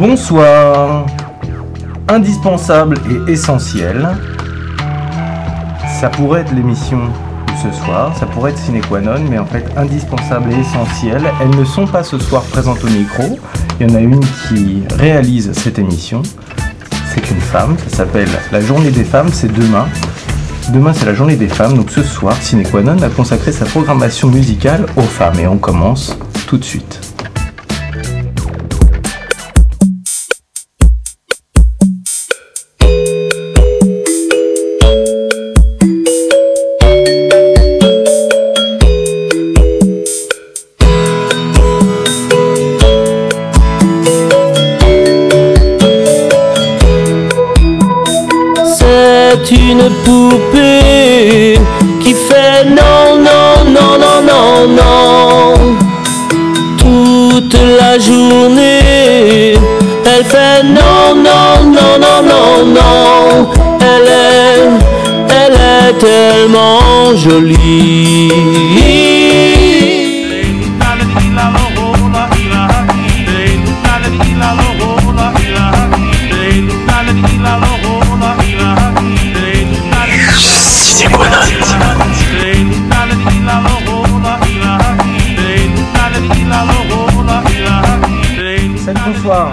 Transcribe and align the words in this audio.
Bonsoir. 0.00 1.04
Indispensable 2.08 2.96
et 3.10 3.32
essentiel. 3.32 4.08
Ça 6.00 6.08
pourrait 6.08 6.40
être 6.40 6.54
l'émission 6.54 7.00
de 7.04 7.52
ce 7.62 7.70
soir, 7.84 8.16
ça 8.16 8.24
pourrait 8.24 8.52
être 8.52 8.58
sine 8.58 8.80
qua 8.80 9.00
mais 9.28 9.38
en 9.38 9.44
fait 9.44 9.66
indispensable 9.76 10.52
et 10.52 10.60
essentiel. 10.60 11.30
Elles 11.42 11.54
ne 11.54 11.66
sont 11.66 11.86
pas 11.86 12.02
ce 12.02 12.18
soir 12.18 12.42
présentes 12.44 12.82
au 12.82 12.86
micro. 12.86 13.38
Il 13.78 13.90
y 13.90 13.92
en 13.92 13.94
a 13.94 14.00
une 14.00 14.20
qui 14.20 14.84
réalise 14.96 15.52
cette 15.52 15.78
émission. 15.78 16.22
C'est 17.14 17.30
une 17.30 17.40
femme, 17.40 17.76
ça 17.86 17.98
s'appelle 17.98 18.30
La 18.52 18.62
journée 18.62 18.90
des 18.90 19.04
femmes, 19.04 19.28
c'est 19.30 19.52
demain. 19.52 19.86
Demain 20.72 20.94
c'est 20.94 21.04
la 21.04 21.14
journée 21.14 21.36
des 21.36 21.48
femmes, 21.48 21.74
donc 21.76 21.90
ce 21.90 22.02
soir, 22.02 22.34
Sine 22.40 22.62
qua 22.62 22.80
a 22.80 23.08
consacré 23.10 23.52
sa 23.52 23.66
programmation 23.66 24.28
musicale 24.28 24.86
aux 24.96 25.02
femmes. 25.02 25.38
Et 25.40 25.46
on 25.46 25.58
commence 25.58 26.16
tout 26.46 26.56
de 26.56 26.64
suite. 26.64 27.09
Tellement 66.00 67.14
jolie. 67.16 68.32
Bonsoir. 89.06 89.50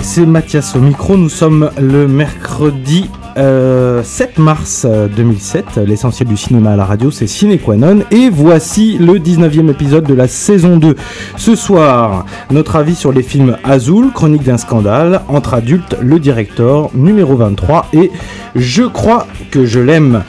C'est 0.00 0.26
Mathias 0.26 0.74
au 0.76 0.80
micro. 0.80 1.16
Nous 1.16 1.28
sommes 1.28 1.70
le 1.78 2.06
mercredi 2.06 3.08
euh, 3.36 4.02
7 4.02 4.38
mars 4.38 4.86
euh, 4.88 5.08
2007. 5.08 5.76
L'essentiel 5.86 6.28
du 6.28 6.36
cinéma 6.36 6.72
à 6.72 6.76
la 6.76 6.84
radio, 6.84 7.10
c'est 7.10 7.26
Ciné 7.26 7.58
Qua 7.58 7.76
Non. 7.76 8.00
Et 8.10 8.30
voici 8.30 8.98
le 8.98 9.14
19e 9.18 9.70
épisode 9.70 10.04
de 10.04 10.14
la 10.14 10.28
saison 10.28 10.76
2. 10.76 10.96
Ce 11.36 11.54
soir, 11.54 12.26
notre 12.50 12.76
avis 12.76 12.94
sur 12.94 13.12
les 13.12 13.22
films 13.22 13.56
Azul, 13.64 14.10
Chronique 14.12 14.42
d'un 14.42 14.58
scandale, 14.58 15.22
Entre 15.28 15.54
adultes, 15.54 15.96
Le 16.00 16.18
Directeur, 16.18 16.90
numéro 16.94 17.36
23 17.36 17.86
et 17.92 18.10
Je 18.54 18.82
crois 18.82 19.26
que 19.50 19.66
je 19.66 19.80
l'aime. 19.80 20.22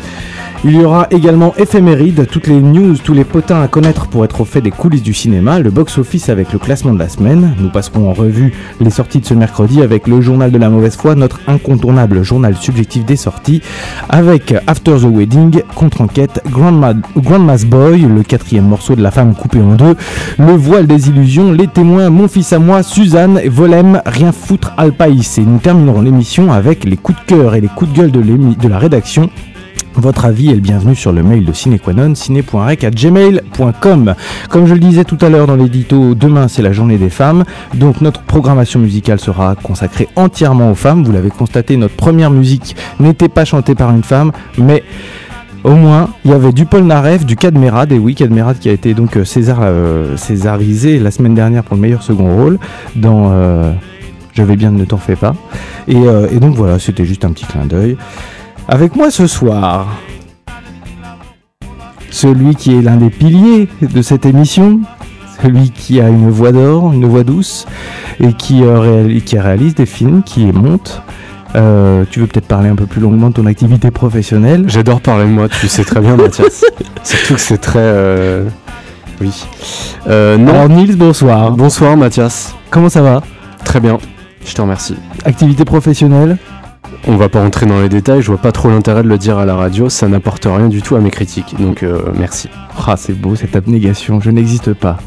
Il 0.63 0.75
y 0.75 0.85
aura 0.85 1.07
également 1.09 1.55
éphéméride, 1.57 2.27
toutes 2.27 2.45
les 2.45 2.61
news, 2.61 2.95
tous 3.03 3.15
les 3.15 3.23
potins 3.23 3.63
à 3.63 3.67
connaître 3.67 4.05
pour 4.05 4.23
être 4.23 4.41
au 4.41 4.45
fait 4.45 4.61
des 4.61 4.69
coulisses 4.69 5.01
du 5.01 5.11
cinéma, 5.11 5.59
le 5.59 5.71
box-office 5.71 6.29
avec 6.29 6.53
le 6.53 6.59
classement 6.59 6.93
de 6.93 6.99
la 6.99 7.09
semaine. 7.09 7.55
Nous 7.59 7.69
passerons 7.69 8.07
en 8.07 8.13
revue 8.13 8.53
les 8.79 8.91
sorties 8.91 9.21
de 9.21 9.25
ce 9.25 9.33
mercredi 9.33 9.81
avec 9.81 10.07
le 10.07 10.21
journal 10.21 10.51
de 10.51 10.59
la 10.59 10.69
mauvaise 10.69 10.95
foi, 10.95 11.15
notre 11.15 11.39
incontournable 11.47 12.21
journal 12.21 12.55
subjectif 12.55 13.05
des 13.05 13.15
sorties, 13.15 13.63
avec 14.07 14.53
After 14.67 14.97
the 14.97 15.05
Wedding, 15.05 15.63
contre-enquête, 15.73 16.43
Grandma, 16.51 16.93
Grandma's 17.17 17.65
Boy, 17.65 18.01
le 18.01 18.21
quatrième 18.21 18.67
morceau 18.67 18.95
de 18.95 19.01
la 19.01 19.09
femme 19.09 19.33
coupée 19.33 19.61
en 19.61 19.73
deux, 19.73 19.95
le 20.37 20.53
voile 20.53 20.85
des 20.85 21.09
illusions, 21.09 21.51
les 21.51 21.67
témoins, 21.67 22.11
mon 22.11 22.27
fils 22.27 22.53
à 22.53 22.59
moi, 22.59 22.83
Suzanne, 22.83 23.41
Volem, 23.47 23.99
rien 24.05 24.31
foutre 24.31 24.73
Alpaïs. 24.77 25.39
Et 25.39 25.41
nous 25.41 25.57
terminerons 25.57 26.01
l'émission 26.01 26.53
avec 26.53 26.83
les 26.83 26.97
coups 26.97 27.17
de 27.19 27.35
cœur 27.35 27.55
et 27.55 27.61
les 27.61 27.67
coups 27.67 27.91
de 27.91 27.97
gueule 27.97 28.11
de, 28.11 28.67
la 28.67 28.77
rédaction. 28.77 29.31
Votre 29.95 30.25
avis 30.25 30.49
est 30.49 30.55
le 30.55 30.61
bienvenu 30.61 30.95
sur 30.95 31.11
le 31.11 31.21
mail 31.21 31.45
de 31.45 31.51
cinequanon, 31.51 32.15
ciné.rec@gmail.com. 32.15 34.15
Comme 34.49 34.65
je 34.65 34.73
le 34.73 34.79
disais 34.79 35.03
tout 35.03 35.17
à 35.21 35.29
l'heure 35.29 35.47
dans 35.47 35.55
l'édito, 35.55 36.15
demain 36.15 36.47
c'est 36.47 36.61
la 36.61 36.71
journée 36.71 36.97
des 36.97 37.09
femmes, 37.09 37.43
donc 37.73 38.01
notre 38.01 38.21
programmation 38.21 38.79
musicale 38.79 39.19
sera 39.19 39.55
consacrée 39.55 40.07
entièrement 40.15 40.71
aux 40.71 40.75
femmes. 40.75 41.03
Vous 41.03 41.11
l'avez 41.11 41.29
constaté, 41.29 41.77
notre 41.77 41.95
première 41.95 42.31
musique 42.31 42.75
n'était 42.99 43.29
pas 43.29 43.45
chantée 43.45 43.75
par 43.75 43.91
une 43.91 44.03
femme, 44.03 44.31
mais 44.57 44.83
au 45.63 45.75
moins, 45.75 46.09
il 46.25 46.31
y 46.31 46.33
avait 46.33 46.53
du 46.53 46.65
Paul 46.65 46.83
Naref, 46.83 47.25
du 47.25 47.35
Cadmerade, 47.35 47.91
et 47.91 47.99
oui, 47.99 48.15
Cadmerade 48.15 48.57
qui 48.57 48.69
a 48.69 48.71
été 48.71 48.95
donc 48.95 49.15
euh, 49.15 49.25
César, 49.25 49.59
euh, 49.61 50.17
césarisé 50.17 50.97
la 50.97 51.11
semaine 51.11 51.35
dernière 51.35 51.63
pour 51.63 51.75
le 51.75 51.81
meilleur 51.81 52.01
second 52.01 52.35
rôle 52.35 52.57
dans 52.95 53.29
euh, 53.31 53.71
Je 54.33 54.41
vais 54.41 54.55
bien, 54.55 54.71
ne 54.71 54.85
t'en 54.85 54.97
fais 54.97 55.15
pas. 55.15 55.35
Euh, 55.89 56.27
et 56.31 56.39
donc 56.39 56.55
voilà, 56.55 56.79
c'était 56.79 57.05
juste 57.05 57.25
un 57.25 57.31
petit 57.31 57.45
clin 57.45 57.65
d'œil. 57.65 57.95
Avec 58.67 58.95
moi 58.95 59.11
ce 59.11 59.27
soir, 59.27 59.87
celui 62.09 62.55
qui 62.55 62.75
est 62.75 62.81
l'un 62.81 62.95
des 62.97 63.09
piliers 63.09 63.67
de 63.81 64.01
cette 64.01 64.25
émission, 64.25 64.79
celui 65.41 65.71
qui 65.71 65.99
a 65.99 66.07
une 66.09 66.29
voix 66.29 66.51
d'or, 66.51 66.93
une 66.93 67.05
voix 67.05 67.23
douce, 67.23 67.65
et 68.19 68.33
qui, 68.33 68.63
euh, 68.63 69.19
qui 69.25 69.37
réalise 69.39 69.75
des 69.75 69.85
films, 69.85 70.23
qui 70.23 70.41
les 70.45 70.51
monte. 70.53 71.01
Euh, 71.55 72.05
tu 72.09 72.21
veux 72.21 72.27
peut-être 72.27 72.47
parler 72.47 72.69
un 72.69 72.75
peu 72.75 72.85
plus 72.85 73.01
longuement 73.01 73.27
de 73.27 73.33
ton 73.33 73.45
activité 73.45 73.91
professionnelle? 73.91 74.65
J'adore 74.67 75.01
parler 75.01 75.25
de 75.25 75.29
moi, 75.31 75.49
tu 75.49 75.67
sais 75.67 75.83
très 75.83 75.99
bien 75.99 76.15
Mathias. 76.15 76.63
Surtout 77.03 77.33
que 77.33 77.41
c'est 77.41 77.57
très... 77.57 77.79
euh, 77.81 78.45
Oui. 79.19 79.31
Euh, 80.07 80.37
non. 80.37 80.53
Alors 80.53 80.69
Nils, 80.69 80.95
bonsoir. 80.95 81.51
Bonsoir 81.51 81.97
Mathias. 81.97 82.55
Comment 82.69 82.87
ça 82.87 83.01
va? 83.01 83.21
Très 83.65 83.81
bien. 83.81 83.97
Je 84.45 84.53
te 84.53 84.61
remercie. 84.61 84.95
Activité 85.25 85.65
professionnelle? 85.65 86.37
On 87.07 87.15
va 87.17 87.29
pas 87.29 87.41
rentrer 87.41 87.65
dans 87.65 87.81
les 87.81 87.89
détails, 87.89 88.21
je 88.21 88.27
vois 88.27 88.41
pas 88.41 88.51
trop 88.51 88.69
l'intérêt 88.69 89.03
de 89.03 89.07
le 89.07 89.17
dire 89.17 89.37
à 89.37 89.45
la 89.45 89.55
radio, 89.55 89.89
ça 89.89 90.07
n'apporte 90.07 90.45
rien 90.45 90.67
du 90.67 90.81
tout 90.81 90.95
à 90.95 90.99
mes 90.99 91.11
critiques. 91.11 91.55
Donc 91.59 91.83
euh, 91.83 92.01
merci. 92.17 92.49
Ah, 92.87 92.95
c'est 92.97 93.13
beau 93.13 93.35
cette 93.35 93.55
abnégation, 93.55 94.19
je 94.21 94.29
n'existe 94.29 94.73
pas. 94.73 94.97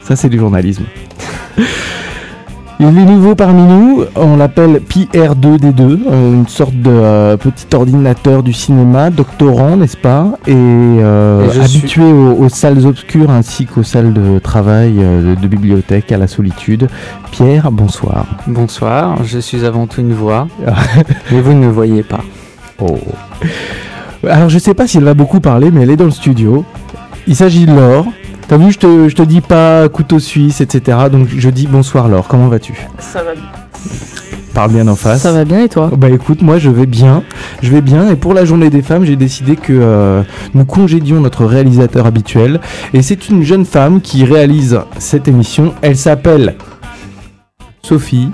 Ça, 0.00 0.16
c'est 0.16 0.28
du 0.28 0.38
journalisme. 0.38 0.84
Il 2.78 2.86
est 2.86 3.04
nouveau 3.06 3.34
parmi 3.34 3.62
nous, 3.62 4.04
on 4.16 4.36
l'appelle 4.36 4.82
PR2D2, 4.86 5.80
euh, 5.80 6.34
une 6.34 6.46
sorte 6.46 6.74
de 6.74 6.90
euh, 6.90 7.38
petit 7.38 7.74
ordinateur 7.74 8.42
du 8.42 8.52
cinéma, 8.52 9.08
doctorant, 9.08 9.78
n'est-ce 9.78 9.96
pas? 9.96 10.32
Et, 10.46 10.52
euh, 10.54 11.50
Et 11.54 11.60
habitué 11.60 12.02
aux, 12.02 12.34
aux 12.34 12.48
salles 12.50 12.86
obscures 12.86 13.30
ainsi 13.30 13.64
qu'aux 13.64 13.82
salles 13.82 14.12
de 14.12 14.38
travail, 14.38 14.96
euh, 14.98 15.34
de, 15.34 15.40
de 15.40 15.48
bibliothèque, 15.48 16.12
à 16.12 16.18
la 16.18 16.26
solitude. 16.26 16.88
Pierre, 17.30 17.72
bonsoir. 17.72 18.26
Bonsoir, 18.46 19.24
je 19.24 19.38
suis 19.38 19.64
avant 19.64 19.86
tout 19.86 20.02
une 20.02 20.12
voix, 20.12 20.46
mais 21.32 21.40
vous 21.40 21.54
ne 21.54 21.60
me 21.66 21.70
voyez 21.70 22.02
pas. 22.02 22.20
Oh. 22.78 22.98
Alors 24.28 24.50
je 24.50 24.58
sais 24.58 24.74
pas 24.74 24.86
si 24.86 24.98
elle 24.98 25.04
va 25.04 25.14
beaucoup 25.14 25.40
parler, 25.40 25.70
mais 25.70 25.82
elle 25.84 25.90
est 25.90 25.96
dans 25.96 26.04
le 26.04 26.10
studio. 26.10 26.62
Il 27.26 27.36
s'agit 27.36 27.64
de 27.64 27.74
Laure. 27.74 28.06
T'as 28.48 28.58
vu, 28.58 28.70
je 28.70 28.78
te, 28.78 29.08
je 29.08 29.14
te 29.16 29.22
dis 29.22 29.40
pas 29.40 29.88
couteau 29.88 30.20
suisse, 30.20 30.60
etc. 30.60 30.98
Donc 31.10 31.26
je 31.36 31.50
dis 31.50 31.66
bonsoir 31.66 32.08
Laure, 32.08 32.28
comment 32.28 32.46
vas-tu? 32.46 32.74
Ça 33.00 33.24
va 33.24 33.34
bien. 33.34 33.42
Parle 34.54 34.70
bien 34.70 34.86
en 34.86 34.94
face. 34.94 35.22
Ça 35.22 35.32
va 35.32 35.44
bien 35.44 35.64
et 35.64 35.68
toi? 35.68 35.90
Bah 35.96 36.08
écoute, 36.08 36.42
moi 36.42 36.58
je 36.58 36.70
vais 36.70 36.86
bien, 36.86 37.24
je 37.60 37.70
vais 37.72 37.80
bien 37.80 38.08
et 38.08 38.14
pour 38.14 38.34
la 38.34 38.44
journée 38.44 38.70
des 38.70 38.82
femmes, 38.82 39.04
j'ai 39.04 39.16
décidé 39.16 39.56
que 39.56 39.72
euh, 39.72 40.22
nous 40.54 40.64
congédions 40.64 41.20
notre 41.20 41.44
réalisateur 41.44 42.06
habituel 42.06 42.60
et 42.94 43.02
c'est 43.02 43.28
une 43.28 43.42
jeune 43.42 43.64
femme 43.64 44.00
qui 44.00 44.24
réalise 44.24 44.78
cette 44.98 45.26
émission. 45.26 45.74
Elle 45.82 45.96
s'appelle 45.96 46.54
Sophie. 47.82 48.30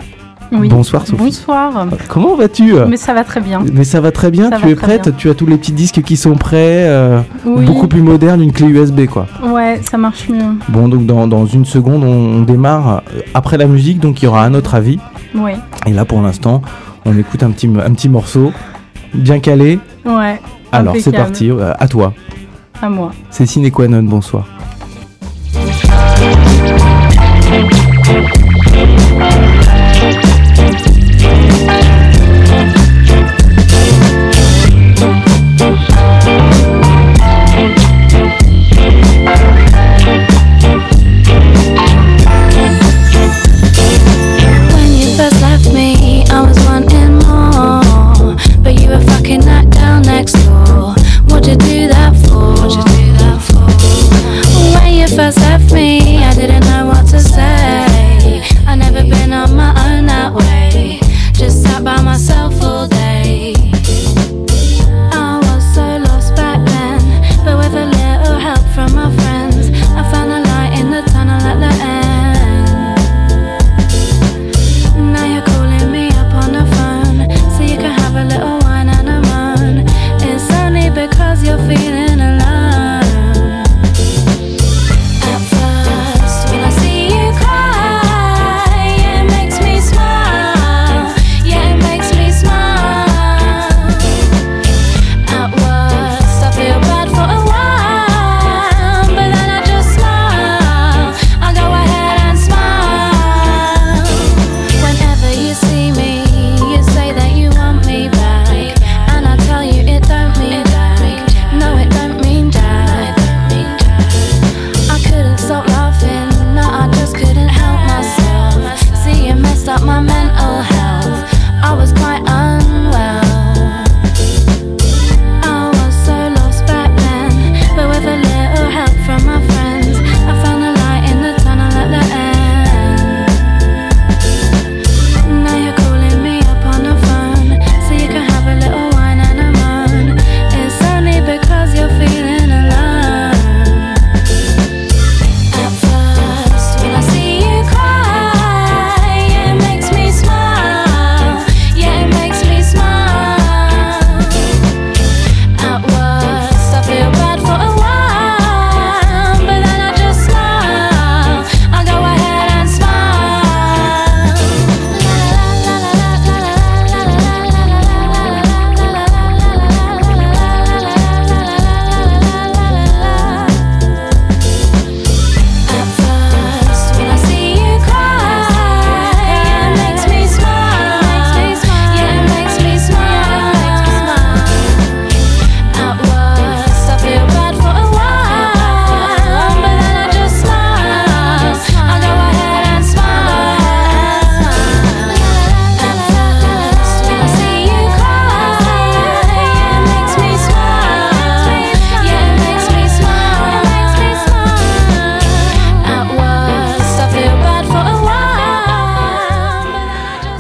Oui. 0.53 0.69
Bonsoir 0.69 1.07
Sophie. 1.07 1.23
Bonsoir. 1.23 1.87
Comment 2.09 2.37
vas-tu? 2.37 2.75
Mais 2.87 2.99
ça 2.99 3.15
va 3.15 3.25
très 3.25 3.41
bien. 3.41 3.63
Mais 3.73 3.85
ça 3.85 4.01
va 4.03 4.13
très 4.13 4.31
bien, 4.31 4.51
Ça 4.51 4.59
tu 4.59 4.69
es 4.69 4.75
prête, 4.75 5.05
bien. 5.05 5.13
tu 5.17 5.31
as 5.31 5.35
tous 5.35 5.47
les 5.47 5.57
petits 5.57 5.73
disques 5.73 6.03
qui 6.03 6.17
sont 6.17 6.35
prêts, 6.35 6.85
euh, 6.89 7.21
Oui. 7.47 7.65
beaucoup 7.65 7.89
plus 7.89 8.03
moderne, 8.03 8.43
une 8.43 8.53
clé 8.53 8.67
USB 8.67 9.07
quoi. 9.07 9.27
Ouais, 9.43 9.81
ça 9.91 9.97
marche 9.97 10.29
mieux. 10.29 10.43
Bon 10.69 10.89
donc 10.89 11.07
dans, 11.07 11.27
dans 11.27 11.47
une 11.47 11.65
seconde 11.65 12.05
on, 12.05 12.39
on 12.39 12.43
démarre 12.43 13.03
euh, 13.17 13.21
après 13.35 13.57
la 13.57 13.67
musique 13.67 13.99
donc 13.99 14.21
il 14.21 14.27
y 14.27 14.29
aura 14.29 14.45
un 14.45 14.53
autre 14.55 14.75
avis. 14.75 14.99
Oui. 15.35 15.53
Et 15.87 15.93
là 15.93 16.05
pour 16.05 16.21
l'instant 16.21 16.61
on 17.07 17.17
écoute 17.19 17.43
un 17.43 17.51
petit, 17.51 17.67
un 17.69 17.93
petit 17.93 18.09
morceau 18.11 18.53
bien 19.15 19.41
calé. 19.41 19.79
Ouais. 20.05 20.39
Alors 20.71 20.95
c'est 21.01 21.13
parti, 21.13 21.51
euh, 21.51 21.73
à 21.79 21.89
toi. 21.89 22.13
À 22.83 22.89
moi. 22.91 23.13
C'est 23.31 23.47
Sine 23.47 23.71
qua 23.71 23.89
non, 23.89 24.03
bonsoir. 24.03 24.47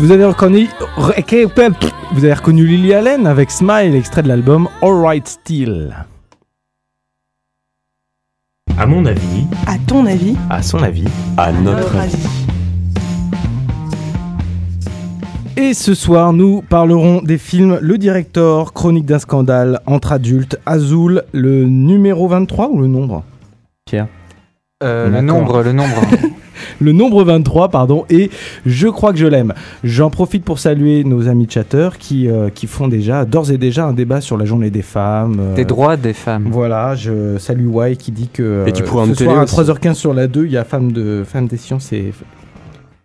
Vous 0.03 0.11
avez 0.11 0.25
reconnu, 0.25 0.67
vous 0.97 2.25
avez 2.25 2.35
reconnu 2.35 2.67
Lily 2.67 2.93
Allen 2.93 3.25
avec 3.25 3.53
Smile, 3.53 3.95
extrait 3.95 4.25
de 4.25 4.29
l'album 4.29 4.69
Alright 4.83 5.29
Still. 5.29 5.95
À 8.77 8.85
mon 8.87 9.07
avis, 9.07 9.47
À 9.69 9.77
ton 9.87 10.05
avis, 10.07 10.37
À 10.51 10.61
son 10.61 10.83
avis. 10.83 11.05
À 11.37 11.53
notre 11.53 11.77
notre 11.83 11.97
avis. 11.99 12.15
avis. 12.15 12.29
Et 15.57 15.73
ce 15.73 15.95
soir, 15.95 16.33
nous 16.33 16.63
parlerons 16.63 17.23
des 17.23 17.39
films 17.39 17.79
Le 17.81 17.97
Directeur, 17.97 18.73
Chronique 18.73 19.07
d'un 19.07 19.21
scandale, 19.21 19.79
Entre 19.87 20.11
adultes, 20.11 20.59
Azul, 20.67 21.23
le 21.31 21.67
numéro 21.67 22.27
23 22.27 22.71
ou 22.71 22.81
le 22.81 22.89
nombre? 22.89 23.23
Pierre 23.87 24.09
Euh, 24.83 25.09
le 25.09 25.21
nombre, 25.21 25.63
le 25.63 25.73
nombre. 25.73 26.01
Le 26.81 26.93
nombre 26.93 27.25
23, 27.25 27.69
pardon, 27.69 28.05
et 28.11 28.31
Je 28.67 28.89
crois 28.89 29.13
que 29.13 29.19
je 29.19 29.27
l'aime. 29.27 29.55
J'en 29.85 30.11
profite 30.11 30.45
pour 30.45 30.59
saluer 30.59 31.05
nos 31.05 31.29
amis 31.29 31.47
chatteurs 31.49 31.99
qui, 31.99 32.29
euh, 32.29 32.49
qui 32.49 32.67
font 32.67 32.89
déjà, 32.89 33.25
d'ores 33.25 33.51
et 33.51 33.59
déjà, 33.59 33.87
un 33.87 33.93
débat 33.93 34.21
sur 34.21 34.37
la 34.37 34.45
journée 34.45 34.71
des 34.71 34.83
femmes. 34.83 35.37
euh, 35.41 35.55
Des 35.55 35.65
droits 35.65 35.97
des 35.97 36.13
femmes. 36.13 36.49
Voilà, 36.51 36.95
je 36.95 37.39
salue 37.39 37.69
Y 37.73 37.97
qui 37.99 38.13
dit 38.13 38.29
que 38.33 38.65
Et 38.67 38.73
du 38.73 38.83
euh, 38.83 38.85
programme 38.87 39.15
ce 39.15 39.25
soir 39.25 39.39
à 39.39 39.43
aussi. 39.45 39.55
3h15 39.57 39.95
sur 39.95 40.15
la 40.15 40.27
2, 40.27 40.47
il 40.47 40.53
y 40.53 40.57
a 40.57 40.65
Femmes 40.65 40.93
de 40.93 41.25
Femmes 41.27 41.47
des 41.47 41.57
sciences 41.57 41.93
et 41.93 42.13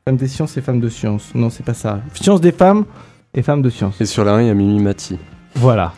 Femmes 0.05 0.17
des 0.17 0.27
sciences 0.27 0.55
et 0.57 0.61
Femmes 0.61 0.79
de 0.79 0.89
sciences. 0.89 1.31
Non, 1.35 1.49
c'est 1.49 1.65
pas 1.65 1.73
ça. 1.73 1.99
Sciences 2.13 2.41
des 2.41 2.51
femmes 2.51 2.85
et 3.33 3.41
Femmes 3.41 3.61
de 3.61 3.69
sciences. 3.69 3.99
Et 3.99 4.05
sur 4.05 4.23
la 4.23 4.33
1, 4.35 4.41
il 4.43 4.47
y 4.47 4.49
a 4.49 4.53
Mimi 4.53 4.81
Mati. 4.81 5.17
Voilà. 5.55 5.93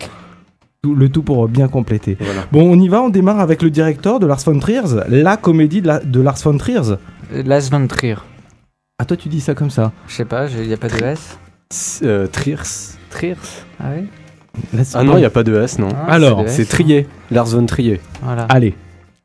Le 0.83 1.09
tout 1.09 1.23
pour 1.23 1.47
bien 1.49 1.67
compléter. 1.67 2.15
Voilà. 2.19 2.41
Bon, 2.53 2.61
on 2.71 2.79
y 2.79 2.87
va, 2.87 3.01
on 3.01 3.09
démarre 3.09 3.41
avec 3.41 3.61
le 3.61 3.69
directeur 3.69 4.19
de 4.19 4.25
Lars 4.25 4.39
von 4.45 4.57
Trier, 4.59 4.81
la 5.09 5.35
comédie 5.35 5.81
de, 5.81 5.87
la- 5.87 5.99
de 5.99 6.21
Lars 6.21 6.37
von 6.41 6.57
Trier. 6.57 6.79
Las 7.31 7.69
Van 7.69 7.85
Trier. 7.87 8.15
Ah, 8.97 9.05
toi, 9.05 9.15
tu 9.15 9.29
dis 9.29 9.39
ça 9.39 9.53
comme 9.55 9.69
ça. 9.69 9.91
Je 10.07 10.15
sais 10.15 10.25
pas, 10.25 10.47
il 10.47 10.67
n'y 10.67 10.73
a 10.73 10.77
pas 10.77 10.89
de 10.89 11.03
S. 11.03 11.37
Euh, 12.03 12.27
Triers. 12.27 12.55
Trier 13.09 13.35
Ah 13.79 13.91
oui 13.95 14.07
Ah 14.93 15.03
non, 15.03 15.13
il 15.17 15.19
n'y 15.19 15.25
a 15.25 15.29
pas 15.29 15.43
de 15.43 15.55
S, 15.61 15.79
non. 15.79 15.89
Ah, 15.95 16.13
Alors. 16.13 16.43
C'est 16.47 16.65
Trier. 16.65 17.07
Lars 17.31 17.45
von 17.47 17.65
Trier. 17.65 18.01
Voilà. 18.23 18.45
Allez. 18.49 18.75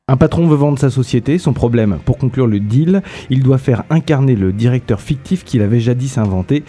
Un 0.06 0.18
patron 0.18 0.46
veut 0.46 0.56
vendre 0.56 0.78
sa 0.78 0.90
société, 0.90 1.38
son 1.38 1.54
problème, 1.54 1.96
pour 2.04 2.18
conclure 2.18 2.46
le 2.46 2.60
deal, 2.60 3.00
il 3.30 3.42
doit 3.42 3.56
faire 3.56 3.84
incarner 3.88 4.36
le 4.36 4.52
directeur 4.52 5.00
fictif 5.00 5.44
qu'il 5.44 5.62
avait 5.62 5.80
jadis 5.80 6.18
inventé 6.18 6.62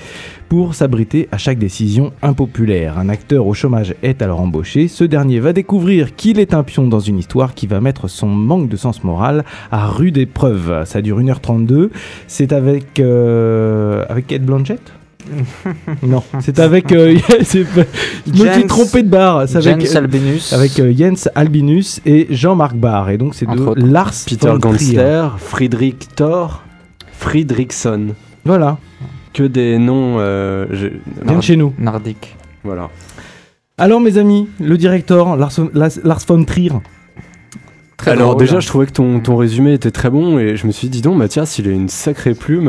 pour 0.47 0.73
s'abriter 0.73 1.27
à 1.33 1.37
chaque 1.37 1.57
décision 1.57 2.13
impopulaire. 2.21 2.97
Un 2.97 3.09
acteur 3.09 3.45
au 3.45 3.53
chômage 3.53 3.93
est 4.03 4.21
alors 4.21 4.39
embauché, 4.39 4.87
ce 4.87 5.03
dernier 5.03 5.41
va 5.41 5.51
découvrir 5.51 6.15
qu'il 6.15 6.39
est 6.39 6.53
un 6.53 6.63
pion 6.63 6.87
dans 6.87 7.01
une 7.01 7.17
histoire 7.17 7.55
qui 7.55 7.67
va 7.67 7.81
mettre 7.81 8.07
son 8.07 8.27
manque 8.27 8.69
de 8.69 8.77
sens 8.77 9.03
moral 9.03 9.43
à 9.69 9.85
rude 9.87 10.17
épreuve. 10.17 10.85
Ça 10.85 11.01
dure 11.01 11.19
1h32, 11.19 11.89
c'est 12.27 12.53
avec... 12.53 13.01
euh, 13.01 14.05
avec 14.07 14.27
Kate 14.27 14.43
Blanchett? 14.43 14.93
Non, 16.03 16.23
c'est 16.39 16.59
avec... 16.59 16.91
euh, 16.91 17.17
je 17.29 17.59
me 18.31 18.35
suis 18.35 18.45
Jens- 18.45 18.67
trompé 18.67 19.03
de 19.03 19.09
barre, 19.09 19.47
c'est 19.47 19.57
avec... 19.57 19.81
Jens 19.85 19.95
Albinus. 19.95 20.53
avec 20.53 20.79
euh, 20.79 20.93
Jens 20.95 21.29
Albinus 21.35 22.01
et 22.05 22.27
Jean-Marc 22.29 22.75
Barr. 22.75 23.09
Et 23.09 23.17
donc 23.17 23.35
c'est 23.35 23.45
de 23.45 23.59
autres. 23.59 23.81
Lars 23.85 24.13
Peter. 24.27 24.53
Gansler, 24.59 25.27
Friedrich 25.37 26.07
Thor, 26.15 26.63
Friedrichson. 27.11 28.07
Voilà, 28.43 28.77
Que 29.33 29.43
des 29.43 29.77
noms. 29.79 30.17
euh, 30.19 30.65
je- 30.71 30.87
viens 31.25 31.37
de 31.37 31.41
chez 31.43 31.55
nous. 31.55 31.73
Nordique. 31.79 32.35
Voilà. 32.63 32.89
Alors 33.77 33.99
mes 33.99 34.17
amis, 34.17 34.47
le 34.59 34.77
directeur 34.77 35.35
Lars, 35.35 35.51
Lars- 35.73 35.99
Lars 36.03 36.21
von 36.27 36.43
Trier. 36.45 36.71
Très 37.97 38.11
Alors 38.11 38.31
drôle. 38.35 38.41
déjà, 38.45 38.59
je 38.59 38.67
trouvais 38.67 38.85
que 38.85 38.91
ton, 38.91 39.19
ton 39.21 39.35
résumé 39.37 39.73
était 39.73 39.89
très 39.91 40.09
bon 40.09 40.37
et 40.37 40.55
je 40.57 40.67
me 40.67 40.71
suis 40.71 40.89
dit, 40.89 40.97
dis 40.97 41.01
donc, 41.01 41.17
Mathias, 41.17 41.57
il 41.59 41.67
a 41.67 41.71
une 41.71 41.89
sacrée 41.89 42.33
plume. 42.35 42.67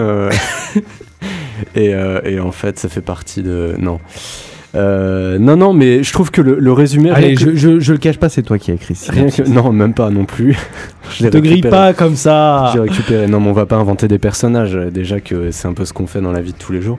Euh. 1.77 1.81
et, 1.81 1.95
euh, 1.95 2.21
et 2.25 2.41
en 2.41 2.53
fait, 2.53 2.79
ça 2.79 2.89
fait 2.89 3.01
partie 3.01 3.43
de... 3.43 3.75
Non. 3.79 3.99
Euh, 4.75 5.39
non, 5.39 5.57
non, 5.57 5.73
mais 5.73 6.03
je 6.03 6.13
trouve 6.13 6.31
que 6.31 6.43
le, 6.43 6.59
le 6.59 6.73
résumé... 6.73 7.11
Allez, 7.11 7.35
que- 7.35 7.41
je, 7.41 7.57
je, 7.57 7.81
je 7.81 7.93
le 7.93 7.99
cache 7.99 8.19
pas, 8.19 8.29
c'est 8.29 8.43
toi 8.43 8.59
qui 8.59 8.71
as 8.71 8.75
écrit. 8.75 8.95
ça. 8.95 9.11
rien 9.13 9.29
que- 9.31 9.49
Non, 9.49 9.73
même 9.73 9.95
pas 9.95 10.11
non 10.11 10.27
plus. 10.27 10.55
je 11.19 11.29
Te 11.29 11.39
grille 11.39 11.63
pas 11.63 11.95
comme 11.95 12.15
ça. 12.17 12.71
J'ai 12.75 12.81
récupéré. 12.81 13.27
Non, 13.27 13.41
mais 13.41 13.49
on 13.49 13.53
va 13.55 13.65
pas 13.65 13.77
inventer 13.77 14.07
des 14.07 14.19
personnages. 14.19 14.75
Déjà 14.93 15.21
que 15.21 15.51
c'est 15.51 15.67
un 15.69 15.73
peu 15.73 15.85
ce 15.87 15.95
qu'on 15.95 16.07
fait 16.07 16.21
dans 16.21 16.33
la 16.33 16.43
vie 16.43 16.53
de 16.53 16.59
tous 16.59 16.73
les 16.73 16.83
jours. 16.83 16.99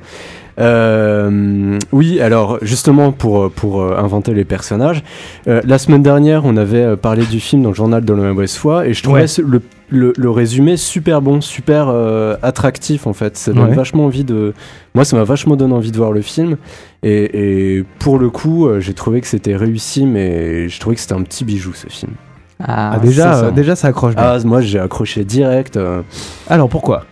Euh, 0.60 1.78
oui, 1.92 2.20
alors 2.20 2.58
justement 2.64 3.12
pour 3.12 3.52
pour 3.52 3.84
inventer 3.98 4.34
les 4.34 4.44
personnages, 4.44 5.04
euh, 5.48 5.62
la 5.64 5.78
semaine 5.78 6.02
dernière 6.02 6.46
on 6.46 6.58
avait 6.58 6.98
parlé 6.98 7.24
du 7.28 7.40
film 7.40 7.62
dans 7.62 7.70
le 7.70 7.76
journal 7.76 8.04
de 8.04 8.12
la 8.14 8.24
mauvaise 8.34 8.56
foi 8.56 8.88
et 8.88 8.94
je 8.94 9.04
trouvais 9.04 9.22
Ouais. 9.22 9.44
le, 9.46 9.62
le, 9.90 10.14
le 10.18 10.30
résumé 10.30 10.76
super 10.78 11.22
bon, 11.22 11.40
super 11.42 11.88
euh, 11.90 12.36
attractif 12.42 13.08
en 13.08 13.14
fait. 13.14 13.38
Ça 13.38 13.54
donne 13.54 13.70
Ouais. 13.70 13.76
vachement 13.76 14.06
envie 14.06 14.24
de. 14.24 14.54
Moi, 14.96 15.06
ça 15.06 15.16
m'a 15.18 15.24
vachement 15.24 15.56
donné 15.56 15.74
envie 15.74 15.92
de 15.92 15.98
voir 15.98 16.12
le 16.12 16.22
film 16.22 16.58
et, 17.04 17.78
et 17.78 17.84
pour 18.00 18.20
le 18.20 18.30
coup, 18.30 18.68
euh, 18.68 18.80
j'ai 18.80 18.94
trouvé 18.94 19.22
que 19.22 19.28
c'était 19.28 19.56
réussi, 19.56 20.06
mais 20.06 20.68
je 20.70 20.80
trouvais 20.80 20.96
que 20.96 21.02
c'était 21.02 21.14
un 21.14 21.24
petit 21.24 21.46
bijou 21.46 21.74
ce 21.74 21.88
film. 21.88 22.12
Ah, 22.60 22.94
Ah, 22.96 23.00
déjà, 23.00 23.34
ça. 23.34 23.46
euh, 23.46 23.52
déjà 23.52 23.76
ça 23.76 23.88
accroche 23.90 24.16
bien. 24.16 24.24
Ah, 24.26 24.38
moi 24.44 24.62
j'ai 24.62 24.80
accroché 24.80 25.24
direct. 25.24 25.78
euh, 25.78 26.02
Alors 26.50 26.70
pourquoi? 26.70 27.06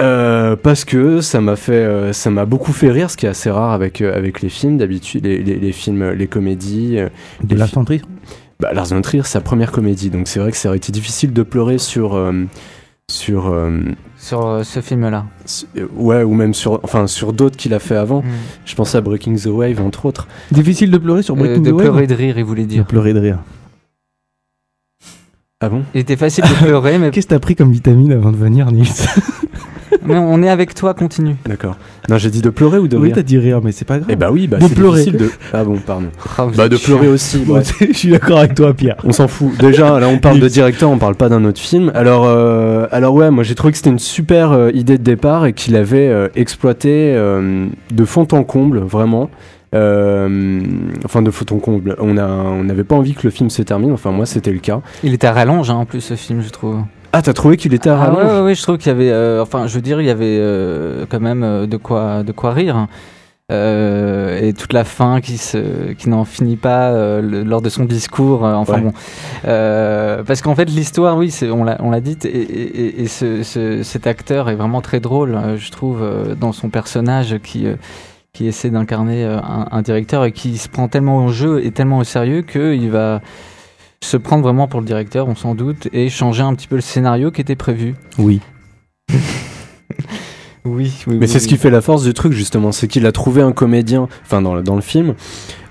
Euh, 0.00 0.56
parce 0.56 0.84
que 0.84 1.20
ça 1.20 1.40
m'a 1.40 1.54
fait, 1.54 1.72
euh, 1.74 2.12
ça 2.12 2.30
m'a 2.30 2.44
beaucoup 2.46 2.72
fait 2.72 2.90
rire, 2.90 3.10
ce 3.10 3.16
qui 3.16 3.26
est 3.26 3.28
assez 3.28 3.50
rare 3.50 3.72
avec 3.72 4.00
euh, 4.00 4.16
avec 4.16 4.40
les 4.40 4.48
films 4.48 4.78
d'habitude, 4.78 5.24
les, 5.26 5.38
les, 5.42 5.56
les 5.56 5.72
films, 5.72 6.10
les 6.12 6.26
comédies. 6.26 6.96
De 7.42 7.50
les 7.50 7.56
Lars 7.56 7.68
fi- 7.68 7.74
bah, 8.62 8.72
Lars 8.72 8.86
von 8.86 9.02
Trier, 9.02 9.22
c'est 9.24 9.32
sa 9.32 9.40
première 9.42 9.72
comédie, 9.72 10.08
donc 10.08 10.28
c'est 10.28 10.38
vrai 10.40 10.50
que 10.50 10.56
ça 10.56 10.68
aurait 10.68 10.78
été 10.78 10.90
difficile 10.92 11.32
de 11.32 11.42
pleurer 11.42 11.78
sur 11.78 12.14
euh, 12.14 12.32
sur 13.10 13.48
euh, 13.48 13.80
Sur 14.16 14.46
euh, 14.46 14.62
ce 14.62 14.80
film-là. 14.80 15.26
su- 15.44 15.66
euh, 15.76 15.86
ouais 15.96 16.22
ou 16.22 16.32
même 16.34 16.54
sur 16.54 16.80
enfin 16.84 17.06
sur 17.06 17.32
d'autres 17.32 17.56
qu'il 17.56 17.74
a 17.74 17.78
fait 17.80 17.96
avant. 17.96 18.22
Mm. 18.22 18.26
Je 18.64 18.74
pense 18.74 18.94
à 18.94 19.00
Breaking 19.00 19.34
the 19.34 19.46
Wave 19.46 19.80
entre 19.82 20.06
autres. 20.06 20.28
Difficile 20.50 20.90
de 20.90 20.98
pleurer 20.98 21.22
sur 21.22 21.36
Breaking 21.36 21.62
de 21.62 21.70
the 21.70 21.74
Wave 21.74 21.82
pleurer 21.82 22.06
de 22.06 22.14
rire, 22.14 22.38
il 22.38 22.44
voulait 22.44 22.62
De 22.62 22.68
dire. 22.68 22.86
pleurer 22.86 23.12
de 23.12 23.18
rire. 23.20 23.38
Ah 25.60 25.68
bon? 25.68 25.82
Il 25.94 26.00
était 26.00 26.16
facile 26.16 26.42
de 26.44 26.64
pleurer, 26.64 26.98
mais, 26.98 27.10
Qu'est-ce 27.10 27.26
que 27.28 27.34
t'as 27.34 27.38
pris 27.40 27.54
comme 27.54 27.70
vitamine 27.70 28.12
avant 28.12 28.32
de 28.32 28.36
venir, 28.36 28.70
Nils? 28.72 28.86
mais 30.04 30.16
on 30.16 30.42
est 30.42 30.48
avec 30.48 30.74
toi, 30.74 30.94
continue. 30.94 31.36
D'accord. 31.46 31.76
Non, 32.08 32.18
j'ai 32.18 32.30
dit 32.30 32.40
de 32.42 32.50
pleurer 32.50 32.78
ou 32.78 32.88
de 32.88 32.96
Oui, 32.96 33.08
rire. 33.08 33.16
t'as 33.16 33.22
dit 33.22 33.38
rire, 33.38 33.60
mais 33.62 33.72
c'est 33.72 33.84
pas 33.84 33.98
grave. 33.98 34.08
Eh 34.10 34.16
bah 34.16 34.30
oui, 34.32 34.46
bah 34.48 34.58
De 34.58 34.66
c'est 34.66 34.74
pleurer. 34.74 35.04
difficile 35.04 35.18
de. 35.20 35.30
Ah 35.52 35.64
bon, 35.64 35.76
pardon. 35.78 36.06
Ah, 36.38 36.46
Bah 36.56 36.68
de 36.68 36.76
chiant. 36.76 36.96
pleurer 36.98 37.08
aussi. 37.12 37.44
Je 37.80 37.92
suis 37.92 38.10
d'accord 38.10 38.38
avec 38.38 38.54
toi, 38.54 38.74
Pierre. 38.74 38.96
On 39.04 39.12
s'en 39.12 39.28
fout. 39.28 39.56
Déjà, 39.58 40.00
là, 40.00 40.08
on 40.08 40.18
parle 40.18 40.40
de 40.40 40.48
directeur, 40.48 40.90
on 40.90 40.98
parle 40.98 41.14
pas 41.14 41.28
d'un 41.28 41.44
autre 41.44 41.60
film. 41.60 41.92
Alors, 41.94 42.24
euh, 42.26 42.86
alors 42.90 43.14
ouais, 43.14 43.30
moi 43.30 43.44
j'ai 43.44 43.54
trouvé 43.54 43.70
que 43.72 43.76
c'était 43.78 43.90
une 43.90 43.98
super 43.98 44.52
euh, 44.52 44.70
idée 44.74 44.98
de 44.98 45.02
départ 45.02 45.46
et 45.46 45.52
qu'il 45.52 45.76
avait 45.76 46.08
euh, 46.08 46.28
exploité 46.34 47.12
euh, 47.14 47.66
de 47.92 48.04
fond 48.04 48.26
en 48.32 48.42
comble, 48.44 48.78
vraiment. 48.80 49.30
Euh, 49.74 50.60
enfin, 51.04 51.22
de 51.22 51.30
fond 51.30 51.46
en 51.50 51.58
comble. 51.58 51.96
On 51.98 52.16
a, 52.18 52.26
on 52.26 52.64
n'avait 52.64 52.84
pas 52.84 52.94
envie 52.96 53.14
que 53.14 53.22
le 53.24 53.30
film 53.30 53.48
se 53.50 53.62
termine. 53.62 53.92
Enfin, 53.92 54.10
moi, 54.10 54.26
c'était 54.26 54.52
le 54.52 54.58
cas. 54.58 54.80
Il 55.02 55.14
était 55.14 55.26
à 55.26 55.32
rallonge, 55.32 55.70
hein, 55.70 55.74
en 55.76 55.84
plus, 55.86 56.00
ce 56.00 56.14
film, 56.14 56.42
je 56.42 56.50
trouve. 56.50 56.80
Ah, 57.12 57.20
t'as 57.22 57.32
trouvé 57.34 57.56
qu'il 57.58 57.74
était 57.74 57.90
à 57.90 58.00
Ah, 58.02 58.14
ouais, 58.14 58.24
ouais, 58.24 58.40
ouais, 58.40 58.54
je 58.54 58.62
trouve 58.62 58.78
qu'il 58.78 58.88
y 58.88 58.94
avait, 58.94 59.10
euh, 59.10 59.42
enfin, 59.42 59.66
je 59.66 59.74
veux 59.74 59.82
dire, 59.82 60.00
il 60.00 60.06
y 60.06 60.10
avait 60.10 60.38
euh, 60.40 61.04
quand 61.08 61.20
même 61.20 61.42
euh, 61.42 61.66
de 61.66 61.76
quoi, 61.76 62.22
de 62.22 62.32
quoi 62.32 62.52
rire. 62.52 62.76
hein. 62.76 62.88
Euh, 63.50 64.40
et 64.40 64.54
toute 64.54 64.72
la 64.72 64.84
fin 64.84 65.20
qui 65.20 65.36
se, 65.36 65.92
qui 65.92 66.08
n'en 66.08 66.24
finit 66.24 66.56
pas 66.56 66.90
euh, 66.92 67.20
le- 67.20 67.42
lors 67.42 67.60
de 67.60 67.68
son 67.68 67.84
discours. 67.84 68.46
euh, 68.46 68.54
enfin 68.54 68.74
Ouais. 68.74 68.80
bon, 68.80 68.92
Euh, 69.44 70.22
parce 70.22 70.40
qu'en 70.40 70.54
fait 70.54 70.64
l'histoire, 70.66 71.18
oui, 71.18 71.30
c'est, 71.30 71.50
on 71.50 71.64
l'a, 71.64 71.76
on 71.80 71.90
l'a 71.90 72.00
dit, 72.00 72.16
et, 72.24 72.28
et, 72.28 72.80
et- 72.86 73.02
et 73.02 73.06
ce, 73.08 73.42
ce- 73.42 73.82
cet 73.82 74.06
acteur 74.06 74.48
est 74.48 74.54
vraiment 74.54 74.80
très 74.80 75.00
drôle, 75.00 75.38
je 75.58 75.70
trouve, 75.70 75.98
euh, 76.02 76.34
dans 76.34 76.52
son 76.52 76.70
personnage 76.70 77.36
qui, 77.42 77.66
euh, 77.66 77.74
qui 78.32 78.46
essaie 78.46 78.70
d'incarner 78.70 79.24
un, 79.24 79.66
un 79.70 79.82
directeur 79.82 80.24
et 80.24 80.32
qui 80.32 80.56
se 80.56 80.70
prend 80.70 80.88
tellement 80.88 81.26
au 81.26 81.28
jeu 81.28 81.62
et 81.62 81.72
tellement 81.72 81.98
au 81.98 82.04
sérieux 82.04 82.40
qu'il 82.40 82.90
va 82.90 83.20
se 84.04 84.16
prendre 84.16 84.42
vraiment 84.42 84.68
pour 84.68 84.80
le 84.80 84.86
directeur, 84.86 85.28
on 85.28 85.34
s'en 85.34 85.54
doute, 85.54 85.88
et 85.92 86.08
changer 86.08 86.42
un 86.42 86.54
petit 86.54 86.68
peu 86.68 86.76
le 86.76 86.82
scénario 86.82 87.30
qui 87.30 87.40
était 87.40 87.56
prévu. 87.56 87.94
Oui. 88.18 88.40
Oui, 90.64 90.92
oui. 91.08 91.16
Mais 91.18 91.26
c'est 91.26 91.40
ce 91.40 91.48
qui 91.48 91.56
fait 91.56 91.70
la 91.70 91.80
force 91.80 92.04
du 92.04 92.14
truc 92.14 92.32
justement, 92.32 92.70
c'est 92.70 92.86
qu'il 92.86 93.04
a 93.06 93.10
trouvé 93.10 93.42
un 93.42 93.50
comédien, 93.50 94.06
enfin 94.24 94.40
dans 94.40 94.54
le, 94.54 94.62
dans 94.62 94.76
le 94.76 94.80
film, 94.80 95.14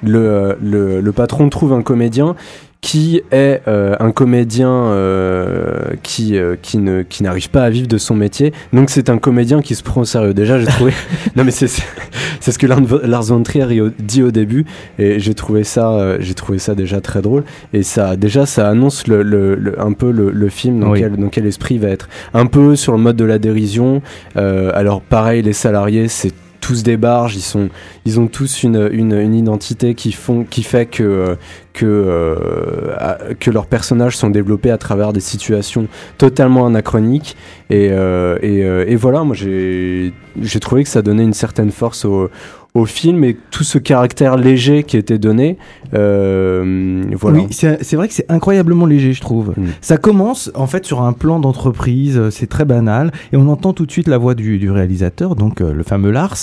le, 0.03 0.19
euh, 0.19 0.55
le, 0.61 0.99
le 0.99 1.11
patron 1.13 1.47
trouve 1.47 1.71
un 1.71 1.81
comédien 1.81 2.35
qui 2.81 3.21
est 3.31 3.61
euh, 3.67 3.95
un 3.99 4.11
comédien 4.11 4.67
euh, 4.71 5.81
qui, 6.01 6.35
euh, 6.35 6.55
qui, 6.59 6.79
ne, 6.79 7.03
qui 7.03 7.21
n'arrive 7.21 7.51
pas 7.51 7.61
à 7.63 7.69
vivre 7.69 7.87
de 7.87 7.97
son 7.99 8.15
métier. 8.15 8.53
Donc 8.73 8.89
c'est 8.89 9.09
un 9.09 9.19
comédien 9.19 9.61
qui 9.61 9.75
se 9.75 9.83
prend 9.83 10.01
au 10.01 10.05
sérieux. 10.05 10.33
Déjà 10.33 10.59
j'ai 10.59 10.65
trouvé... 10.65 10.91
non 11.35 11.43
mais 11.43 11.51
c'est, 11.51 11.67
c'est, 11.67 12.51
ce 12.51 12.57
que 12.57 12.65
Lars 12.65 13.23
von 13.23 13.43
Trier 13.43 13.81
dit 13.99 14.23
au 14.23 14.31
début 14.31 14.65
et 14.97 15.19
j'ai 15.19 15.35
trouvé 15.35 15.63
ça, 15.63 15.91
euh, 15.91 16.17
j'ai 16.21 16.33
trouvé 16.33 16.57
ça 16.57 16.73
déjà 16.73 17.01
très 17.01 17.21
drôle. 17.21 17.43
Et 17.71 17.83
ça 17.83 18.15
déjà 18.15 18.47
ça 18.47 18.67
annonce 18.67 19.05
le, 19.07 19.21
le, 19.21 19.53
le- 19.53 19.79
un 19.79 19.93
peu 19.93 20.09
le, 20.11 20.31
le 20.31 20.49
film 20.49 20.79
dans, 20.79 20.89
Oui. 20.89 21.01
quel, 21.01 21.17
dans 21.17 21.29
quel 21.29 21.45
esprit 21.45 21.75
il 21.75 21.81
va 21.81 21.89
être. 21.89 22.09
Un 22.33 22.47
peu 22.47 22.75
sur 22.75 22.93
le 22.93 22.97
mode 22.99 23.15
de 23.15 23.25
la 23.25 23.37
dérision. 23.37 24.01
Euh, 24.37 24.71
alors 24.73 25.01
pareil, 25.01 25.43
les 25.43 25.53
salariés, 25.53 26.07
c'est 26.07 26.33
tous 26.61 26.83
des 26.83 26.95
barges, 26.95 27.35
ils 27.35 27.41
sont, 27.41 27.69
ils 28.05 28.19
ont 28.19 28.27
tous 28.27 28.63
une, 28.63 28.89
une, 28.93 29.13
une 29.13 29.35
identité 29.35 29.95
qui 29.95 30.11
font, 30.11 30.45
qui 30.45 30.63
fait 30.63 30.85
que, 30.85 31.35
que, 31.73 31.85
euh, 31.85 33.33
que 33.39 33.51
leurs 33.51 33.65
personnages 33.65 34.15
sont 34.15 34.29
développés 34.29 34.71
à 34.71 34.77
travers 34.77 35.11
des 35.11 35.19
situations 35.19 35.87
totalement 36.17 36.65
anachroniques. 36.65 37.35
Et, 37.69 37.89
euh, 37.91 38.37
et, 38.41 38.63
euh, 38.63 38.85
et 38.87 38.95
voilà, 38.95 39.23
moi 39.23 39.35
j'ai 39.35 40.13
trouvé 40.61 40.83
que 40.83 40.89
ça 40.89 41.01
donnait 41.01 41.23
une 41.23 41.33
certaine 41.33 41.71
force 41.71 42.05
au, 42.05 42.29
au 42.73 42.85
film 42.85 43.23
et 43.25 43.35
tout 43.51 43.63
ce 43.65 43.77
caractère 43.77 44.37
léger 44.37 44.83
qui 44.83 44.95
était 44.97 45.17
donné. 45.19 45.57
euh, 45.93 47.03
voilà. 47.13 47.39
Oui, 47.39 47.47
c'est 47.49 47.95
vrai 47.95 48.07
que 48.07 48.13
c'est 48.13 48.29
incroyablement 48.31 48.85
léger, 48.85 49.13
je 49.13 49.21
trouve. 49.21 49.53
Mm. 49.57 49.65
Ça 49.81 49.97
commence 49.97 50.51
en 50.55 50.67
fait 50.67 50.85
sur 50.85 51.01
un 51.01 51.13
plan 51.13 51.39
d'entreprise, 51.39 52.17
euh, 52.17 52.29
c'est 52.31 52.47
très 52.47 52.65
banal, 52.65 53.11
et 53.33 53.37
on 53.37 53.47
entend 53.49 53.73
tout 53.73 53.85
de 53.85 53.91
suite 53.91 54.07
la 54.07 54.17
voix 54.17 54.35
du, 54.35 54.57
du 54.57 54.71
réalisateur, 54.71 55.35
donc 55.35 55.61
euh, 55.61 55.73
le 55.73 55.83
fameux 55.83 56.11
Lars 56.11 56.37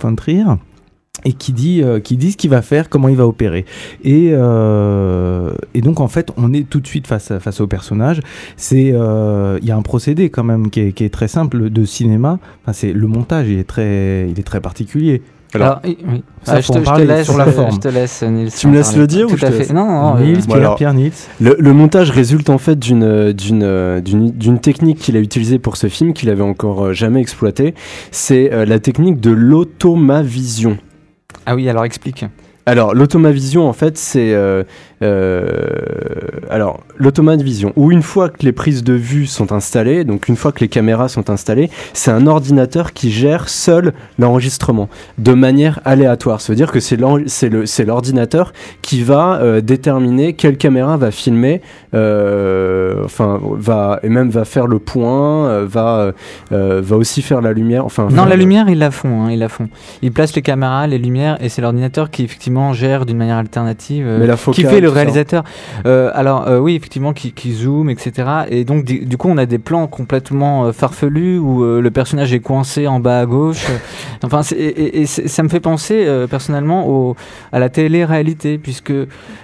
von 0.00 0.14
Trier. 0.14 0.44
Et 1.24 1.32
qui 1.32 1.52
dit, 1.52 1.82
euh, 1.82 1.98
qui 1.98 2.16
dit 2.16 2.30
ce 2.30 2.36
qu'il 2.36 2.50
va 2.50 2.62
faire, 2.62 2.88
comment 2.88 3.08
il 3.08 3.16
va 3.16 3.26
opérer. 3.26 3.64
Et, 4.04 4.30
euh, 4.32 5.50
et 5.74 5.80
donc 5.80 5.98
en 5.98 6.06
fait, 6.06 6.30
on 6.36 6.52
est 6.52 6.62
tout 6.68 6.78
de 6.78 6.86
suite 6.86 7.08
face, 7.08 7.32
à- 7.32 7.40
face 7.40 7.60
au 7.60 7.66
personnage. 7.66 8.20
C'est, 8.56 8.92
euh, 8.94 9.58
il 9.60 9.66
y 9.66 9.72
a 9.72 9.76
un 9.76 9.82
procédé 9.82 10.30
quand 10.30 10.44
même 10.44 10.70
qui 10.70 10.78
est, 10.80 10.92
qui 10.92 11.02
est 11.02 11.08
très 11.08 11.26
simple 11.26 11.70
de 11.70 11.84
cinéma. 11.84 12.38
Enfin, 12.62 12.72
c'est 12.72 12.92
le 12.92 13.06
montage, 13.08 13.48
il 13.48 13.58
est 13.58 13.64
très, 13.66 14.28
il 14.30 14.38
est 14.38 14.44
très 14.44 14.60
particulier. 14.60 15.20
Alors, 15.54 15.80
oui, 15.84 15.96
oui. 16.06 16.22
ça, 16.42 16.54
Ah, 16.56 16.60
je, 16.60 16.72
te, 16.72 16.78
je 16.84 17.02
laisse, 17.04 17.24
sur 17.26 17.38
la 17.38 17.46
euh, 17.46 17.52
forme. 17.52 17.72
Je 17.72 17.78
te 17.78 17.88
laisse, 17.88 18.22
Nils. 18.22 18.50
Tu 18.52 18.66
me 18.66 18.74
laisses 18.74 18.88
parler. 18.88 19.00
le 19.00 19.06
dire 19.06 19.26
ou 19.26 19.30
Tout 19.30 19.36
je 19.38 19.46
à 19.46 19.48
te 19.48 19.52
fait. 19.54 19.58
laisse 19.60 19.72
Non, 19.72 19.86
non, 19.86 20.16
Nils, 20.18 20.36
euh, 20.38 20.42
Pierre, 20.46 20.56
alors- 20.58 20.76
Pierre 20.76 20.94
Nils. 20.94 21.12
Le, 21.40 21.56
le 21.58 21.72
montage 21.72 22.10
résulte 22.10 22.50
en 22.50 22.58
fait 22.58 22.78
d'une 22.78 23.32
d'une 23.32 23.62
euh, 23.62 24.00
d'une 24.00 24.30
d'une 24.30 24.58
technique 24.58 24.98
qu'il 24.98 25.16
a 25.16 25.20
utilisée 25.20 25.58
pour 25.58 25.76
ce 25.78 25.86
film 25.88 26.12
qu'il 26.12 26.28
avait 26.30 26.42
encore 26.42 26.86
euh, 26.86 26.92
jamais 26.92 27.20
exploité. 27.20 27.74
C'est 28.10 28.52
euh, 28.52 28.66
la 28.66 28.78
technique 28.78 29.20
de 29.20 29.30
l'automavision. 29.30 30.76
Ah 31.46 31.54
oui, 31.54 31.68
alors 31.68 31.84
explique. 31.84 32.24
Alors 32.68 32.94
l'automavision 32.94 33.66
en 33.66 33.72
fait 33.72 33.96
c'est 33.96 34.34
euh, 34.34 34.62
euh, 35.00 35.68
alors 36.50 36.80
l'automavision 36.96 37.72
où 37.76 37.92
une 37.92 38.02
fois 38.02 38.28
que 38.28 38.44
les 38.44 38.52
prises 38.52 38.82
de 38.82 38.94
vue 38.94 39.26
sont 39.26 39.52
installées, 39.52 40.04
donc 40.04 40.28
une 40.28 40.36
fois 40.36 40.50
que 40.50 40.60
les 40.60 40.68
caméras 40.68 41.08
sont 41.08 41.30
installées, 41.30 41.70
c'est 41.92 42.10
un 42.10 42.26
ordinateur 42.26 42.92
qui 42.92 43.10
gère 43.10 43.48
seul 43.48 43.92
l'enregistrement 44.18 44.88
de 45.18 45.34
manière 45.34 45.80
aléatoire. 45.84 46.40
Ça 46.40 46.52
veut 46.52 46.56
dire 46.56 46.72
que 46.72 46.80
c'est 46.80 47.84
l'ordinateur 47.84 48.52
qui 48.82 49.02
va 49.02 49.40
euh, 49.40 49.60
déterminer 49.60 50.32
quelle 50.32 50.56
caméra 50.56 50.96
va 50.96 51.10
filmer, 51.10 51.62
euh, 51.94 53.04
enfin 53.04 53.40
va 53.42 54.00
et 54.02 54.08
même 54.08 54.30
va 54.30 54.44
faire 54.44 54.66
le 54.66 54.78
point, 54.78 55.64
va 55.64 56.12
va 56.50 56.96
aussi 56.96 57.22
faire 57.22 57.40
la 57.40 57.52
lumière. 57.52 57.84
Enfin 57.84 58.08
Non, 58.10 58.24
la 58.24 58.36
lumière, 58.36 58.68
ils 58.68 58.78
la 58.78 58.90
font. 58.90 59.22
Hein, 59.22 59.30
ils 59.30 59.38
la 59.38 59.48
font. 59.48 59.68
Ils 60.02 60.12
placent 60.12 60.34
les 60.34 60.42
caméras, 60.42 60.86
les 60.86 60.98
lumières, 60.98 61.38
et 61.40 61.48
c'est 61.48 61.62
l'ordinateur 61.62 62.10
qui 62.10 62.24
effectivement 62.24 62.57
gère 62.72 63.06
d'une 63.06 63.16
manière 63.16 63.36
alternative. 63.36 64.04
euh, 64.06 64.18
qui 64.54 64.62
fait 64.70 64.80
le 64.80 64.88
réalisateur. 64.94 65.44
Euh, 65.86 66.10
alors 66.14 66.46
euh, 66.48 66.58
oui, 66.58 66.74
effectivement, 66.74 67.12
qui, 67.12 67.32
qui 67.32 67.52
zoome, 67.52 67.90
etc. 67.90 68.28
Et 68.50 68.64
donc 68.64 68.84
du, 68.84 69.00
du 69.06 69.16
coup, 69.16 69.28
on 69.30 69.38
a 69.38 69.46
des 69.46 69.58
plans 69.58 69.86
complètement 69.86 70.72
farfelus 70.72 71.38
où 71.38 71.62
le 71.64 71.90
personnage 71.90 72.32
est 72.32 72.40
coincé 72.40 72.86
en 72.86 73.00
bas 73.00 73.20
à 73.20 73.26
gauche. 73.26 73.66
Enfin, 74.24 74.40
et, 74.56 74.64
et- 74.64 75.00
et 75.02 75.06
c'est- 75.06 75.28
ça 75.28 75.42
me 75.44 75.48
fait 75.48 75.60
penser 75.60 76.04
personnellement 76.28 76.88
au, 76.88 77.14
à 77.52 77.58
la 77.60 77.68
télé-réalité, 77.68 78.58
puisque 78.58 78.92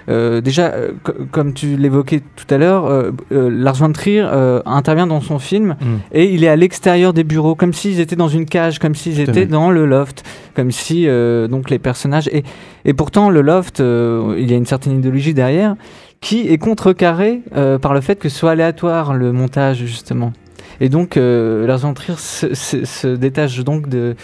déjà, 0.09 0.73
co- 1.02 1.12
comme 1.30 1.52
tu 1.54 1.76
l'évoquais 1.76 2.23
tout 2.37 2.52
à 2.52 2.59
l'heure, 2.59 3.12
Lars 3.30 3.75
von 3.76 3.92
Trier 3.92 4.26
intervient 4.66 5.06
dans 5.06 5.21
son 5.21 5.38
film 5.38 5.76
Mm. 5.80 5.87
et 6.12 6.25
il 6.33 6.44
est 6.44 6.49
à 6.49 6.56
l'extérieur 6.56 7.12
des 7.12 7.25
bureaux, 7.25 7.54
comme 7.54 7.73
s'ils 7.73 8.00
étaient 8.00 8.16
dans 8.16 8.28
une 8.28 8.47
cage, 8.47 8.78
comme 8.78 8.94
s'ils 8.94 9.21
étaient 9.21 9.47
dans 9.47 9.71
le 9.71 9.87
loft, 9.87 10.25
comme 10.56 10.71
si 10.71 11.06
donc 11.49 11.71
les 11.71 11.78
personnages 11.78 12.28
et 12.33 12.42
et 12.87 12.92
pourtant 13.04 13.28
le 13.28 13.42
loft, 13.42 13.80
euh, 13.80 14.34
il 14.38 14.50
y 14.50 14.54
a 14.54 14.56
une 14.56 14.64
certaine 14.64 14.96
idéologie 14.96 15.34
derrière 15.34 15.76
qui 16.23 16.49
est 16.49 16.56
contrecarrée 16.56 17.42
euh, 17.54 17.78
par 17.78 17.92
le 17.92 18.00
fait 18.00 18.18
que 18.18 18.30
soit 18.30 18.52
aléatoire 18.52 19.12
le 19.12 19.30
montage 19.30 19.84
justement. 19.84 20.32
Et 20.80 20.88
donc 20.88 21.18
euh, 21.18 21.66
Lars 21.66 21.80
von 21.80 21.92
se, 21.94 23.14
détache 23.14 23.62
donc 23.62 23.90
de 23.90 24.16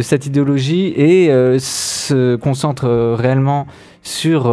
cette 0.00 0.24
idéologie 0.24 0.92
et 0.96 1.32
euh, 1.32 1.58
se 1.58 2.36
concentre 2.36 2.86
réellement 3.18 3.66
sur 4.04 4.48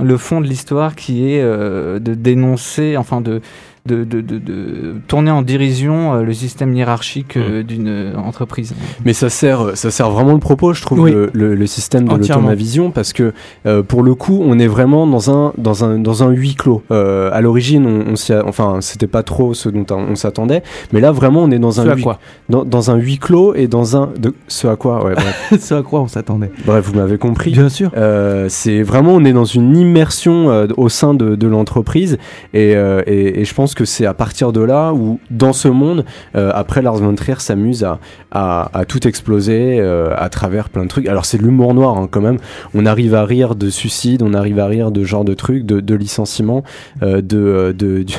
le 0.00 0.16
fond 0.16 0.40
de 0.40 0.46
l'histoire 0.46 0.94
qui 0.94 1.28
est 1.28 1.42
de 1.42 2.14
dénoncer, 2.14 2.96
enfin 2.96 3.20
de 3.20 3.40
de, 3.86 4.04
de, 4.04 4.20
de, 4.20 4.38
de 4.38 4.94
tourner 5.08 5.30
en 5.30 5.42
dérision 5.42 6.14
euh, 6.14 6.22
le 6.22 6.32
système 6.34 6.74
hiérarchique 6.74 7.36
euh, 7.36 7.62
d'une 7.62 7.88
euh, 7.88 8.16
entreprise. 8.16 8.74
Mais 9.04 9.12
ça 9.12 9.28
sert, 9.30 9.76
ça 9.76 9.90
sert 9.90 10.10
vraiment 10.10 10.32
le 10.32 10.38
propos, 10.40 10.72
je 10.74 10.82
trouve, 10.82 11.00
Oui. 11.00 11.12
le, 11.12 11.30
le- 11.32 11.54
le 11.54 11.66
système 11.66 12.04
de 12.08 12.14
l'automavision, 12.14 12.90
parce 12.90 13.12
que 13.12 13.32
euh, 13.66 13.82
pour 13.82 14.02
le 14.02 14.14
coup, 14.14 14.42
on 14.44 14.58
est 14.58 14.66
vraiment 14.66 15.06
dans 15.06 15.30
un, 15.30 15.52
dans 15.58 15.84
un, 15.84 15.98
dans 15.98 16.22
un 16.22 16.30
huis 16.30 16.54
clos. 16.54 16.82
Euh, 16.90 17.30
à 17.32 17.40
l'origine, 17.40 17.86
on, 17.86 18.12
on 18.12 18.16
s'y 18.16 18.34
enfin, 18.34 18.78
c'était 18.80 19.06
pas 19.06 19.22
trop 19.22 19.54
ce 19.54 19.68
dont 19.68 19.86
on, 19.90 20.14
s'attendait, 20.16 20.62
mais 20.92 21.00
là, 21.00 21.12
vraiment, 21.12 21.42
on 21.44 21.50
est 21.50 21.58
dans 21.58 21.80
un, 21.80 21.94
huis, 21.94 22.02
quoi? 22.02 22.18
dans, 22.48 22.64
dans 22.64 22.90
un 22.90 22.96
huis 22.96 23.18
clos 23.18 23.54
et 23.54 23.68
dans 23.68 23.96
un. 23.96 24.10
De, 24.18 24.34
ce 24.48 24.66
à 24.66 24.76
quoi 24.76 25.04
Ouais, 25.04 25.14
bref. 25.14 25.52
Ce 25.60 25.74
à 25.74 25.82
quoi 25.82 26.00
on 26.00 26.08
s'attendait. 26.08 26.50
bref, 26.66 26.86
vous 26.90 26.94
m'avez 26.98 27.18
compris. 27.18 27.50
Bien 27.52 27.68
sûr. 27.68 27.90
Euh, 27.96 28.46
c'est 28.48 28.82
vraiment, 28.82 29.12
on 29.14 29.24
est 29.24 29.32
dans 29.32 29.44
une 29.44 29.76
immersion 29.76 30.66
au 30.76 30.88
sein 30.88 31.14
de, 31.14 31.36
de 31.36 31.46
l'entreprise, 31.46 32.18
et, 32.54 32.72
et, 33.06 33.40
et 33.40 33.44
je 33.44 33.54
pense 33.54 33.74
que 33.76 33.84
c'est 33.84 34.06
à 34.06 34.14
partir 34.14 34.50
de 34.52 34.60
là 34.60 34.92
où, 34.92 35.20
dans 35.30 35.52
ce 35.52 35.68
monde, 35.68 36.04
euh, 36.34 36.50
après 36.54 36.82
Lars 36.82 36.96
von 36.96 37.14
Trier 37.14 37.36
s'amuse 37.38 37.84
à, 37.84 38.00
à, 38.32 38.70
à 38.76 38.84
tout 38.84 39.06
exploser 39.06 39.78
euh, 39.78 40.12
à 40.16 40.28
travers 40.28 40.68
plein 40.68 40.82
de 40.82 40.88
trucs. 40.88 41.06
Alors 41.06 41.24
c'est 41.24 41.38
de 41.38 41.44
l'humour 41.44 41.74
noir 41.74 41.96
hein, 41.96 42.08
quand 42.10 42.20
même. 42.20 42.38
On 42.74 42.86
arrive 42.86 43.14
à 43.14 43.24
rire 43.24 43.54
de 43.54 43.70
suicide, 43.70 44.22
on 44.22 44.34
arrive 44.34 44.58
à 44.58 44.66
rire 44.66 44.90
de 44.90 45.04
genre 45.04 45.24
de 45.24 45.34
trucs, 45.34 45.64
de, 45.64 45.78
de 45.80 45.94
licenciements, 45.94 46.64
euh, 47.02 47.20
de 47.20 47.72
de- 47.78 48.02
du- 48.02 48.14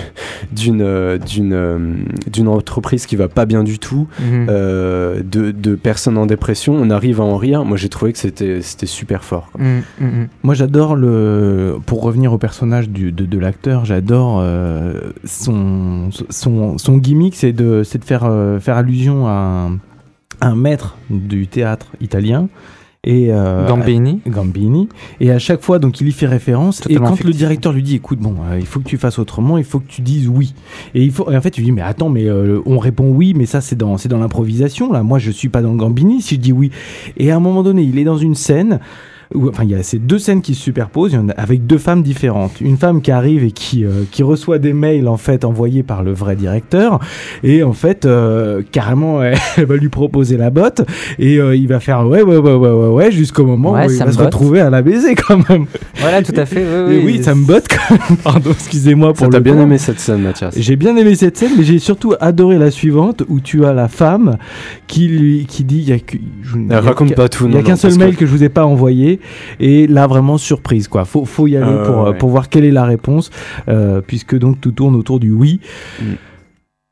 d'une 0.51 1.17
d'une 1.17 1.53
euh, 1.53 1.79
d'une 2.31 2.47
entreprise 2.47 3.05
qui 3.05 3.15
va 3.17 3.27
pas 3.27 3.45
bien 3.45 3.63
du 3.63 3.79
tout, 3.79 4.07
Mhm. 4.19 4.45
de, 4.47 5.51
de 5.51 5.75
personnes 5.75 6.17
en 6.17 6.25
dépression. 6.25 6.75
On 6.79 6.89
arrive 6.89 7.19
à 7.19 7.23
en 7.23 7.35
rire. 7.37 7.65
Moi 7.65 7.77
j'ai 7.77 7.89
trouvé 7.89 8.13
que 8.13 8.19
c'était 8.19 8.61
c'était 8.61 8.85
super 8.85 9.23
fort. 9.23 9.49
quoi. 9.51 9.61
Mhm, 9.63 9.81
mhm. 9.99 10.27
Moi, 10.43 10.53
j'adore 10.53 10.95
le. 10.95 11.77
Pour 11.85 12.01
revenir 12.03 12.31
au 12.33 12.37
personnage 12.37 12.89
du, 12.89 13.11
de, 13.11 13.25
de 13.25 13.39
l'acteur, 13.39 13.85
j'adore 13.85 14.39
son, 15.47 16.09
son, 16.29 16.77
son 16.77 16.97
gimmick, 16.97 17.35
c'est 17.35 17.53
de, 17.53 17.83
c'est 17.83 17.99
de 17.99 18.05
faire, 18.05 18.23
euh, 18.25 18.59
faire 18.59 18.77
allusion 18.77 19.27
à 19.27 19.31
un, 19.31 19.79
un 20.41 20.55
maître 20.55 20.97
du 21.09 21.47
théâtre 21.47 21.87
italien. 22.01 22.47
Et, 23.03 23.27
euh, 23.31 23.65
Gambini. 23.67 24.19
Gambini. 24.27 24.89
Et 25.21 25.31
à 25.31 25.39
chaque 25.39 25.61
fois, 25.61 25.79
donc, 25.79 26.01
il 26.01 26.07
y 26.09 26.11
fait 26.11 26.25
référence. 26.25 26.81
Totalement 26.81 27.05
et 27.05 27.09
quand 27.09 27.23
le 27.23 27.31
directeur 27.31 27.71
lui 27.71 27.81
dit, 27.81 27.95
écoute, 27.95 28.19
bon, 28.19 28.35
euh, 28.51 28.59
il 28.59 28.65
faut 28.65 28.81
que 28.81 28.89
tu 28.89 28.97
fasses 28.97 29.17
autrement, 29.17 29.57
il 29.57 29.63
faut 29.63 29.79
que 29.79 29.87
tu 29.87 30.01
dises 30.01 30.27
oui. 30.27 30.53
Et 30.93 31.03
il 31.03 31.11
faut, 31.11 31.31
et 31.31 31.37
en 31.37 31.41
fait, 31.41 31.51
tu 31.51 31.61
dis, 31.61 31.71
mais 31.71 31.81
attends, 31.81 32.09
mais 32.09 32.25
euh, 32.25 32.59
on 32.65 32.77
répond 32.79 33.09
oui, 33.09 33.33
mais 33.33 33.45
ça, 33.45 33.61
c'est 33.61 33.77
dans, 33.77 33.97
c'est 33.97 34.09
dans 34.09 34.19
l'improvisation, 34.19 34.91
là. 34.91 35.03
Moi, 35.03 35.19
je 35.19 35.31
suis 35.31 35.47
pas 35.47 35.61
dans 35.61 35.71
le 35.71 35.77
Gambini 35.77 36.21
si 36.21 36.35
je 36.35 36.39
dis 36.41 36.51
oui. 36.51 36.71
Et 37.15 37.31
à 37.31 37.37
un 37.37 37.39
moment 37.39 37.63
donné, 37.63 37.83
il 37.83 37.97
est 37.97 38.03
dans 38.03 38.17
une 38.17 38.35
scène. 38.35 38.81
Où, 39.35 39.49
enfin, 39.49 39.63
il 39.63 39.71
y 39.71 39.75
a 39.75 39.83
ces 39.83 39.99
deux 39.99 40.19
scènes 40.19 40.41
qui 40.41 40.55
se 40.55 40.61
superposent, 40.61 41.11
il 41.11 41.15
y 41.15 41.19
en 41.19 41.29
a 41.29 41.33
avec 41.33 41.67
deux 41.67 41.77
femmes 41.77 42.01
différentes. 42.01 42.61
Une 42.61 42.77
femme 42.77 43.01
qui 43.01 43.11
arrive 43.11 43.43
et 43.43 43.51
qui, 43.51 43.83
euh, 43.83 44.03
qui 44.11 44.23
reçoit 44.23 44.57
des 44.57 44.71
mails 44.73 45.07
en 45.07 45.17
fait 45.17 45.43
envoyés 45.43 45.83
par 45.83 46.01
le 46.03 46.13
vrai 46.13 46.35
directeur, 46.35 46.99
et 47.43 47.61
en 47.63 47.73
fait 47.73 48.05
euh, 48.05 48.61
carrément 48.71 49.21
elle, 49.21 49.37
elle 49.57 49.65
va 49.65 49.75
lui 49.75 49.89
proposer 49.89 50.37
la 50.37 50.49
botte, 50.49 50.81
et 51.19 51.39
euh, 51.39 51.55
il 51.55 51.67
va 51.67 51.79
faire 51.81 52.07
ouais 52.07 52.21
ouais 52.21 52.37
ouais 52.37 52.53
ouais 52.53 52.69
ouais, 52.69 52.87
ouais 52.89 53.11
jusqu'au 53.11 53.45
moment 53.45 53.71
Ouais, 53.73 53.87
où 53.87 53.91
il 53.91 53.97
va 53.99 54.11
se 54.11 54.17
botte. 54.17 54.25
retrouver 54.27 54.61
à 54.61 54.69
la 54.69 54.81
baiser 54.81 55.15
quand 55.15 55.37
même. 55.49 55.65
Voilà, 55.97 56.21
tout 56.23 56.33
à 56.37 56.45
fait. 56.45 56.63
Oui, 56.87 56.95
Et 56.95 57.05
oui, 57.05 57.23
ça 57.23 57.35
me 57.35 57.45
botte 57.45 57.65
quand 57.67 57.95
même. 57.95 58.17
Pardon, 58.23 58.51
excusez-moi 58.51 59.09
pour 59.13 59.25
Ça 59.25 59.29
t'a 59.29 59.37
le 59.39 59.43
bien 59.43 59.53
point. 59.53 59.63
aimé 59.63 59.77
cette 59.77 59.99
scène, 59.99 60.21
Mathias 60.21 60.55
J'ai 60.57 60.75
bien 60.77 60.95
aimé 60.95 61.15
cette 61.15 61.35
scène, 61.37 61.51
mais 61.57 61.63
j'ai 61.63 61.79
surtout 61.79 62.13
adoré 62.21 62.57
la 62.57 62.71
suivante 62.71 63.23
où 63.27 63.39
tu 63.41 63.65
as 63.65 63.73
la 63.73 63.87
femme 63.89 64.37
qui 64.87 65.07
lui 65.07 65.45
qui 65.47 65.63
dit 65.65 65.79
il 65.79 65.89
y 65.89 65.91
a 65.93 65.99
que 65.99 66.17
je- 66.43 66.57
il 66.57 66.67
y 66.67 66.73
a 66.73 66.79
Raconte 66.81 67.09
qu'un- 67.09 67.15
pas 67.15 67.29
tout. 67.29 67.45
il 67.47 67.53
y 67.55 67.57
a 67.57 67.61
qu'un 67.61 67.75
seul 67.75 67.89
parce 67.91 67.97
que- 67.97 68.03
mail 68.05 68.15
que... 68.15 68.25
je 68.25 68.31
vous 68.31 68.43
ai 68.43 68.49
pas 68.49 68.65
envoyé 68.65 69.16
et 69.59 69.87
là 69.87 70.07
vraiment 70.07 70.37
surprise 70.37 70.87
quoi. 70.87 71.05
Faut 71.05 71.25
faut 71.25 71.47
y 71.47 71.55
aller 71.57 71.65
Euh, 71.71 71.85
pour 71.85 72.05
euh, 72.07 72.11
ouais. 72.11 72.17
pour 72.17 72.29
voir 72.29 72.49
quelle 72.49 72.65
est 72.65 72.71
la 72.71 72.85
réponse 72.85 73.29
euh, 73.69 74.01
puisque 74.05 74.37
donc 74.37 74.59
tout 74.61 74.71
tourne 74.71 74.95
autour 74.95 75.19
du 75.19 75.31
oui. 75.31 75.59
Mm. 76.01 76.05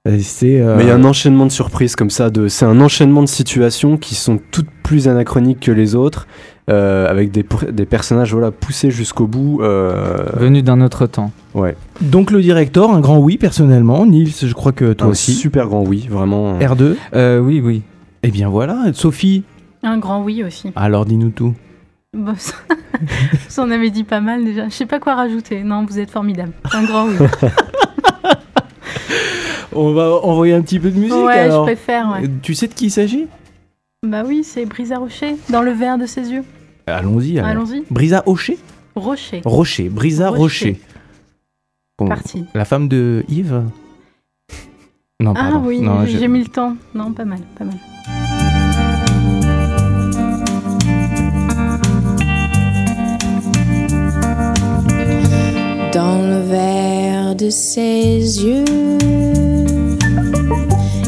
Et 0.08 0.20
C'est 0.20 0.62
euh, 0.62 0.76
Mais 0.78 0.84
il 0.84 0.88
y 0.88 0.91
a 0.91 0.95
un 0.95 1.04
enchaînement 1.04 1.47
de 1.47 1.52
surprises 1.52 1.95
comme 1.95 2.12
ça. 2.12 2.30
De, 2.30 2.47
c'est 2.47 2.65
un 2.65 2.80
enchaînement 2.80 3.23
de 3.23 3.28
situations 3.28 3.97
qui 3.97 4.13
sont 4.13 4.39
toutes 4.52 4.69
plus 4.84 5.08
anachroniques 5.08 5.62
que 5.62 5.71
les 5.71 5.95
autres, 5.95 6.28
euh, 6.69 7.10
avec 7.10 7.32
des, 7.32 7.43
des 7.71 7.86
personnages 7.88 8.32
voilà 8.32 8.52
poussés 8.52 8.91
jusqu'au 8.91 9.26
bout. 9.26 9.62
euh, 9.63 10.26
Venu 10.38 10.62
d'un 10.62 10.82
autre 10.82 11.08
temps. 11.08 11.32
ouais. 11.56 11.76
donc 12.02 12.30
le 12.30 12.39
directeur 12.43 12.91
un 12.91 12.99
grand 12.99 13.17
oui 13.17 13.38
personnellement. 13.38 14.06
Nils, 14.06 14.32
je 14.43 14.54
crois 14.54 14.73
que 14.73 14.93
toi 14.93 15.08
un 15.08 15.12
aussi. 15.12 15.34
super 15.34 15.65
grand 15.69 15.84
oui, 15.84 16.06
vraiment. 16.08 16.60
R2. 16.60 16.95
Euh, 17.15 17.39
oui, 17.39 17.60
oui. 17.63 17.82
Et 18.21 18.30
bien 18.30 18.47
voilà, 18.49 18.84
Sophie. 18.93 19.41
Un 19.82 19.97
grand 19.97 20.23
oui 20.23 20.43
aussi. 20.43 20.71
Alors 20.76 21.06
dis-nous 21.06 21.30
tout. 21.30 21.56
Bon, 22.15 22.34
ça, 23.49 23.63
on 23.63 23.69
avait 23.71 23.89
dit 23.89 24.04
pas 24.06 24.21
mal 24.21 24.43
déjà. 24.45 24.65
Je 24.69 24.73
sais 24.73 24.86
pas 24.86 24.99
quoi 24.99 25.15
rajouter. 25.15 25.63
Non, 25.63 25.86
vous 25.86 25.99
êtes 25.99 26.10
formidable. 26.12 26.54
Un 26.73 26.84
grand 26.84 27.06
oui. 27.08 27.15
On 29.78 29.91
va 29.93 30.10
envoyer 30.23 30.54
un 30.54 30.62
petit 30.62 30.80
peu 30.80 30.89
de 30.89 30.97
musique 30.97 31.13
ouais, 31.13 31.49
je 31.51 31.62
préfère. 31.63 32.10
Ouais. 32.10 32.23
Euh, 32.25 32.30
Tu 32.41 32.56
sais 32.56 32.67
de 32.67 32.73
qui 32.73 32.86
il 32.86 32.91
s'agit? 32.91 33.28
Bah 34.04 34.23
oui, 34.25 34.43
c'est 34.45 34.65
Brisa 34.65 34.97
Rocher 34.97 35.36
dans 35.49 35.62
le 35.62 35.71
verre 35.71 35.97
de 35.97 36.06
ses 36.06 36.32
yeux. 36.32 36.43
Allons-y. 36.88 37.39
Allons-y. 37.39 37.84
Brisa 37.89 38.23
Hocher 38.25 38.58
Rocher. 38.95 39.41
Rocher, 39.43 39.89
Brisa 39.89 40.30
Rocher. 40.30 40.39
Rocher. 40.69 40.82
Bon, 41.97 42.08
Parti. 42.08 42.45
la 42.54 42.63
femme 42.65 42.88
de 42.88 43.25
Yves? 43.28 43.63
Non, 45.19 45.34
Ah 45.36 45.49
pardon. 45.51 45.63
oui, 45.65 45.82
Non, 45.82 46.06
j'ai 46.06 46.19
je- 46.19 46.25
mis 46.25 46.39
le 46.39 46.47
temps. 46.47 46.78
Non, 46.93 47.12
pas 47.12 47.25
mal, 47.25 47.39
pas 47.58 47.65
mal. 47.65 47.75
Verre 56.47 57.36
de 57.36 57.49
ses 57.49 58.19
yeux, 58.43 58.65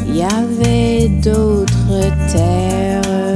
il 0.08 0.16
y 0.16 0.24
avait 0.24 1.10
d'autres 1.24 2.02
terres. 2.32 3.36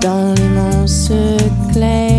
Dans 0.00 0.34
l'immense 0.34 1.12
clairière, 1.72 2.11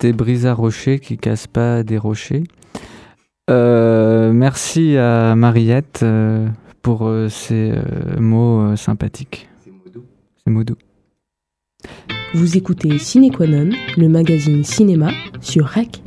C'était 0.00 0.14
Brisa 0.14 0.54
Rocher 0.54 0.98
qui 0.98 1.18
casse 1.18 1.46
pas 1.46 1.82
des 1.82 1.98
rochers. 1.98 2.44
Euh, 3.50 4.32
merci 4.32 4.96
à 4.96 5.34
Mariette 5.36 6.00
euh, 6.02 6.48
pour 6.80 7.06
euh, 7.06 7.28
ces 7.28 7.72
euh, 7.72 8.18
mots 8.18 8.62
euh, 8.62 8.76
sympathiques. 8.76 9.50
C'est 9.62 10.50
mots 10.50 10.64
doux. 10.64 10.78
Vous 12.32 12.56
écoutez 12.56 12.98
Ciné 12.98 13.28
Qua 13.28 13.46
Non, 13.46 13.68
le 13.98 14.08
magazine 14.08 14.64
cinéma 14.64 15.10
sur 15.42 15.66
REC. 15.66 16.02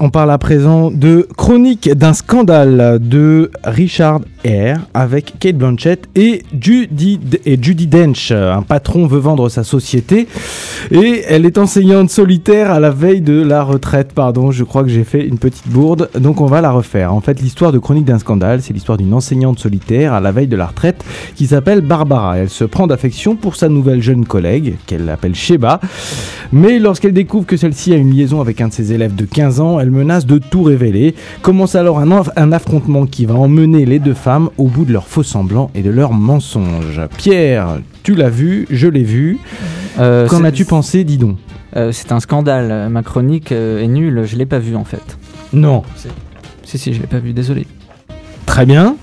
On 0.00 0.10
parle 0.10 0.32
à 0.32 0.38
présent 0.38 0.90
de 0.90 1.28
Chronique 1.36 1.88
d'un 1.92 2.12
scandale 2.12 2.98
de 3.00 3.52
Richard 3.62 4.20
Eyre 4.42 4.80
avec 4.94 5.34
Kate 5.38 5.56
Blanchett 5.56 6.08
et 6.16 6.42
Judy, 6.58 7.20
et 7.44 7.56
Judy 7.62 7.86
Dench. 7.86 8.32
Un 8.32 8.62
patron 8.62 9.06
veut 9.06 9.20
vendre 9.20 9.48
sa 9.48 9.62
société 9.62 10.26
et 10.90 11.22
elle 11.28 11.46
est 11.46 11.56
enseignante 11.56 12.10
solitaire 12.10 12.72
à 12.72 12.80
la 12.80 12.90
veille 12.90 13.20
de 13.20 13.40
la 13.40 13.62
retraite. 13.62 14.12
Pardon, 14.12 14.50
je 14.50 14.64
crois 14.64 14.82
que 14.82 14.88
j'ai 14.88 15.04
fait 15.04 15.24
une 15.24 15.38
petite 15.38 15.68
bourde, 15.68 16.10
donc 16.18 16.40
on 16.40 16.46
va 16.46 16.60
la 16.60 16.72
refaire. 16.72 17.14
En 17.14 17.20
fait, 17.20 17.40
l'histoire 17.40 17.70
de 17.70 17.78
Chronique 17.78 18.06
d'un 18.06 18.18
scandale, 18.18 18.60
c'est 18.62 18.72
l'histoire 18.72 18.98
d'une 18.98 19.14
enseignante 19.14 19.60
solitaire 19.60 20.14
à 20.14 20.20
la 20.20 20.32
veille 20.32 20.48
de 20.48 20.56
la 20.56 20.66
retraite 20.66 21.04
qui 21.36 21.46
s'appelle 21.46 21.80
Barbara. 21.80 22.38
Elle 22.38 22.50
se 22.50 22.64
prend 22.64 22.88
d'affection 22.88 23.36
pour 23.36 23.54
sa 23.54 23.68
nouvelle 23.68 24.02
jeune 24.02 24.24
collègue 24.24 24.74
qu'elle 24.86 25.08
appelle 25.08 25.34
Sheba. 25.34 25.80
Mais 26.50 26.78
lorsqu'elle 26.78 27.14
découvre 27.14 27.46
que 27.46 27.56
celle-ci 27.56 27.92
a 27.92 27.96
une 27.96 28.10
liaison 28.10 28.40
avec 28.40 28.60
un 28.60 28.68
de 28.68 28.72
ses 28.72 28.92
élèves 28.92 29.14
de 29.14 29.24
15 29.32 29.60
ans, 29.60 29.80
elle 29.80 29.90
menace 29.90 30.26
de 30.26 30.38
tout 30.38 30.62
révéler. 30.62 31.14
Commence 31.42 31.74
alors 31.74 31.98
un, 31.98 32.52
affrontement 32.52 33.06
qui 33.06 33.26
va 33.26 33.34
emmener 33.34 33.84
les 33.86 33.98
deux 33.98 34.14
femmes 34.14 34.50
au 34.58 34.68
bout 34.68 34.84
de 34.84 34.92
leurs 34.92 35.06
faux 35.08 35.22
semblants 35.22 35.70
et 35.74 35.82
de 35.82 35.90
leurs 35.90 36.12
mensonges. 36.12 37.00
Pierre, 37.16 37.78
tu 38.02 38.14
l'as 38.14 38.30
vu, 38.30 38.66
je 38.70 38.86
l'ai 38.88 39.02
vu. 39.04 39.38
Euh, 39.98 40.28
Qu'en 40.28 40.44
as-tu 40.44 40.64
pensé, 40.64 41.04
dis 41.04 41.18
donc? 41.18 41.36
Euh, 41.76 41.90
C'est 41.92 42.12
un 42.12 42.20
scandale. 42.20 42.88
Ma 42.90 43.02
chronique 43.02 43.52
euh, 43.52 43.82
est 43.82 43.88
nulle. 43.88 44.24
Je 44.24 44.36
l'ai 44.36 44.46
pas 44.46 44.58
vue 44.58 44.76
en 44.76 44.84
fait. 44.84 45.16
Non. 45.52 45.82
Si 46.64 46.78
si, 46.78 46.92
je 46.94 47.00
l'ai 47.00 47.06
pas 47.06 47.18
vue. 47.18 47.32
Désolé. 47.32 47.66
Très 48.46 48.66
bien. 48.66 48.96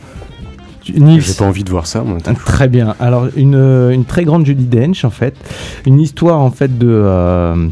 J'ai 0.83 1.33
pas 1.37 1.45
envie 1.45 1.63
de 1.63 1.69
voir 1.69 1.85
ça, 1.85 2.01
moi. 2.01 2.17
Très 2.45 2.67
bien. 2.67 2.95
Alors 2.99 3.27
une, 3.35 3.55
une 3.91 4.05
très 4.05 4.23
grande 4.23 4.45
Judy 4.45 4.65
Dench 4.65 5.05
en 5.05 5.09
fait, 5.11 5.35
une 5.85 5.99
histoire 5.99 6.39
en 6.39 6.49
fait 6.51 6.77
de. 6.77 6.87
euh, 6.89 7.67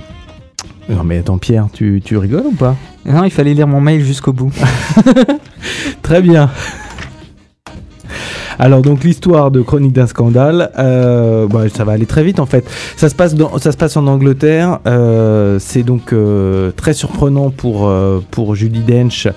Non 0.90 1.04
mais 1.04 1.18
attends 1.18 1.38
Pierre, 1.38 1.68
tu, 1.72 2.02
tu 2.04 2.18
rigoles 2.18 2.48
ou 2.48 2.54
pas? 2.54 2.76
Non, 3.06 3.24
il 3.24 3.32
fallait 3.32 3.54
lire 3.54 3.68
mon 3.68 3.82
mail 3.82 4.04
jusqu'au 4.04 4.34
bout. 4.34 4.52
Très 6.02 6.22
bien. 6.22 6.50
Alors 8.60 8.82
donc 8.82 9.04
l'histoire 9.04 9.52
de 9.52 9.62
Chronique 9.62 9.94
d'un 9.94 10.08
scandale, 10.08 10.72
euh, 10.80 11.48
bah, 11.48 11.70
ça 11.74 11.84
va 11.84 11.92
aller 11.94 12.06
très 12.08 12.24
vite 12.24 12.40
en 12.40 12.46
fait. 12.46 12.68
Ça 12.96 13.08
se 13.10 13.16
passe, 13.16 13.36
dans, 13.36 13.58
ça 13.60 13.72
se 13.72 13.78
passe 13.78 13.96
en 13.98 14.08
Angleterre. 14.08 14.80
euh, 14.88 15.60
c'est 15.60 15.84
donc 15.84 16.12
euh, 16.14 16.72
très 16.76 16.94
surprenant 16.94 17.50
pour 17.52 17.88
euh, 17.88 18.20
pour 18.32 18.56
Judy 18.56 18.80
Dench 18.82 19.28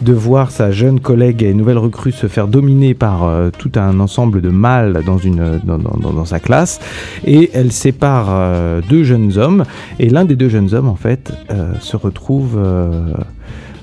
de 0.00 0.12
voir 0.12 0.50
sa 0.50 0.70
jeune 0.70 0.98
collègue 1.00 1.42
et 1.42 1.52
nouvelle 1.52 1.78
recrue 1.78 2.12
se 2.12 2.26
faire 2.26 2.48
dominer 2.48 2.94
par 2.94 3.24
euh, 3.24 3.50
tout 3.56 3.72
un 3.76 4.00
ensemble 4.00 4.40
de 4.40 4.48
mâles 4.50 5.02
dans 5.04 5.18
une 5.18 5.60
dans, 5.64 5.78
dans- 5.78 5.98
dans- 6.10 6.24
sa 6.24 6.38
classe. 6.40 6.80
Et 7.26 7.50
elle 7.54 7.72
sépare 7.72 8.26
euh, 8.30 8.80
deux 8.88 9.04
jeunes 9.04 9.36
hommes. 9.38 9.64
Et 9.98 10.08
l'un 10.10 10.24
des 10.24 10.36
deux 10.36 10.48
jeunes 10.48 10.74
hommes 10.74 10.88
en 10.88 10.96
fait 10.96 11.32
se 11.80 11.96
retrouve 11.96 12.58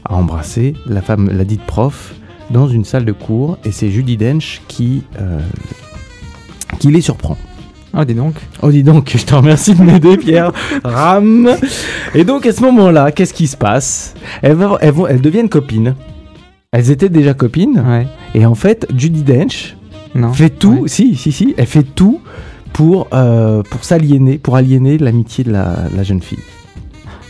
à 0.05 0.13
embrasser 0.13 0.73
la 0.87 1.01
femme, 1.01 1.29
la 1.31 1.43
dite 1.43 1.65
prof, 1.65 2.13
dans 2.51 2.67
une 2.67 2.85
salle 2.85 3.05
de 3.05 3.11
cours, 3.11 3.57
et 3.65 3.71
c'est 3.71 3.89
Judy 3.91 4.17
Dench 4.17 4.61
qui, 4.67 5.03
euh, 5.19 5.39
qui 6.79 6.91
les 6.91 7.01
surprend. 7.01 7.37
Oh, 7.97 8.03
dis 8.05 8.13
donc. 8.13 8.35
Oh, 8.61 8.69
dis 8.71 8.83
donc, 8.83 9.13
je 9.17 9.25
te 9.25 9.33
remercie 9.33 9.73
de 9.73 9.81
m'aider, 9.81 10.17
Pierre. 10.17 10.51
Ram. 10.83 11.49
Et 12.13 12.23
donc, 12.23 12.45
à 12.45 12.51
ce 12.53 12.61
moment-là, 12.61 13.11
qu'est-ce 13.11 13.33
qui 13.33 13.47
se 13.47 13.57
passe? 13.57 14.13
Elles, 14.41 14.53
vont- 14.53 14.77
elles, 14.79 14.91
vont- 14.91 15.07
elles 15.07 15.21
deviennent 15.21 15.49
copines. 15.49 15.95
Elles 16.71 16.91
étaient 16.91 17.09
déjà 17.09 17.33
copines. 17.33 17.83
Ouais. 17.87 18.05
Et 18.35 18.45
en 18.45 18.55
fait, 18.55 18.85
Judy 18.95 19.23
Dench 19.23 19.75
Non. 20.13 20.31
fait 20.33 20.49
tout, 20.49 20.81
Ouais. 20.81 20.87
si, 20.89 21.15
si, 21.15 21.31
si, 21.31 21.55
elle 21.57 21.65
fait 21.65 21.83
tout 21.83 22.21
pour, 22.73 23.07
euh, 23.13 23.63
pour 23.63 23.83
s'aliéner, 23.83 24.37
pour 24.37 24.55
aliéner 24.57 24.97
l'amitié 24.97 25.43
de 25.43 25.51
la, 25.51 25.75
la 25.95 26.03
jeune 26.03 26.21
fille. 26.21 26.39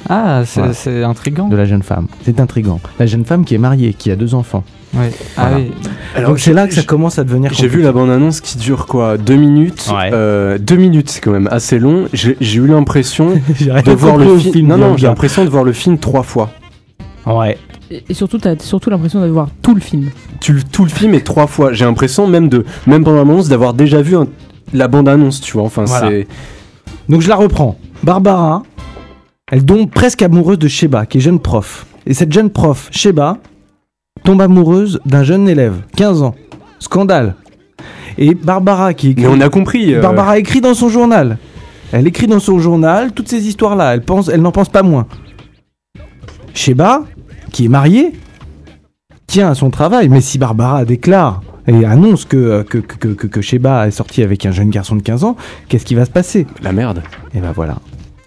Ah, 0.10 0.44
c'est 0.46 0.62
Voilà. 0.92 1.08
intriguant. 1.10 1.48
de 1.50 1.56
la 1.58 1.66
jeune 1.66 1.84
femme. 1.84 2.08
C'est 2.24 2.40
intrigant. 2.40 2.80
La 3.00 3.06
jeune 3.06 3.26
femme 3.26 3.44
qui 3.46 3.56
est 3.56 3.58
mariée, 3.60 3.94
qui 3.94 4.10
a 4.12 4.16
deux 4.16 4.36
enfants. 4.36 4.64
Ouais. 4.94 5.12
Ah 5.36 5.50
oui. 5.56 5.72
Donc 6.24 6.40
c'est 6.40 6.54
là 6.54 6.66
que 6.68 6.74
ça 6.74 6.84
commence 6.84 7.20
à 7.20 7.24
devenir. 7.26 7.52
J'ai 7.54 7.68
vu 7.68 7.82
la 7.82 7.92
bande-annonce 7.92 8.40
qui 8.40 8.58
dure 8.58 8.86
quoi 8.88 9.18
Deux 9.18 9.36
minutes 9.36 9.92
Ouais. 9.94 10.10
Euh, 10.14 10.58
Deux 10.58 10.78
minutes, 10.78 11.10
c'est 11.10 11.20
quand 11.20 11.32
même 11.32 11.50
assez 11.52 11.78
long. 11.78 12.06
J'ai 12.14 12.38
eu 12.58 12.68
l'impression 12.68 13.32
de 13.60 13.92
voir 13.92 14.18
le 14.18 14.38
film. 14.38 14.54
film, 14.54 14.68
Non, 14.68 14.78
non, 14.78 14.98
j'ai 14.98 15.08
l'impression 15.08 15.44
de 15.44 15.50
voir 15.50 15.64
le 15.66 15.74
film 15.74 15.98
trois 15.98 16.24
fois. 16.24 16.52
Ouais. 17.26 17.58
Et, 17.92 18.14
surtout, 18.14 18.38
t'as 18.38 18.58
surtout 18.60 18.90
l'impression 18.90 19.22
de 19.22 19.28
voir 19.28 19.50
tout 19.62 19.74
le 19.76 19.82
film. 19.82 20.10
Tu, 20.40 20.54
le- 20.54 20.64
tout 20.64 20.84
le 20.84 20.90
film 20.90 21.14
est 21.14 21.26
trois 21.26 21.48
fois. 21.48 21.74
J'ai 21.74 21.84
l'impression 21.86 22.28
même 22.28 22.48
de, 22.50 22.66
même 22.86 23.04
pendant 23.04 23.18
l'annonce, 23.18 23.50
d'avoir 23.50 23.74
déjà 23.74 24.02
vu 24.02 24.16
un- 24.16 24.28
la 24.74 24.88
bande-annonce, 24.88 25.42
tu 25.42 25.54
vois. 25.54 25.64
Enfin, 25.64 25.84
Voilà. 25.86 26.10
c'est. 26.10 26.28
Donc 27.10 27.22
je 27.22 27.30
la 27.30 27.36
reprends. 27.36 27.78
Barbara, 28.04 28.64
elle 29.52 29.66
tombe 29.66 29.90
presque 29.90 30.22
amoureuse 30.22 30.60
de 30.60 30.68
Sheba, 30.68 31.06
qui 31.06 31.18
est 31.20 31.22
jeune 31.22 31.40
prof. 31.40 31.86
Et 32.06 32.14
cette 32.14 32.32
jeune 32.32 32.50
prof, 32.50 32.90
Sheba, 32.92 33.38
tombe 34.24 34.42
amoureuse 34.42 35.00
d'un 35.06 35.24
jeune 35.24 35.48
élève, 35.48 35.76
15 35.96 36.22
ans. 36.24 36.36
Scandale. 36.80 37.36
Et 38.18 38.34
Barbara 38.36 38.94
qui 38.94 39.10
écrit... 39.12 39.24
Mais 39.24 39.30
on 39.30 39.42
a 39.42 39.50
compris. 39.50 39.94
euh, 39.94 40.02
Barbara 40.02 40.38
écrit 40.38 40.62
dans 40.62 40.74
son 40.74 40.90
journal. 40.90 41.38
Elle 41.92 42.08
écrit 42.08 42.28
dans 42.28 42.40
son 42.40 42.60
journal 42.60 43.14
toutes 43.14 43.30
ces 43.30 43.48
histoires-là. 43.48 43.94
Elle, 43.94 44.02
pense, 44.02 44.28
elle 44.28 44.42
n'en 44.42 44.52
pense 44.52 44.70
pas 44.70 44.84
moins. 44.84 45.08
Sheba, 46.54 47.04
qui 47.52 47.66
est 47.66 47.70
mariée, 47.70 48.14
tient 49.28 49.50
à 49.50 49.56
son 49.56 49.70
travail. 49.70 50.10
Mais 50.10 50.22
si 50.22 50.38
Barbara 50.38 50.84
déclare 50.86 51.42
et 51.68 51.86
annonce 51.86 52.26
que, 52.26 52.64
que, 52.64 52.80
que, 52.80 53.08
que, 53.08 53.28
que 53.28 53.42
Sheba 53.42 53.88
est 53.88 53.92
sortie 53.92 54.24
avec 54.24 54.46
un 54.46 54.52
jeune 54.52 54.70
garçon 54.70 54.96
de 54.96 55.02
15 55.02 55.24
ans, 55.24 55.36
qu'est-ce 55.70 55.86
qui 55.86 55.96
va 55.96 56.06
se 56.06 56.12
passer? 56.12 56.48
La 56.62 56.74
merde. 56.74 57.02
Et 57.34 57.40
ben 57.40 57.52
voilà. 57.54 57.78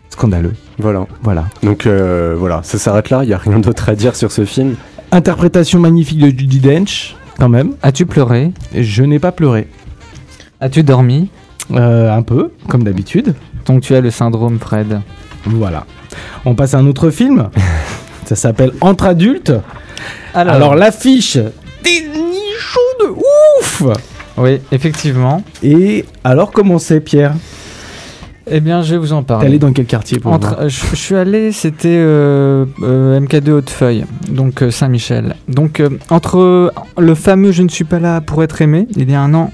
Scandaleux. 0.09 0.55
Voilà. 0.81 1.07
Voilà. 1.23 1.45
Donc 1.63 1.87
euh, 1.87 2.35
voilà, 2.39 2.61
ça 2.63 2.79
s'arrête 2.79 3.11
là. 3.11 3.21
Il 3.23 3.31
y 3.31 3.35
a 3.35 3.39
rien 3.39 3.59
d'autre 3.59 3.89
à 3.89 3.95
dire 3.95 4.17
sur 4.17 4.33
ce 4.33 4.45
film. 4.45 4.77
Interprétation 5.13 5.79
magnifique 5.79 6.19
de 6.19 6.27
Judy 6.27 6.61
Dench, 6.61 7.17
quand 7.39 7.49
même. 7.49 7.75
As-tu 7.83 8.07
pleuré? 8.07 8.53
Je 8.75 9.03
n'ai 9.03 9.19
pas 9.19 9.33
pleuré. 9.33 9.69
As-tu 10.61 10.83
dormi? 10.83 11.31
Euh, 11.73 12.13
un 12.13 12.23
peu, 12.23 12.51
comme 12.69 12.83
d'habitude. 12.83 13.35
Donc 13.67 13.83
tu 13.83 13.95
as 13.95 14.01
le 14.01 14.11
syndrome 14.11 14.59
Fred. 14.59 15.01
Voilà. 15.45 15.87
On 16.45 16.55
passe 16.55 16.75
à 16.75 16.79
un 16.79 16.87
autre 16.87 17.11
film. 17.11 17.49
Ça 18.25 18.37
s'appelle 18.37 18.73
Entre 18.81 19.07
adultes. 19.07 19.53
Alors, 20.35 20.55
Alors 20.55 20.75
l'affiche, 20.77 21.37
des 21.37 22.01
nichons 22.03 22.81
de 23.01 23.09
ouf 23.09 23.83
oui, 24.41 24.59
effectivement. 24.73 25.43
Et 25.63 26.07
alors 26.25 26.51
comment 26.51 26.79
c'est 26.79 27.01
Pierre? 27.01 27.35
Eh 28.51 28.61
bien, 28.61 28.83
je 28.83 28.93
vais 28.93 28.99
vous 28.99 29.13
en 29.13 29.23
T'es 29.23 29.29
parler. 29.29 29.47
allé 29.47 29.59
dans 29.59 29.73
quel 29.73 29.87
quartier 29.87 30.19
pour 30.19 30.33
Entre, 30.33 30.59
euh, 30.61 30.69
je, 30.69 30.81
je 30.91 30.97
suis 30.97 31.15
allé, 31.15 31.53
c'était 31.53 31.89
euh, 31.89 32.65
euh, 32.83 33.21
MK2 33.21 33.51
Hautefeuille, 33.51 34.05
donc 34.31 34.63
euh, 34.63 34.71
Saint-Michel. 34.71 35.37
Donc 35.49 35.83
entre 36.09 36.73
le 36.99 37.15
fameux 37.15 37.53
Je 37.53 37.63
ne 37.63 37.69
suis 37.69 37.85
pas 37.85 37.99
là 38.01 38.21
pour 38.21 38.43
être 38.43 38.63
aimé, 38.63 38.87
il 38.97 39.11
y 39.11 39.15
a 39.15 39.21
un 39.21 39.35
an, 39.35 39.53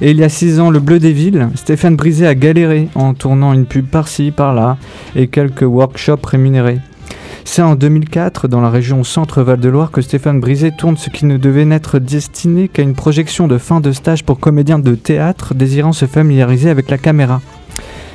et 0.00 0.10
il 0.10 0.18
y 0.18 0.24
a 0.24 0.28
six 0.28 0.60
ans, 0.60 0.70
le 0.70 0.78
Bleu 0.80 0.98
des 0.98 1.12
Villes, 1.12 1.48
Stéphane 1.54 1.96
Brisé 1.96 2.26
a 2.26 2.34
galéré 2.34 2.88
en 2.94 3.14
tournant 3.14 3.52
une 3.52 3.66
pub 3.66 3.86
par-ci, 3.86 4.30
par-là, 4.30 4.76
et 5.16 5.28
quelques 5.28 5.62
workshops 5.62 6.26
rémunérés. 6.26 6.78
C'est 7.44 7.62
en 7.62 7.76
2004, 7.76 8.46
dans 8.46 8.60
la 8.60 8.68
région 8.68 9.02
Centre-Val 9.04 9.58
de 9.58 9.70
Loire, 9.70 9.90
que 9.90 10.02
Stéphane 10.02 10.38
Brisé 10.38 10.70
tourne 10.76 10.98
ce 10.98 11.08
qui 11.08 11.24
ne 11.24 11.38
devait 11.38 11.64
n'être 11.64 11.98
destiné 11.98 12.68
qu'à 12.68 12.82
une 12.82 12.94
projection 12.94 13.48
de 13.48 13.56
fin 13.56 13.80
de 13.80 13.90
stage 13.90 14.22
pour 14.22 14.38
comédiens 14.38 14.78
de 14.78 14.94
théâtre 14.94 15.54
désirant 15.54 15.92
se 15.94 16.04
familiariser 16.04 16.68
avec 16.68 16.90
la 16.90 16.98
caméra. 16.98 17.40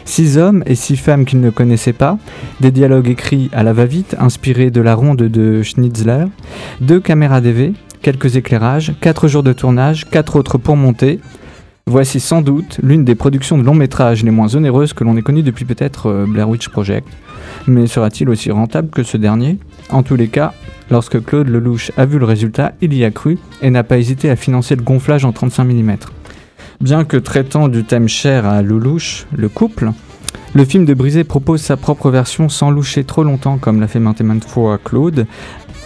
Six 0.06 0.38
hommes 0.38 0.64
et 0.66 0.76
six 0.76 0.98
femmes 0.98 1.26
qu'il 1.26 1.40
ne 1.40 1.50
connaissait 1.50 1.94
pas, 1.94 2.18
des 2.60 2.72
dialogues 2.72 3.08
écrits 3.08 3.50
à 3.54 3.64
la 3.64 3.74
va-vite, 3.74 4.16
inspirés 4.20 4.70
de 4.70 4.82
la 4.82 4.96
ronde 4.96 5.18
de 5.18 5.64
Schnitzler, 5.64 6.26
deux 6.82 7.00
caméras 7.00 7.42
DV, 7.42 7.74
quelques 8.02 8.36
éclairages, 8.36 8.94
quatre 9.00 9.28
jours 9.28 9.44
de 9.44 9.54
tournage, 9.54 10.10
quatre 10.10 10.36
autres 10.36 10.58
pour 10.58 10.76
monter. 10.76 11.20
Voici 11.86 12.20
sans 12.20 12.42
doute 12.42 12.80
l'une 12.84 13.04
des 13.04 13.16
productions 13.16 13.58
de 13.58 13.64
long 13.64 13.76
métrage 13.76 14.24
les 14.24 14.32
moins 14.32 14.56
onéreuses 14.56 14.94
que 14.94 15.04
l'on 15.04 15.18
ait 15.18 15.22
connues 15.22 15.44
depuis 15.44 15.66
peut-être 15.66 16.08
euh, 16.08 16.26
Blair 16.26 16.48
Witch 16.48 16.70
Project. 16.70 17.08
Mais 17.68 17.88
sera-t-il 17.88 18.30
aussi 18.30 18.52
rentable 18.52 18.90
que 18.90 19.04
ce 19.04 19.18
dernier? 19.18 19.58
En 19.90 20.04
tous 20.04 20.16
les 20.16 20.28
cas, 20.28 20.54
lorsque 20.92 21.24
Claude 21.24 21.50
Lelouch 21.50 21.92
a 21.98 22.06
vu 22.06 22.20
le 22.20 22.26
résultat, 22.26 22.74
il 22.82 22.94
y 22.94 23.04
a 23.04 23.12
cru 23.12 23.38
et 23.62 23.70
n'a 23.70 23.84
pas 23.84 23.98
hésité 23.98 24.30
à 24.30 24.36
financer 24.36 24.76
le 24.76 24.82
gonflage 24.82 25.26
en 25.26 25.32
35 25.32 25.66
mm. 25.66 25.96
Bien 26.84 27.06
que 27.06 27.16
traitant 27.16 27.70
du 27.70 27.86
thème 27.86 28.10
cher 28.10 28.46
à 28.46 28.62
Lelouch, 28.62 29.26
le 29.34 29.48
couple, 29.48 29.92
le 30.54 30.66
film 30.66 30.84
de 30.84 30.94
Brisé 30.94 31.24
propose 31.24 31.62
sa 31.62 31.78
propre 31.78 32.12
version 32.12 32.50
sans 32.50 32.72
loucher 32.72 33.06
trop 33.06 33.24
longtemps 33.24 33.58
comme 33.58 33.80
l'a 33.80 33.88
fait 33.88 34.02
maintes 34.02 34.20
et 34.20 34.26
fois 34.46 34.78
Claude, 34.84 35.26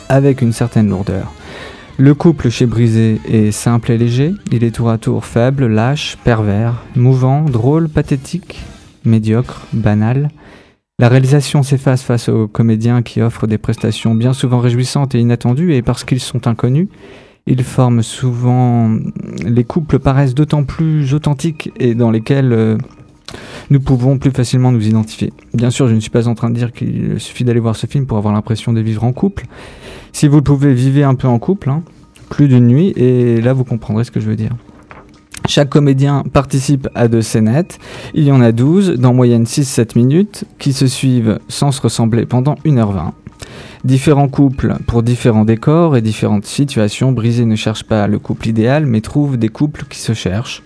avec 0.09 0.41
une 0.41 0.53
certaine 0.53 0.89
lourdeur. 0.89 1.31
Le 1.97 2.15
couple 2.15 2.49
chez 2.49 2.65
Brisé 2.65 3.21
est 3.27 3.51
simple 3.51 3.91
et 3.91 3.99
léger, 3.99 4.33
il 4.51 4.63
est 4.63 4.71
tour 4.71 4.89
à 4.89 4.97
tour 4.97 5.23
faible, 5.23 5.67
lâche, 5.67 6.17
pervers, 6.23 6.83
mouvant, 6.95 7.43
drôle, 7.43 7.89
pathétique, 7.89 8.59
médiocre, 9.05 9.67
banal. 9.73 10.29
La 10.97 11.09
réalisation 11.09 11.61
s'efface 11.61 12.01
face 12.01 12.27
aux 12.27 12.47
comédiens 12.47 13.03
qui 13.03 13.21
offrent 13.21 13.45
des 13.45 13.59
prestations 13.59 14.15
bien 14.15 14.33
souvent 14.33 14.57
réjouissantes 14.57 15.13
et 15.13 15.19
inattendues 15.19 15.75
et 15.75 15.83
parce 15.83 16.03
qu'ils 16.03 16.21
sont 16.21 16.47
inconnus, 16.47 16.87
ils 17.47 17.63
forment 17.63 18.03
souvent... 18.03 18.91
Les 19.45 19.63
couples 19.63 19.99
paraissent 19.99 20.35
d'autant 20.35 20.63
plus 20.63 21.13
authentiques 21.13 21.71
et 21.79 21.95
dans 21.95 22.11
lesquels 22.11 22.51
euh, 22.53 22.77
nous 23.69 23.79
pouvons 23.79 24.17
plus 24.17 24.31
facilement 24.31 24.71
nous 24.71 24.87
identifier. 24.87 25.33
Bien 25.53 25.69
sûr, 25.69 25.87
je 25.87 25.95
ne 25.95 25.99
suis 25.99 26.09
pas 26.09 26.27
en 26.27 26.35
train 26.35 26.49
de 26.49 26.55
dire 26.55 26.71
qu'il 26.71 27.19
suffit 27.19 27.43
d'aller 27.43 27.59
voir 27.59 27.75
ce 27.75 27.87
film 27.87 28.05
pour 28.05 28.17
avoir 28.17 28.33
l'impression 28.33 28.73
de 28.73 28.81
vivre 28.81 29.03
en 29.03 29.13
couple. 29.13 29.45
Si 30.13 30.27
vous 30.27 30.41
pouvez, 30.41 30.73
vivez 30.73 31.03
un 31.03 31.15
peu 31.15 31.27
en 31.27 31.39
couple, 31.39 31.69
hein, 31.69 31.83
plus 32.29 32.47
d'une 32.47 32.67
nuit, 32.67 32.93
et 32.95 33.41
là 33.41 33.53
vous 33.53 33.63
comprendrez 33.63 34.03
ce 34.03 34.11
que 34.11 34.19
je 34.19 34.27
veux 34.27 34.35
dire. 34.35 34.51
Chaque 35.47 35.69
comédien 35.69 36.23
participe 36.33 36.89
à 36.93 37.07
deux 37.07 37.21
scénettes. 37.21 37.79
Il 38.13 38.25
y 38.25 38.31
en 38.31 38.41
a 38.41 38.51
12, 38.51 38.95
d'en 38.99 39.13
moyenne 39.13 39.45
6-7 39.45 39.97
minutes, 39.97 40.43
qui 40.59 40.73
se 40.73 40.87
suivent 40.87 41.39
sans 41.47 41.71
se 41.71 41.81
ressembler 41.81 42.25
pendant 42.25 42.55
1h20. 42.65 43.11
Différents 43.83 44.27
couples 44.27 44.75
pour 44.87 45.03
différents 45.03 45.45
décors 45.45 45.95
et 45.95 46.01
différentes 46.01 46.45
situations. 46.45 47.11
Brisé 47.11 47.45
ne 47.45 47.55
cherche 47.55 47.83
pas 47.83 48.07
le 48.07 48.19
couple 48.19 48.47
idéal, 48.47 48.85
mais 48.85 49.01
trouve 49.01 49.37
des 49.37 49.49
couples 49.49 49.85
qui 49.89 49.99
se 49.99 50.13
cherchent. 50.13 50.63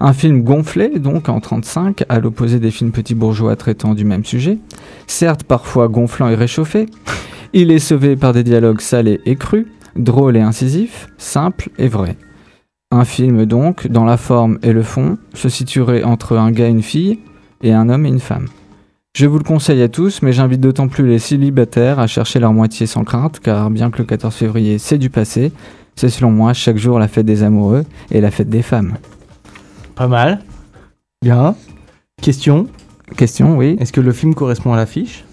Un 0.00 0.12
film 0.12 0.42
gonflé, 0.42 0.98
donc 0.98 1.28
en 1.28 1.40
35, 1.40 2.04
à 2.08 2.20
l'opposé 2.20 2.58
des 2.58 2.70
films 2.70 2.90
petits 2.90 3.14
bourgeois 3.14 3.56
traitant 3.56 3.94
du 3.94 4.04
même 4.04 4.24
sujet. 4.24 4.58
Certes 5.06 5.44
parfois 5.44 5.88
gonflant 5.88 6.28
et 6.28 6.34
réchauffé, 6.34 6.86
il 7.52 7.70
est 7.70 7.78
sauvé 7.78 8.16
par 8.16 8.32
des 8.32 8.42
dialogues 8.42 8.80
salés 8.80 9.20
et 9.26 9.36
crus, 9.36 9.66
drôles 9.96 10.36
et 10.36 10.40
incisifs, 10.40 11.08
simples 11.18 11.70
et 11.78 11.88
vrais. 11.88 12.16
Un 12.92 13.04
film 13.04 13.44
donc, 13.44 13.86
dans 13.86 14.04
la 14.04 14.16
forme 14.16 14.58
et 14.62 14.72
le 14.72 14.82
fond, 14.82 15.18
se 15.34 15.48
situerait 15.48 16.02
entre 16.02 16.36
un 16.36 16.50
gars 16.50 16.68
et 16.68 16.70
une 16.70 16.82
fille, 16.82 17.20
et 17.62 17.72
un 17.72 17.88
homme 17.88 18.06
et 18.06 18.08
une 18.08 18.20
femme. 18.20 18.46
Je 19.16 19.26
vous 19.26 19.38
le 19.38 19.44
conseille 19.44 19.82
à 19.82 19.88
tous, 19.88 20.22
mais 20.22 20.32
j'invite 20.32 20.60
d'autant 20.60 20.88
plus 20.88 21.06
les 21.06 21.18
célibataires 21.18 21.98
à 21.98 22.06
chercher 22.06 22.38
leur 22.38 22.52
moitié 22.52 22.86
sans 22.86 23.04
crainte, 23.04 23.40
car 23.40 23.68
bien 23.68 23.90
que 23.90 23.98
le 23.98 24.04
14 24.04 24.34
février 24.34 24.78
c'est 24.78 24.98
du 24.98 25.10
passé, 25.10 25.52
c'est 25.96 26.08
selon 26.08 26.30
moi 26.30 26.52
chaque 26.54 26.78
jour 26.78 26.98
la 26.98 27.08
fête 27.08 27.26
des 27.26 27.42
amoureux 27.42 27.84
et 28.10 28.20
la 28.20 28.30
fête 28.30 28.48
des 28.48 28.62
femmes. 28.62 28.96
Pas 29.96 30.06
mal. 30.06 30.40
Bien. 31.22 31.56
Question? 32.22 32.68
Question, 33.16 33.56
oui. 33.58 33.76
Est-ce 33.80 33.92
que 33.92 34.00
le 34.00 34.12
film 34.12 34.34
correspond 34.34 34.72
à 34.72 34.76
l'affiche? 34.76 35.24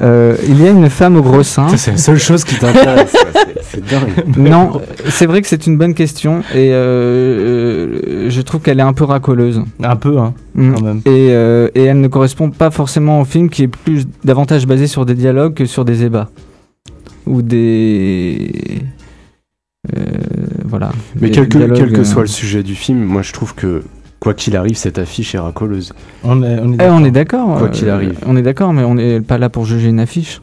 Euh, 0.00 0.36
il 0.48 0.60
y 0.62 0.66
a 0.66 0.70
une 0.70 0.88
femme 0.88 1.16
au 1.16 1.22
gros 1.22 1.42
sein. 1.42 1.68
C'est 1.76 1.90
la 1.92 1.96
seule 1.98 2.18
chose 2.18 2.44
qui 2.44 2.56
t'intéresse. 2.56 3.14
C'est- 3.62 3.80
dingue. 3.86 4.36
Non, 4.38 4.80
c'est 5.10 5.26
vrai 5.26 5.42
que 5.42 5.48
c'est 5.48 5.66
une 5.66 5.76
bonne 5.76 5.92
question 5.94 6.40
et 6.54 6.72
euh, 6.72 8.00
euh, 8.04 8.30
je 8.30 8.40
trouve 8.40 8.62
qu'elle 8.62 8.78
est 8.80 8.82
un 8.84 8.94
peu 8.94 9.04
racoleuse. 9.04 9.62
Un 9.82 9.96
peu, 9.96 10.18
hein, 10.18 10.32
Mm. 10.54 10.74
quand 10.74 10.80
même. 10.82 10.98
Et, 11.04 11.28
euh, 11.30 11.68
et 11.74 11.84
elle 11.84 12.00
ne 12.00 12.08
correspond 12.08 12.50
pas 12.50 12.70
forcément 12.70 13.20
au 13.20 13.24
film 13.26 13.50
qui 13.50 13.64
est 13.64 13.68
plus 13.68 14.06
davantage 14.24 14.66
basé 14.66 14.86
sur 14.86 15.04
des 15.04 15.14
dialogues 15.14 15.54
que 15.54 15.66
sur 15.66 15.84
des 15.84 16.04
ébats. 16.04 16.30
Ou 17.26 17.42
des. 17.42 18.50
euh, 19.96 20.00
voilà. 20.64 20.90
Mais 21.20 21.30
quel 21.30 21.48
que, 21.48 21.58
dialogues, 21.58 21.76
quel 21.78 21.92
que 21.92 22.04
soit 22.04 22.22
le 22.22 22.28
sujet 22.28 22.62
du 22.62 22.74
film, 22.74 23.04
moi 23.04 23.22
je 23.22 23.32
trouve 23.32 23.54
que 23.54 23.82
quoi 24.22 24.34
qu'il 24.34 24.56
arrive, 24.56 24.76
cette 24.76 24.98
affiche 24.98 25.34
est 25.34 25.38
racoleuse. 25.38 25.92
On 26.22 26.42
est, 26.44 26.58
on 26.60 26.70
est 26.70 26.74
Eh, 26.74 26.76
d'accord. 26.76 26.94
on 27.00 27.04
est 27.04 27.10
d'accord. 27.10 27.58
Quoi 27.58 27.68
qu'il 27.70 27.90
arrive. 27.90 28.14
On 28.24 28.36
est 28.36 28.42
d'accord, 28.42 28.72
mais 28.72 28.84
on 28.84 28.94
n'est 28.94 29.20
pas 29.20 29.36
là 29.36 29.48
pour 29.48 29.64
juger 29.66 29.88
une 29.88 29.98
affiche. 30.00 30.40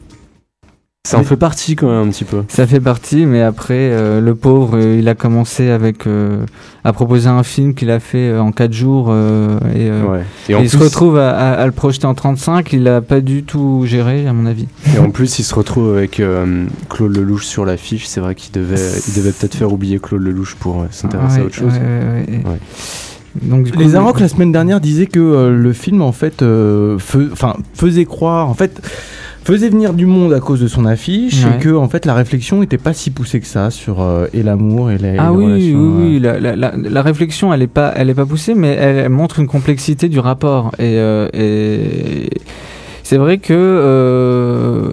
Ça 1.08 1.18
en 1.18 1.24
fait 1.24 1.38
partie 1.38 1.76
quand 1.76 1.88
même 1.88 2.08
un 2.08 2.10
petit 2.10 2.24
peu. 2.26 2.42
Ça 2.48 2.66
fait 2.66 2.78
partie, 2.78 3.24
mais 3.24 3.40
après, 3.40 3.72
euh, 3.90 4.20
le 4.20 4.34
pauvre, 4.34 4.76
euh, 4.76 4.96
il 4.98 5.08
a 5.08 5.14
commencé 5.14 5.70
avec. 5.70 6.06
euh, 6.06 6.44
à 6.84 6.92
proposer 6.92 7.28
un 7.28 7.42
film 7.42 7.74
qu'il 7.74 7.90
a 7.90 8.00
fait 8.00 8.28
euh, 8.30 8.40
en 8.42 8.52
4 8.52 8.72
jours. 8.74 9.06
euh, 9.10 9.58
et 9.74 9.88
euh, 9.90 10.02
Ouais. 10.04 10.20
Et 10.50 10.52
et 10.52 10.54
en, 10.56 10.60
il 10.60 10.68
se 10.68 10.76
plus, 10.76 10.84
retrouve 10.84 11.16
à, 11.18 11.30
à- 11.30 11.52
à 11.54 11.64
le 11.66 11.72
projeter 11.72 12.06
en 12.06 12.14
35, 12.14 12.70
il 12.74 12.86
a 12.86 13.00
pas 13.00 13.22
du 13.22 13.44
tout 13.44 13.84
géré, 13.86 14.26
à 14.26 14.34
mon 14.34 14.44
avis. 14.44 14.66
et 14.94 14.98
en 14.98 15.10
plus, 15.10 15.38
il 15.38 15.42
se 15.42 15.54
retrouve 15.54 15.96
avec 15.96 16.20
euh, 16.20 16.66
Claude 16.90 17.16
Lelouch 17.16 17.46
sur 17.46 17.64
l'affiche. 17.64 18.06
C'est 18.06 18.20
vrai 18.20 18.34
qu'il 18.34 18.52
devait, 18.52 18.76
il 19.08 19.14
devait 19.14 19.32
peut-être 19.32 19.54
faire 19.54 19.72
oublier 19.72 19.98
Claude 20.00 20.20
Lelouch 20.22 20.54
pour 20.56 20.82
euh, 20.82 20.86
s'intéresser 20.90 21.36
Ouais, 21.36 21.42
à 21.42 21.46
autre 21.46 21.54
chose. 21.54 21.72
ouais, 21.72 21.80
ouais, 21.80 22.26
ouais. 22.28 22.50
Ouais. 22.50 22.58
Donc, 23.42 23.64
du 23.64 23.72
coup, 23.72 23.78
Les 23.78 23.94
Arocs 23.94 24.20
la 24.20 24.28
semaine 24.28 24.52
dernière 24.52 24.80
disaient 24.80 25.06
que 25.06 25.20
euh, 25.20 25.56
le 25.56 25.72
film 25.72 26.02
en 26.02 26.12
fait 26.12 26.42
euh, 26.42 26.98
enfin, 27.32 27.56
faisait 27.74 28.04
croire 28.04 28.48
en 28.48 28.54
fait 28.54 28.80
faisait 29.44 29.68
venir 29.70 29.94
du 29.94 30.04
monde 30.04 30.32
à 30.34 30.40
cause 30.40 30.60
de 30.60 30.68
son 30.68 30.84
affiche 30.84 31.44
Ouais. 31.44 31.56
et 31.56 31.58
que 31.62 31.74
en 31.74 31.88
fait 31.88 32.04
la 32.06 32.14
réflexion 32.14 32.60
n'était 32.60 32.76
pas 32.78 32.92
si 32.92 33.10
poussée 33.10 33.40
que 33.40 33.46
ça 33.46 33.70
sur 33.70 34.00
euh, 34.02 34.26
et 34.34 34.42
l'amour 34.42 34.90
et 34.90 34.98
les, 34.98 35.16
Ah 35.18 35.32
oui, 35.32 35.46
oui, 35.46 35.74
oui, 35.74 36.18
la, 36.20 36.38
la, 36.38 36.54
la, 36.56 36.72
la 36.76 37.02
réflexion, 37.02 37.52
elle 37.54 37.62
est 37.62 37.66
pas, 37.66 37.92
elle 37.96 38.10
est 38.10 38.14
pas 38.14 38.26
poussée, 38.26 38.54
mais 38.54 38.68
elle, 38.74 39.08
montre 39.08 39.38
une 39.38 39.46
complexité 39.46 40.08
du 40.08 40.18
rapport. 40.18 40.72
Et, 40.78 40.98
euh, 40.98 41.28
et 41.32 42.28
c'est 43.02 43.16
vrai 43.16 43.38
que 43.38 43.54
euh, 43.54 44.90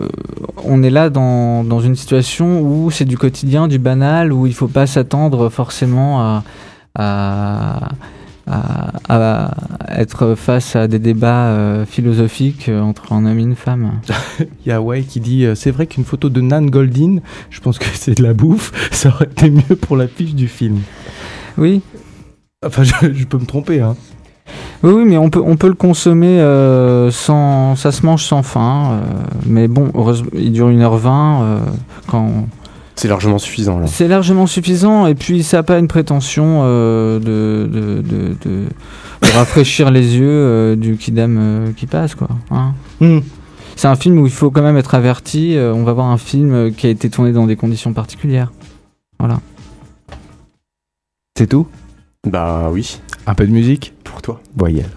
on 0.64 0.82
est 0.82 0.90
là 0.90 1.10
dans, 1.10 1.64
dans 1.64 1.80
une 1.82 1.96
situation 1.96 2.62
où 2.62 2.90
c'est 2.90 3.06
du 3.06 3.18
quotidien, 3.18 3.68
du 3.68 3.80
banal, 3.80 4.32
où 4.32 4.48
il 4.48 4.54
faut 4.54 4.68
pas 4.70 4.88
s'attendre 4.88 5.50
forcément 5.50 6.22
à, 6.22 6.44
à, 6.96 7.90
à, 8.48 8.92
à 9.10 9.52
être 10.00 10.36
face 10.36 10.76
à 10.76 10.88
des 10.88 11.00
débats 11.00 11.48
euh, 11.48 11.86
philosophiques 11.86 12.70
euh, 12.70 12.82
entre 12.82 13.14
un 13.14 13.26
homme 13.26 13.40
et 13.40 13.44
une 13.44 13.56
femme. 13.56 13.92
Il 14.40 14.70
y 14.70 14.72
a 14.72 14.82
Way 14.82 15.04
qui 15.04 15.20
dit 15.20 15.46
euh, 15.46 15.56
c'est 15.56 15.72
vrai 15.72 15.88
qu'une 15.88 16.04
photo 16.06 16.30
de 16.30 16.42
Nan 16.42 16.70
Goldin, 16.70 17.18
je 17.50 17.60
pense 17.60 17.80
que 17.80 17.86
c'est 17.94 18.18
de 18.18 18.24
la 18.24 18.34
bouffe, 18.34 18.72
ça 18.92 19.10
aurait 19.10 19.26
été 19.26 19.50
mieux 19.50 19.76
pour 19.80 19.98
l'affiche 19.98 20.36
du 20.36 20.48
film. 20.48 20.80
Oui, 21.58 21.82
Enfin, 22.66 22.82
je, 22.84 23.14
je 23.14 23.26
peux 23.26 23.38
me 23.38 23.46
tromper, 23.46 23.82
hein. 23.82 23.96
Oui, 24.84 24.92
oui, 24.92 25.04
mais 25.06 25.18
on 25.18 25.30
peut, 25.30 25.42
on 25.46 25.58
peut 25.58 25.68
le 25.68 25.74
consommer 25.76 26.40
euh, 26.40 27.12
sans. 27.12 27.76
Ça 27.76 27.92
se 27.92 28.06
mange 28.06 28.24
sans 28.24 28.42
faim. 28.44 28.92
euh, 28.94 29.00
mais 29.46 29.68
bon, 29.68 29.92
heureusement, 29.94 30.30
il 30.34 30.52
dure 30.54 30.70
1h20. 30.70 31.42
euh, 31.42 31.60
quand... 32.08 32.48
C'est 32.98 33.08
largement 33.08 33.38
suffisant 33.38 33.80
là. 33.80 33.88
C'est 33.88 34.08
largement 34.10 34.46
suffisant. 34.48 35.08
Et 35.08 35.16
puis, 35.16 35.44
ça 35.44 35.58
n'a 35.58 35.64
pas 35.64 35.78
une 35.80 35.88
prétention 35.88 36.62
euh, 36.64 37.20
de, 37.20 37.70
de, 37.72 38.02
de, 38.02 38.36
de- 38.44 38.66
de 39.22 39.32
rafraîchir 39.34 39.90
les 39.92 40.18
yeux 40.18 40.28
euh, 40.30 40.76
du 40.76 40.98
kidam 40.98 41.38
euh, 41.40 41.72
qui 41.74 41.86
passe, 41.88 42.16
quoi. 42.16 42.28
hein. 42.52 42.74
Hmm. 43.00 43.20
C'est 43.76 43.88
un 43.88 43.96
film 43.96 44.18
où 44.20 44.26
il 44.26 44.32
faut 44.32 44.50
quand 44.52 44.64
même 44.64 44.78
être 44.78 44.96
averti. 44.96 45.56
euh, 45.56 45.74
on 45.74 45.84
va 45.84 45.94
voir 45.94 46.08
un 46.08 46.18
film 46.18 46.74
qui 46.74 46.88
a 46.88 46.90
été 46.90 47.10
tourné 47.12 47.32
dans 47.32 47.46
des 47.46 47.56
conditions 47.56 47.94
particulières. 47.94 48.52
Voilà. 49.20 49.40
C'est 51.38 51.48
tout? 51.48 51.68
Bah 52.28 52.70
oui, 52.72 53.00
Un 53.28 53.36
peu 53.36 53.46
de 53.46 53.52
musique? 53.52 53.94
Pour 54.04 54.22
toi. 54.24 54.42
Voyelle. 54.56 54.90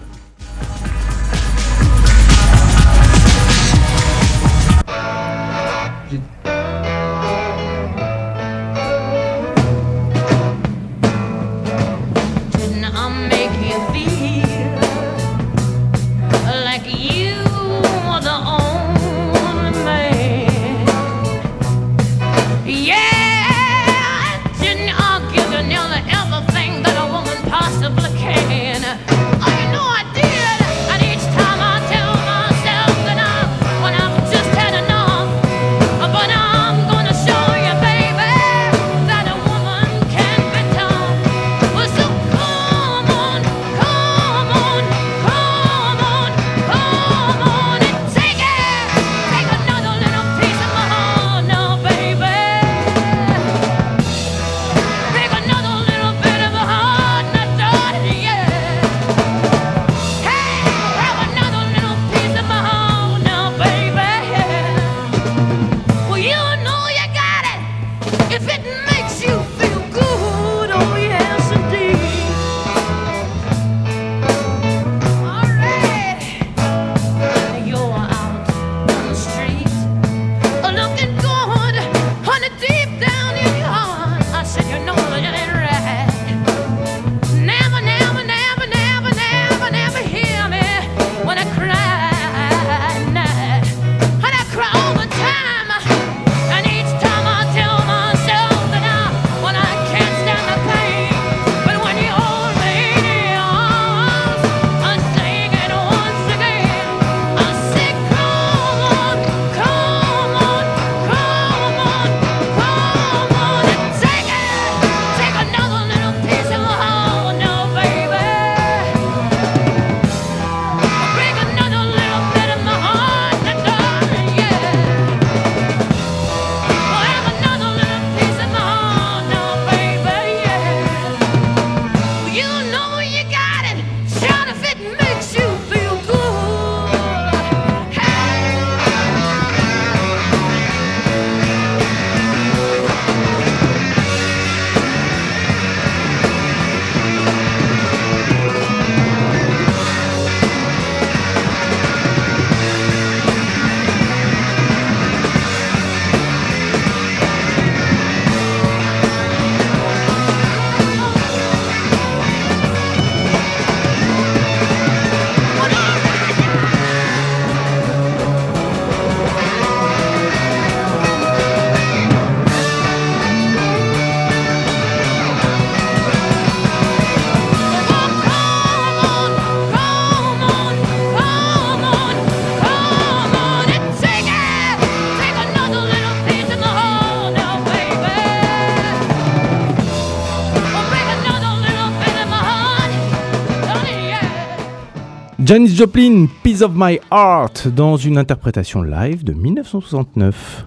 Janis 195.51 195.75
Joplin, 195.75 196.29
Piece 196.45 196.63
of 196.63 196.71
My 196.77 197.01
Heart, 197.11 197.67
dans 197.75 197.97
une 197.97 198.19
interprétation 198.19 198.83
live 198.85 199.25
de 199.25 199.33
1969. 199.33 200.65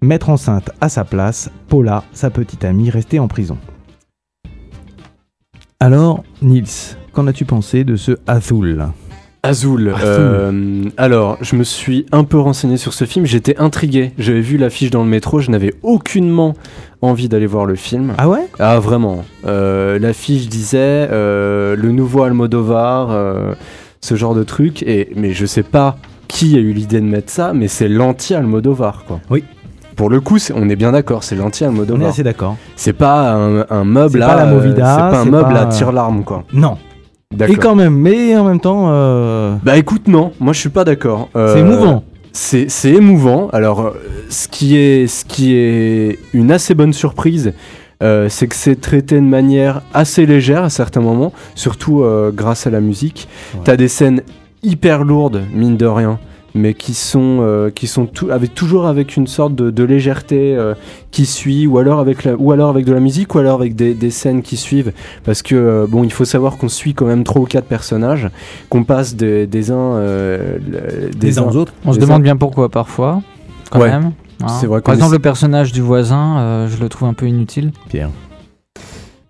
mettre 0.00 0.30
enceinte 0.30 0.70
à 0.80 0.88
sa 0.88 1.04
place 1.04 1.50
Paula, 1.68 2.04
sa 2.12 2.30
petite 2.30 2.64
amie 2.64 2.90
restée 2.90 3.18
en 3.18 3.28
prison. 3.28 3.58
Alors, 5.78 6.24
Nils, 6.42 6.96
qu'en 7.12 7.26
as-tu 7.26 7.44
pensé 7.44 7.84
de 7.84 7.96
ce 7.96 8.12
Azul 8.26 8.86
Azul. 9.42 9.94
Euh, 10.02 10.84
alors, 10.98 11.38
je 11.40 11.56
me 11.56 11.64
suis 11.64 12.04
un 12.12 12.24
peu 12.24 12.38
renseigné 12.38 12.76
sur 12.76 12.92
ce 12.92 13.06
film. 13.06 13.24
J'étais 13.24 13.56
intrigué. 13.56 14.12
J'avais 14.18 14.42
vu 14.42 14.58
l'affiche 14.58 14.90
dans 14.90 15.02
le 15.02 15.08
métro. 15.08 15.40
Je 15.40 15.50
n'avais 15.50 15.72
aucunement 15.82 16.54
envie 17.00 17.30
d'aller 17.30 17.46
voir 17.46 17.64
le 17.64 17.74
film. 17.74 18.12
Ah 18.18 18.28
ouais? 18.28 18.46
Ah 18.58 18.78
vraiment. 18.80 19.24
Euh, 19.46 19.98
L'affiche 19.98 20.46
disait 20.48 21.08
euh, 21.10 21.74
le 21.74 21.90
nouveau 21.90 22.24
Almodovar, 22.24 23.56
ce 24.02 24.14
genre 24.14 24.34
de 24.34 24.42
truc. 24.42 24.82
Et 24.82 25.08
mais 25.16 25.32
je 25.32 25.46
sais 25.46 25.62
pas 25.62 25.96
qui 26.28 26.56
a 26.56 26.60
eu 26.60 26.72
l'idée 26.72 27.00
de 27.00 27.06
mettre 27.06 27.32
ça, 27.32 27.54
mais 27.54 27.66
c'est 27.66 27.88
l'anti 27.88 28.34
Almodovar 28.34 29.04
quoi. 29.06 29.20
Oui. 29.30 29.42
Pour 30.00 30.08
le 30.08 30.22
coup, 30.22 30.38
on 30.54 30.70
est 30.70 30.76
bien 30.76 30.92
d'accord, 30.92 31.22
c'est 31.24 31.36
l'anti 31.36 31.62
On 31.66 32.00
est 32.00 32.06
assez 32.06 32.22
d'accord. 32.22 32.56
C'est 32.74 32.94
pas 32.94 33.32
un, 33.34 33.66
un 33.68 33.84
meuble 33.84 34.22
à 34.22 34.28
pas 34.28 34.36
la 34.36 34.46
Movida, 34.46 34.94
c'est 34.94 35.14
pas 35.14 35.20
un 35.20 35.24
meuble 35.26 35.52
pas- 35.52 35.60
à 35.60 35.66
tire-larme 35.66 36.24
quoi. 36.24 36.44
Non. 36.54 36.78
D'accord. 37.30 37.54
Et 37.54 37.58
quand 37.58 37.74
même, 37.74 37.96
mais 37.96 38.34
en 38.34 38.44
même 38.44 38.60
temps, 38.60 38.86
euh, 38.88 39.56
Bah 39.62 39.76
écoute, 39.76 40.08
non, 40.08 40.32
moi 40.40 40.54
je 40.54 40.58
suis 40.60 40.70
pas 40.70 40.84
d'accord. 40.84 41.28
Euh, 41.36 41.52
c'est 41.52 41.60
émouvant. 41.60 42.02
C'est 42.32 42.90
émouvant. 42.94 43.50
Alors, 43.52 43.80
euh, 43.82 43.90
ce 44.30 44.48
qui 44.48 44.78
est, 44.78 45.06
ce 45.06 45.26
qui 45.26 45.54
est 45.54 46.18
une 46.32 46.50
assez 46.50 46.74
bonne 46.74 46.94
surprise, 46.94 47.52
euh, 48.02 48.30
c'est 48.30 48.46
que 48.48 48.56
c'est 48.56 48.80
traité 48.80 49.16
de 49.16 49.20
manière 49.26 49.82
assez 49.92 50.24
légère 50.24 50.64
à 50.64 50.70
certains 50.70 51.02
moments, 51.02 51.34
surtout 51.54 52.02
grâce 52.32 52.66
à 52.66 52.70
la 52.70 52.80
musique. 52.80 53.28
Ouais. 53.52 53.60
T'as 53.64 53.76
des 53.76 53.88
scènes 53.88 54.22
hyper 54.62 55.04
lourdes, 55.04 55.42
mine 55.52 55.76
de 55.76 55.84
rien, 55.84 56.18
mais 56.54 56.74
qui 56.74 56.94
sont, 56.94 57.38
euh, 57.40 57.70
qui 57.70 57.86
sont 57.86 58.06
tout, 58.06 58.30
avec, 58.30 58.54
toujours 58.54 58.86
avec 58.86 59.16
une 59.16 59.26
sorte 59.26 59.54
de, 59.54 59.70
de 59.70 59.84
légèreté 59.84 60.56
euh, 60.56 60.74
qui 61.10 61.26
suit, 61.26 61.66
ou 61.66 61.78
alors 61.78 62.00
avec 62.00 62.24
la, 62.24 62.34
ou 62.36 62.52
alors 62.52 62.70
avec 62.70 62.84
de 62.84 62.92
la 62.92 63.00
musique, 63.00 63.34
ou 63.34 63.38
alors 63.38 63.60
avec 63.60 63.74
des, 63.76 63.94
des 63.94 64.10
scènes 64.10 64.42
qui 64.42 64.56
suivent. 64.56 64.92
Parce 65.24 65.42
que 65.42 65.54
euh, 65.54 65.86
bon, 65.88 66.04
il 66.04 66.12
faut 66.12 66.24
savoir 66.24 66.56
qu'on 66.58 66.68
suit 66.68 66.94
quand 66.94 67.06
même 67.06 67.24
trois 67.24 67.42
ou 67.42 67.46
quatre 67.46 67.66
personnages, 67.66 68.28
qu'on 68.68 68.84
passe 68.84 69.14
des, 69.16 69.46
des 69.46 69.70
uns, 69.70 69.74
euh, 69.96 70.58
Des 71.16 71.38
uns 71.38 71.44
aux 71.44 71.56
autres. 71.56 71.72
On 71.84 71.92
se 71.92 71.98
demande 71.98 72.20
uns- 72.20 72.24
bien 72.24 72.36
pourquoi 72.36 72.68
parfois, 72.68 73.22
quand 73.70 73.80
Ouais. 73.80 73.90
même. 73.90 74.12
hein. 74.42 74.48
C'est 74.48 74.66
vrai 74.66 74.80
qu'on 74.80 74.86
Par 74.86 74.94
exemple, 74.94 75.14
est- 75.14 75.18
le 75.18 75.22
personnage 75.22 75.72
du 75.72 75.80
voisin, 75.82 76.38
euh, 76.38 76.68
je 76.68 76.80
le 76.82 76.88
trouve 76.88 77.08
un 77.08 77.14
peu 77.14 77.26
inutile. 77.26 77.72
Pierre. 77.88 78.10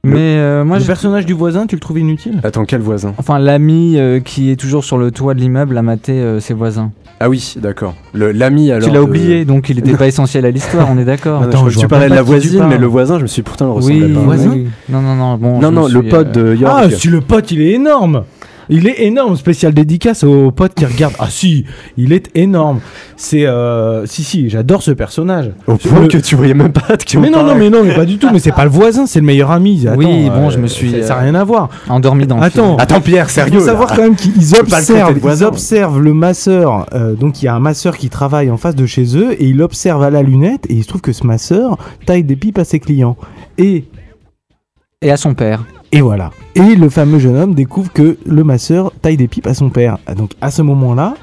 Mais 0.03 0.37
euh, 0.39 0.65
moi, 0.65 0.77
le 0.79 0.83
je- 0.83 0.87
personnage 0.87 1.27
du 1.27 1.35
voisin, 1.35 1.67
tu 1.67 1.77
le 1.77 1.81
trouves 1.81 1.99
inutile? 1.99 2.41
Attends, 2.43 2.65
quel 2.65 2.81
voisin? 2.81 3.13
Enfin, 3.19 3.39
l'ami 3.39 3.99
euh, 3.99 4.21
qui 4.21 4.51
est 4.51 4.57
toujours 4.57 4.83
sur 4.85 4.97
le 4.97 5.11
toit 5.11 5.35
de 5.35 5.41
l'immeuble 5.41 5.77
a 5.77 5.83
maté 5.83 6.13
euh, 6.13 6.41
ses 6.41 6.55
voisins. 6.55 6.91
Ah 7.23 7.29
oui, 7.29 7.55
d'accord. 7.61 7.95
Le- 8.15 8.33
L'ami 8.33 8.71
alors. 8.73 8.89
tu 8.89 8.95
l'as 8.95 9.01
de- 9.01 9.05
oublié, 9.05 9.45
donc 9.45 9.69
il 9.69 9.77
n'était 9.77 9.93
pas 9.97 10.07
essentiel 10.07 10.47
à 10.47 10.51
l'histoire, 10.51 10.89
on 10.91 10.97
est 10.97 11.05
d'accord. 11.05 11.43
Attends, 11.43 11.67
je, 11.67 11.75
je 11.75 11.81
tu 11.81 11.87
parlais 11.89 12.07
de 12.09 12.15
la 12.15 12.21
qui 12.21 12.25
tu 12.25 12.31
voisine, 12.31 12.65
mais 12.69 12.79
le 12.79 12.87
voisin, 12.87 13.19
je 13.19 13.23
me 13.23 13.27
suis 13.29 13.43
pourtant 13.43 13.75
le 13.77 13.85
Oui, 13.85 14.01
pas. 14.15 14.21
Voisin? 14.21 14.51
Oui. 14.53 14.69
Non, 14.89 15.03
non, 15.03 15.15
non. 15.17 15.37
Bon, 15.37 15.61
Non, 15.61 15.69
je 15.69 15.75
non, 15.75 15.83
le 15.89 16.01
suis, 16.01 16.09
pote 16.09 16.37
euh, 16.39 16.53
de 16.55 16.57
York. 16.57 16.75
Ah, 16.85 16.91
si 16.91 17.09
le 17.09 17.21
pote, 17.21 17.51
il 17.51 17.61
est 17.61 17.73
énorme 17.73 18.25
Il 18.71 18.87
est 18.87 19.03
énorme, 19.03 19.37
spécial 19.37 19.75
dédicace 19.75 20.23
au 20.25 20.53
pote 20.53 20.75
qui 20.75 20.85
regarde. 20.87 21.15
Ah 21.19 21.27
si, 21.29 21.65
il 21.99 22.13
est 22.13 22.31
énorme. 22.37 22.81
C'est 23.17 23.45
euh... 23.47 24.07
si 24.07 24.23
si, 24.23 24.49
j'adore 24.49 24.83
ce 24.83 24.93
personnage. 24.93 25.51
Au 25.67 25.75
point 25.77 26.01
Le- 26.03 26.07
que 26.09 26.19
tu 26.19 26.37
voyais 26.37 26.55
même 26.55 26.73
pas 26.73 26.97
de 26.97 27.19
Mais 27.19 27.31
non 27.31 27.43
non 27.43 27.55
mais 27.55 27.69
non 27.69 27.83
mais 27.85 27.95
pas 27.95 28.05
du 28.07 28.17
tout. 28.19 28.29
Mais 28.33 28.39
c'est 28.39 28.53
pas 28.53 28.65
le 28.65 28.71
voisin, 28.71 29.07
c'est 29.07 29.19
le 29.21 29.27
meilleur 29.27 29.51
ami. 29.51 29.87
Attends, 29.87 29.99
Oui, 29.99 30.29
bon, 30.31 30.47
euh, 30.47 30.51
je 30.51 30.59
me 30.59 30.67
suis, 30.69 30.93
Ça 31.03 31.03
ça 31.03 31.15
a 31.15 31.19
euh, 31.19 31.23
rien 31.25 31.35
à 31.35 31.45
voir. 31.45 31.69
endormi 31.89 32.27
dans 32.27 32.37
le 32.37 32.43
Attends. 32.45 32.69
film. 32.69 32.81
Attends, 32.81 33.01
Pierre, 33.01 33.27
Il 33.29 33.33
sérieux 33.33 33.59
faut 33.61 33.67
savoir 33.67 33.91
là. 33.91 33.97
quand 33.97 34.03
même 34.03 34.15
qu'ils 34.17 34.33
le 34.35 34.59
observent, 34.61 35.13
ils 35.17 35.21
voisin. 35.21 35.47
observent 35.47 36.01
le 36.01 36.15
masseur. 36.15 36.87
euh, 36.95 37.15
donc 37.15 37.43
il 37.43 37.47
y 37.47 37.49
a 37.49 37.55
un 37.55 37.61
masseur 37.61 37.97
qui 37.97 38.09
travaille 38.09 38.51
en 38.51 38.57
face 38.57 38.77
de 38.77 38.87
chez 38.87 39.17
eux 39.17 39.33
et 39.33 39.47
il 39.47 39.61
observe 39.63 40.03
à 40.03 40.11
la 40.11 40.23
lunette 40.23 40.65
et 40.69 40.75
il 40.75 40.83
se 40.85 40.89
trouve 40.89 41.01
que 41.01 41.13
ce 41.13 41.27
masseur 41.27 41.77
taille 42.07 42.23
des 42.25 42.37
pipes 42.37 42.59
à 42.59 42.65
ses 42.65 42.79
clients. 42.79 43.17
Et 43.59 43.85
Et 45.03 45.11
à 45.11 45.17
son 45.17 45.33
père. 45.33 45.65
Et 45.93 46.03
voilà. 46.03 46.29
Et 46.55 46.75
le 46.77 46.91
fameux 46.91 47.19
jeune 47.19 47.35
homme 47.39 47.55
découvre 47.55 47.91
que 47.91 48.19
le 48.27 48.45
masseur 48.45 48.93
taille 49.01 49.17
des 49.17 49.29
pipes 49.29 49.47
à 49.47 49.55
son 49.55 49.71
père. 49.71 49.97
Ah, 50.07 50.15
Donc 50.15 50.33
à 50.43 50.51
ce 50.51 50.61
moment-là, 50.61 51.15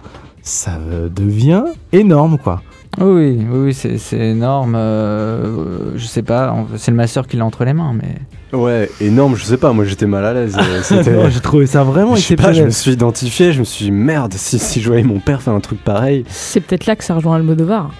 ça 0.42 0.80
euh, 0.90 1.10
devient 1.10 1.64
énorme, 1.92 2.40
quoi. 2.40 2.64
Oui, 3.00 3.38
oui, 3.48 3.48
oui, 3.52 3.74
c'est 3.76 4.18
énorme. 4.18 4.74
euh, 4.76 5.92
je 5.96 6.06
sais 6.08 6.24
pas, 6.24 6.56
c'est 6.78 6.90
le 6.90 6.98
masseur 6.98 7.28
qui 7.28 7.38
l'a 7.38 7.46
entre 7.46 7.66
les 7.66 7.74
mains, 7.74 7.94
mais. 7.94 8.58
Ouais, 8.58 8.90
énorme, 9.00 9.36
je 9.36 9.44
sais 9.44 9.58
pas, 9.58 9.72
moi 9.74 9.86
j'étais 9.86 10.08
mal 10.08 10.26
à 10.26 10.34
l'aise. 10.34 10.58
euh, 10.92 11.30
J'ai 11.30 11.40
trouvé 11.42 11.68
ça 11.68 11.84
vraiment 11.84 12.16
Je 12.16 12.22
sais 12.22 12.36
pas, 12.36 12.54
je 12.54 12.64
me 12.64 12.72
suis 12.72 12.94
identifié, 12.94 13.52
je 13.52 13.60
me 13.60 13.64
suis 13.66 13.86
dit 13.86 13.92
merde, 13.92 14.34
si, 14.34 14.58
si 14.58 14.82
je 14.82 14.88
voyais 14.88 15.04
mon 15.04 15.20
père 15.20 15.44
faire 15.44 15.54
un 15.54 15.60
truc 15.60 15.84
pareil. 15.84 16.24
C'est 16.30 16.62
peut-être 16.62 16.88
là 16.88 16.96
que 16.96 17.04
ça 17.04 17.14
rejoint 17.14 17.36
Almodovar. 17.36 17.92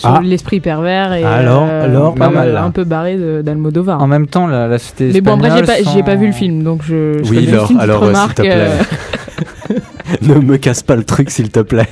Sur 0.00 0.10
Ah. 0.10 0.20
l'esprit 0.24 0.58
pervers 0.58 1.12
et 1.12 1.22
Alors, 1.22 1.68
euh, 1.70 1.84
alors, 1.84 2.14
pas 2.16 2.28
mal, 2.28 2.56
un 2.56 2.72
peu 2.72 2.82
barré 2.82 3.16
d'Almodovar. 3.44 4.02
En 4.02 4.08
même 4.08 4.26
temps, 4.26 4.48
la, 4.48 4.66
la 4.66 4.78
société 4.78 5.10
Mais 5.14 5.20
bon, 5.20 5.34
après, 5.36 5.50
j'ai 5.84 6.00
pas, 6.02 6.10
pas 6.10 6.14
vu 6.16 6.26
le 6.26 6.32
film, 6.32 6.64
donc 6.64 6.82
je. 6.82 7.22
je 7.22 7.30
Oui, 7.30 7.48
alors- 7.48 7.68
s'il 7.68 8.34
te 8.34 8.42
plaît. 8.42 8.70
euh, 9.70 9.74
ne 10.22 10.34
me 10.40 10.56
casse 10.56 10.82
pas 10.82 10.96
le 10.96 11.04
truc 11.04 11.30
s'il 11.30 11.50
te 11.50 11.60
plaît. 11.60 11.86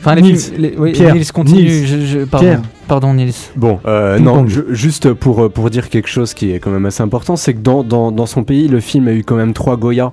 Enfin, 0.00 0.14
les 0.14 0.22
Nils, 0.22 0.38
films- 0.38 0.56
les- 0.62 0.74
oui, 0.78 0.92
Pierre, 0.92 1.14
Nils 1.14 1.30
continue. 1.32 1.60
Nils, 1.64 1.86
je- 1.86 2.06
je- 2.20 2.24
pardon, 2.24 2.46
Pierre. 2.46 2.62
pardon, 2.88 3.12
Nils. 3.12 3.34
Bon, 3.54 3.78
euh, 3.86 4.18
non, 4.18 4.46
je- 4.48 4.62
juste 4.72 5.12
pour, 5.12 5.42
euh, 5.44 5.48
pour 5.50 5.68
dire 5.68 5.90
quelque 5.90 6.08
chose 6.08 6.32
qui 6.32 6.50
est 6.50 6.60
quand 6.60 6.70
même 6.70 6.86
assez 6.86 7.02
important, 7.02 7.36
c'est 7.36 7.52
que 7.52 7.60
dans, 7.60 7.84
dans, 7.84 8.10
dans 8.10 8.26
son 8.26 8.42
pays, 8.42 8.68
le 8.68 8.80
film 8.80 9.06
a 9.08 9.12
eu 9.12 9.22
quand 9.22 9.36
même 9.36 9.52
trois 9.52 9.76
Goya. 9.76 10.12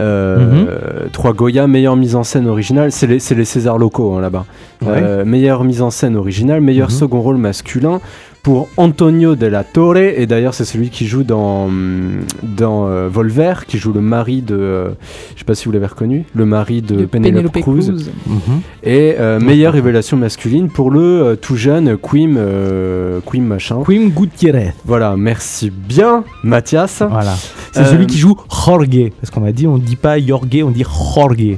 Euh, 0.00 1.06
Trois 1.12 1.32
Goya, 1.34 1.66
meilleure 1.68 1.94
mise 1.96 2.16
en 2.16 2.24
scène 2.24 2.48
originale, 2.48 2.90
c'est 2.90 3.06
les, 3.06 3.18
les 3.36 3.44
Césars 3.44 3.78
locaux 3.78 4.12
hein, 4.14 4.20
là-bas. 4.20 4.44
Ouais. 4.82 4.88
Euh, 5.02 5.24
meilleure 5.24 5.62
mise 5.62 5.82
en 5.82 5.90
scène 5.90 6.16
originale, 6.16 6.60
meilleur 6.60 6.88
Mhm. 6.88 6.94
second 6.94 7.20
rôle 7.20 7.36
masculin 7.36 8.00
pour 8.44 8.68
Antonio 8.76 9.34
de 9.36 9.46
la 9.46 9.64
Torre, 9.64 9.96
et 9.96 10.26
d'ailleurs 10.26 10.52
c'est 10.54 10.66
celui 10.66 10.90
qui 10.90 11.06
joue 11.06 11.24
dans, 11.24 11.68
dans 12.42 12.86
euh, 12.86 13.08
Volver, 13.08 13.54
qui 13.66 13.78
joue 13.78 13.92
le 13.92 14.02
mari 14.02 14.42
de, 14.42 14.54
euh, 14.54 14.88
je 15.34 15.38
sais 15.40 15.44
pas 15.46 15.54
si 15.54 15.64
vous 15.64 15.72
l'avez 15.72 15.86
reconnu, 15.86 16.26
le 16.34 16.44
mari 16.44 16.82
de, 16.82 16.94
de 16.94 17.04
Penelope, 17.06 17.50
Penelope 17.52 17.60
Cruz. 17.62 17.88
Cruz. 17.88 18.10
Mhm. 18.26 18.60
Et 18.82 19.16
euh, 19.18 19.40
meilleure 19.40 19.72
révélation 19.72 20.18
masculine 20.18 20.68
pour 20.68 20.90
le 20.90 21.00
euh, 21.00 21.36
tout 21.36 21.56
jeune 21.56 21.96
Quim, 21.96 22.34
euh, 22.36 23.20
Quim 23.24 23.40
machin. 23.44 23.78
Quim 23.84 24.08
Gutiérrez. 24.10 24.74
Voilà, 24.84 25.16
merci 25.16 25.70
bien 25.70 26.22
Mathias. 26.42 27.02
Voilà. 27.08 27.34
C'est 27.72 27.80
Euh, 27.80 27.86
celui 27.86 28.06
qui 28.06 28.18
joue 28.18 28.36
Jorge. 28.50 29.10
Parce 29.20 29.30
qu'on 29.32 29.40
m'a 29.40 29.52
dit, 29.52 29.66
on 29.66 29.78
dit 29.78 29.96
pas 29.96 30.20
Jorge, 30.20 30.62
on 30.62 30.70
dit 30.70 30.84
Jorge. 30.84 31.56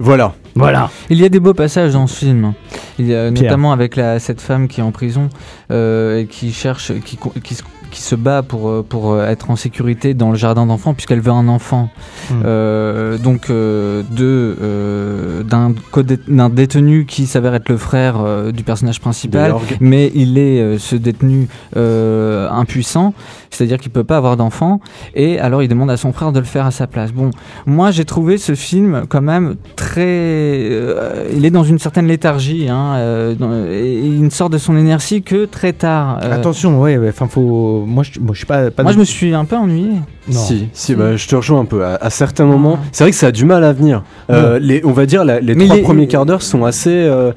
Voilà. 0.00 0.34
Voilà. 0.56 0.90
Il 1.10 1.18
y 1.20 1.24
a 1.24 1.28
des 1.28 1.38
beaux 1.40 1.54
passages 1.54 1.92
dans 1.92 2.06
ce 2.06 2.16
film. 2.24 2.54
Il 2.98 3.06
y 3.06 3.14
a 3.14 3.30
notamment 3.30 3.72
avec 3.72 3.96
la, 3.96 4.18
cette 4.18 4.40
femme 4.40 4.66
qui 4.66 4.80
est 4.80 4.82
en 4.82 4.90
prison 4.92 5.28
euh, 5.70 6.20
et 6.20 6.26
qui 6.26 6.52
cherche, 6.52 6.92
qui, 7.04 7.16
co- 7.16 7.32
qui, 7.44 7.54
se- 7.54 7.62
qui 7.90 8.00
se 8.02 8.14
bat 8.16 8.42
pour, 8.42 8.68
euh, 8.68 8.84
pour 8.86 9.12
euh, 9.12 9.26
être 9.26 9.50
en 9.50 9.56
sécurité 9.56 10.12
dans 10.14 10.30
le 10.30 10.36
jardin 10.36 10.66
d'enfants 10.66 10.94
puisqu'elle 10.94 11.20
veut 11.20 11.30
un 11.32 11.48
enfant. 11.48 11.88
Hmm. 12.30 12.42
Euh, 12.44 13.18
donc 13.18 13.48
euh, 13.50 14.02
de 14.10 14.56
euh, 14.60 15.42
d'un 15.44 16.48
détenu 16.50 17.04
qui 17.06 17.26
s'avère 17.26 17.54
être 17.54 17.68
le 17.68 17.76
frère 17.76 18.16
euh, 18.20 18.52
du 18.52 18.64
personnage 18.64 19.00
principal. 19.00 19.50
Mais 19.80 20.10
il 20.14 20.36
est 20.38 20.60
euh, 20.60 20.78
ce 20.78 20.96
détenu 20.96 21.46
euh, 21.76 22.48
impuissant, 22.50 23.14
c'est-à-dire 23.50 23.78
qu'il 23.78 23.90
peut 23.90 24.04
pas 24.04 24.16
avoir 24.16 24.36
d'enfant, 24.36 24.80
et 25.14 25.38
alors 25.38 25.62
il 25.62 25.68
demande 25.68 25.90
à 25.90 25.96
son 25.96 26.12
frère 26.12 26.32
de 26.32 26.38
le 26.38 26.44
faire 26.46 26.66
à 26.66 26.70
sa 26.70 26.86
place. 26.86 27.12
Bon, 27.12 27.30
moi 27.66 27.90
j'ai 27.90 28.04
trouvé 28.04 28.38
ce 28.38 28.54
film 28.54 29.02
quand 29.08 29.20
même 29.22 29.56
très, 29.76 30.00
euh, 30.04 31.28
il 31.34 31.44
est 31.44 31.50
dans 31.50 31.64
une 31.64 31.78
certaine 31.78 32.06
léthargie, 32.06 32.68
hein, 32.68 32.94
euh, 32.96 33.34
dans- 33.34 33.52
et 33.70 33.98
il 33.98 34.30
sort 34.30 34.50
de 34.50 34.58
son 34.58 34.76
énergie 34.76 35.22
que 35.22 35.44
très 35.44 35.72
tard. 35.72 36.20
Euh, 36.22 36.32
Attention, 36.34 36.80
ouais, 36.80 36.96
ouais, 36.98 37.08
enfin 37.10 37.26
faut. 37.28 37.84
Moi, 37.86 38.04
je, 38.04 38.20
moi, 38.20 38.30
je 38.32 38.38
suis 38.38 38.46
pas. 38.46 38.70
pas 38.70 38.82
moi 38.82 38.92
de- 38.92 38.94
je 38.94 39.00
me 39.00 39.04
suis 39.04 39.34
un 39.34 39.44
peu 39.44 39.56
ennuyé. 39.56 39.90
Non. 40.28 40.38
Si, 40.38 40.68
si, 40.72 40.94
bah, 40.94 41.16
je 41.16 41.26
te 41.26 41.34
rejoins 41.34 41.60
un 41.60 41.64
peu. 41.64 41.84
À, 41.84 41.96
à 41.96 42.10
certains 42.10 42.44
moments, 42.44 42.78
c'est 42.92 43.02
vrai 43.04 43.10
que 43.10 43.16
ça 43.16 43.28
a 43.28 43.32
du 43.32 43.44
mal 43.44 43.64
à 43.64 43.72
venir. 43.72 44.02
Euh, 44.30 44.58
les, 44.60 44.84
on 44.84 44.92
va 44.92 45.06
dire 45.06 45.24
la- 45.24 45.40
les 45.40 45.54
Mais 45.54 45.64
trois 45.64 45.76
les- 45.76 45.82
premiers 45.82 46.06
quarts 46.06 46.26
d'heure 46.26 46.42
sont 46.42 46.64
assez. 46.64 46.90
euh, 46.90 47.32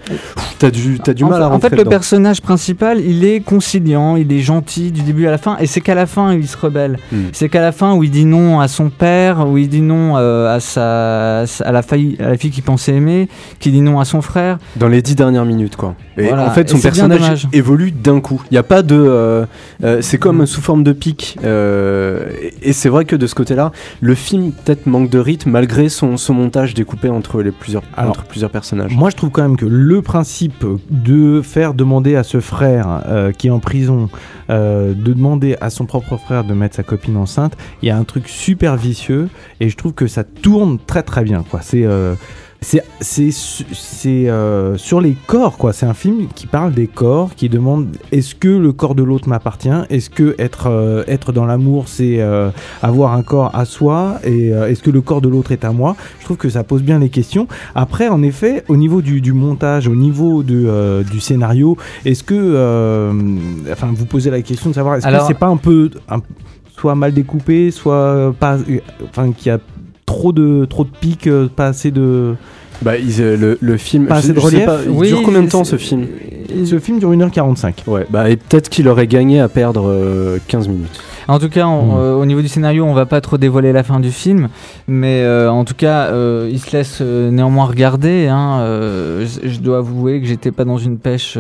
T'as 0.60 0.70
du, 0.72 1.00
t'as 1.00 1.14
du 1.14 1.24
en, 1.26 1.30
mal 1.30 1.42
à 1.42 1.48
en 1.48 1.52
rentrer 1.52 1.72
fait, 1.72 1.76
le 1.76 1.84
personnage 1.86 2.42
principal, 2.42 3.02
il 3.02 3.26
est 3.26 3.42
conciliant, 3.42 4.16
il 4.16 4.32
est 4.32 4.40
gentil 4.40 4.92
du 4.92 5.02
début 5.02 5.28
à 5.28 5.32
la 5.32 5.38
fin, 5.38 5.58
et 5.60 5.66
c'est 5.66 5.82
qu'à 5.82 5.94
la 5.96 6.03
fin 6.06 6.34
où 6.34 6.38
il 6.38 6.48
se 6.48 6.58
rebelle. 6.58 6.98
Hmm. 7.12 7.24
C'est 7.32 7.50
qu'à 7.50 7.62
la 7.62 7.72
fin 7.72 7.94
où 7.96 8.04
il 8.04 8.12
dit 8.12 8.26
non 8.26 8.60
à 8.60 8.68
son 8.68 8.90
père, 8.90 9.48
où 9.48 9.58
il 9.58 9.70
dit 9.70 9.82
non 9.82 10.18
euh, 10.18 10.56
à 10.56 10.60
sa, 10.60 11.42
à 11.42 11.72
la 11.72 11.82
faille, 11.82 12.18
à 12.20 12.30
la 12.30 12.38
fille 12.38 12.52
qu'il 12.52 12.64
pensait 12.64 12.94
aimer, 12.94 13.28
qui 13.60 13.72
dit 13.72 13.82
non 13.82 14.00
à 14.00 14.06
son 14.06 14.22
frère. 14.22 14.58
Dans 14.76 14.88
les 14.88 15.02
dix 15.02 15.16
dernières 15.16 15.46
minutes, 15.46 15.76
quoi. 15.76 15.96
Et 16.18 16.28
Voilà. 16.28 16.46
en 16.48 16.52
fait, 16.52 16.70
son 16.70 16.80
personnage 16.80 17.48
évolue 17.54 17.92
d'un 17.92 18.20
coup. 18.22 18.42
Il 18.52 18.54
n'y 18.54 18.58
a 18.60 18.64
pas 18.64 18.84
de. 18.84 18.96
euh, 18.96 19.46
euh, 19.84 20.00
c'est 20.02 20.18
comme 20.20 20.46
sous 20.46 20.62
forme 20.62 20.84
de 20.84 20.92
pic. 20.94 21.38
euh, 21.44 22.28
et 22.42 22.54
et 22.74 22.74
c'est 22.74 22.90
vrai 22.90 23.06
que 23.06 23.16
de 23.16 23.28
ce 23.28 23.36
côté-là, 23.36 23.72
le 24.02 24.16
film 24.16 24.52
peut-être 24.52 24.88
manque 24.88 25.10
de 25.10 25.20
rythme 25.20 25.52
malgré 25.52 25.90
son, 25.90 26.18
son 26.18 26.34
montage 26.34 26.74
découpé 26.74 27.10
entre, 27.10 27.42
les 27.42 27.52
plusieurs, 27.52 27.84
Alors, 27.96 28.12
entre 28.12 28.24
plusieurs 28.24 28.50
personnages. 28.50 28.96
Moi, 28.96 29.10
je 29.10 29.16
trouve 29.16 29.30
quand 29.32 29.42
même 29.44 29.58
que 29.58 29.66
le 29.66 30.02
principe 30.02 30.66
de 30.90 31.42
faire 31.44 31.74
demander 31.74 32.16
à 32.16 32.24
ce 32.24 32.40
frère 32.40 33.02
euh, 33.08 33.32
qui 33.32 33.48
est 33.48 33.52
en 33.52 33.60
prison, 33.60 34.10
euh, 34.50 34.94
de 34.94 35.14
demander 35.14 35.56
à 35.62 35.70
son 35.70 35.86
propre 35.94 36.18
frère 36.18 36.44
de 36.44 36.56
mettre 36.56 36.76
sa 36.76 36.82
copine 36.82 37.18
enceinte, 37.18 37.56
il 37.84 37.88
y 37.88 37.92
a 37.92 37.98
un 37.98 38.04
truc 38.04 38.28
super 38.28 38.76
vicieux 38.78 39.30
et 39.60 39.70
je 39.70 39.78
trouve 39.78 39.94
que 39.94 40.08
ça 40.08 40.24
tourne 40.24 40.80
très 40.80 41.04
très 41.04 41.24
bien. 41.24 41.44
Quoi. 41.48 41.62
C'est 41.62 41.86
euh, 41.86 42.16
c'est 42.64 42.84
c'est 43.00 43.32
su- 43.32 43.66
c'est, 43.74 44.30
euh, 44.30 44.78
sur 44.78 45.02
les 45.02 45.16
corps 45.28 45.58
quoi. 45.58 45.74
C'est 45.74 45.86
un 45.86 45.94
film 45.94 46.28
qui 46.34 46.48
parle 46.48 46.72
des 46.74 46.88
corps, 46.88 47.36
qui 47.36 47.50
demande 47.50 47.88
est-ce 48.12 48.34
que 48.36 48.48
le 48.48 48.72
corps 48.74 48.96
de 48.96 49.04
l'autre 49.04 49.28
m'appartient? 49.30 49.70
Est-ce 49.90 50.10
que 50.10 50.36
être 50.40 50.68
euh, 50.68 51.04
être 51.08 51.32
dans 51.32 51.46
l'amour 51.46 51.88
c'est 51.88 52.22
euh, 52.22 52.50
avoir 52.82 53.14
un 53.14 53.22
corps 53.24 53.52
à 53.54 53.66
soi? 53.66 54.20
Et 54.24 54.48
est-ce 54.50 54.82
que 54.82 54.90
le 54.92 55.02
corps 55.02 55.22
de 55.22 55.30
l'autre 55.30 55.52
est 55.52 55.66
à 55.66 55.72
moi? 55.72 55.96
Je 56.20 56.26
trouve 56.26 56.38
que 56.38 56.50
ça 56.50 56.64
pose 56.64 56.82
bien 56.84 57.00
les 57.00 57.10
questions. 57.10 57.48
Après, 57.76 58.08
en 58.08 58.24
effet, 58.24 58.64
au 58.68 58.78
niveau 58.78 59.02
du, 59.02 59.22
du 59.22 59.34
montage, 59.34 59.88
au 59.88 59.96
niveau 59.96 60.44
de, 60.44 61.04
du 61.12 61.20
scénario, 61.20 61.78
est-ce 62.06 62.24
que, 62.24 63.10
enfin, 63.72 63.88
vous 63.94 64.06
posez 64.06 64.30
la 64.32 64.42
question 64.42 64.70
de 64.70 64.76
savoir 64.76 64.96
est-ce 64.96 65.06
que 65.06 65.28
c'est 65.28 65.34
pas 65.38 65.48
un 65.48 65.58
peu, 65.58 65.90
un- 66.10 66.22
soit 66.78 66.96
mal 66.96 67.14
découpé, 67.14 67.72
soit 67.72 68.34
pas, 68.40 68.58
enfin, 69.10 69.32
qu'il 69.32 69.48
y 69.48 69.56
a 69.56 69.60
trop 70.14 70.32
de 70.32 70.66
trop 70.66 70.84
de 70.84 70.90
pics, 71.02 71.28
euh, 71.28 71.48
pas 71.54 71.68
assez 71.68 71.90
de. 71.92 72.36
Bah, 72.82 72.98
ils, 72.98 73.22
euh, 73.22 73.36
le, 73.38 73.58
le 73.62 73.78
film. 73.78 74.06
Pas 74.08 74.16
je- 74.16 74.20
assez 74.20 74.34
de 74.34 74.36
je 74.36 74.40
sais 74.42 74.46
relief 74.48 74.66
pas, 74.66 74.80
il 74.86 74.90
Oui, 74.92 75.08
dure 75.08 75.24
combien 75.24 75.42
de 75.42 75.50
temps 75.50 75.64
ce 75.64 75.78
film? 75.78 76.06
Ce 76.66 76.78
film 76.80 77.00
dure 77.00 77.12
1h45. 77.12 77.74
Ouais, 77.88 78.06
bah, 78.10 78.30
et 78.30 78.36
peut-être 78.36 78.70
qu'il 78.70 78.88
aurait 78.88 79.08
gagné 79.08 79.40
à 79.40 79.48
perdre 79.48 79.86
euh, 79.88 80.38
15 80.48 80.68
minutes. 80.68 81.00
En 81.28 81.40
tout 81.40 81.50
cas, 81.50 81.66
on- 81.68 81.96
Hmm. 81.96 81.98
euh, 82.00 82.16
au 82.16 82.26
niveau 82.26 82.42
du 82.42 82.48
scénario, 82.48 82.84
on 82.86 82.94
va 82.94 83.06
pas 83.06 83.22
trop 83.22 83.38
dévoiler 83.38 83.72
la 83.72 83.84
fin 83.84 84.00
du 84.00 84.12
film, 84.12 84.50
mais 84.88 85.22
euh, 85.24 85.50
en 85.52 85.64
tout 85.66 85.74
cas, 85.76 86.08
euh, 86.08 86.50
il 86.52 86.60
se 86.60 86.76
laisse 86.76 87.02
néanmoins 87.02 87.66
regarder. 87.66 88.28
Hein, 88.28 88.60
je, 89.22 89.40
je 89.50 89.60
dois 89.60 89.78
avouer 89.80 90.20
que 90.22 90.28
j'étais 90.28 90.52
pas 90.52 90.66
dans 90.66 90.78
une 90.78 90.98
pêche, 90.98 91.38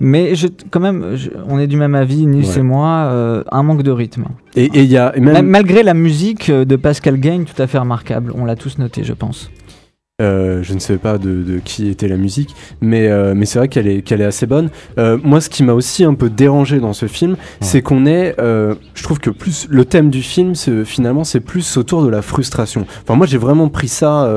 mais 0.00 0.34
je, 0.34 0.48
quand 0.70 0.80
même, 0.80 1.12
je- 1.14 1.30
on 1.48 1.58
est 1.58 1.66
du 1.66 1.76
même 1.76 1.94
avis, 1.94 2.26
Nils 2.26 2.44
Ouais. 2.46 2.58
et 2.58 2.62
moi, 2.62 3.44
un 3.50 3.62
manque 3.62 3.82
de 3.82 3.90
rythme. 3.90 4.24
Et 4.56 4.64
et 4.64 4.82
il 4.82 4.90
y 4.90 4.98
a 4.98 5.16
et 5.16 5.20
Ma- 5.20 5.32
même. 5.32 5.46
malgré 5.46 5.82
la 5.82 5.94
musique 5.94 6.50
de 6.50 6.76
Pascal 6.76 7.18
Gagne, 7.18 7.44
tout 7.44 7.60
à 7.62 7.66
fait 7.66 7.78
remarquable, 7.78 8.32
on 8.36 8.44
l'a 8.44 8.56
tous 8.56 8.78
noté, 8.78 9.02
je 9.04 9.12
pense. 9.12 9.50
Euh, 10.22 10.62
je 10.62 10.74
ne 10.74 10.78
sais 10.78 10.96
pas 10.96 11.18
de, 11.18 11.42
de 11.42 11.58
qui 11.58 11.88
était 11.88 12.08
la 12.08 12.16
musique, 12.16 12.54
mais, 12.80 13.08
euh, 13.08 13.34
mais 13.36 13.44
c'est 13.44 13.58
vrai 13.58 13.68
qu'elle 13.68 13.88
est, 13.88 14.02
qu'elle 14.02 14.20
est 14.20 14.26
assez 14.26 14.46
bonne. 14.46 14.70
Euh, 14.98 15.18
moi, 15.22 15.40
ce 15.40 15.50
qui 15.50 15.62
m'a 15.64 15.72
aussi 15.72 16.04
un 16.04 16.14
peu 16.14 16.30
dérangé 16.30 16.78
dans 16.78 16.92
ce 16.92 17.06
film, 17.06 17.36
c'est 17.60 17.82
qu'on 17.82 18.06
est. 18.06 18.36
je 18.38 19.02
trouve 19.02 19.18
que 19.18 19.30
plus 19.30 19.66
le 19.68 19.84
thème 19.84 20.10
du 20.10 20.22
film, 20.22 20.54
finalement, 20.84 21.24
c'est 21.24 21.40
plus 21.40 21.76
autour 21.76 22.04
de 22.04 22.08
la 22.08 22.22
frustration. 22.22 22.86
Enfin, 23.02 23.16
moi, 23.16 23.26
j'ai 23.26 23.38
vraiment 23.38 23.68
pris 23.68 23.88
ça. 23.88 24.32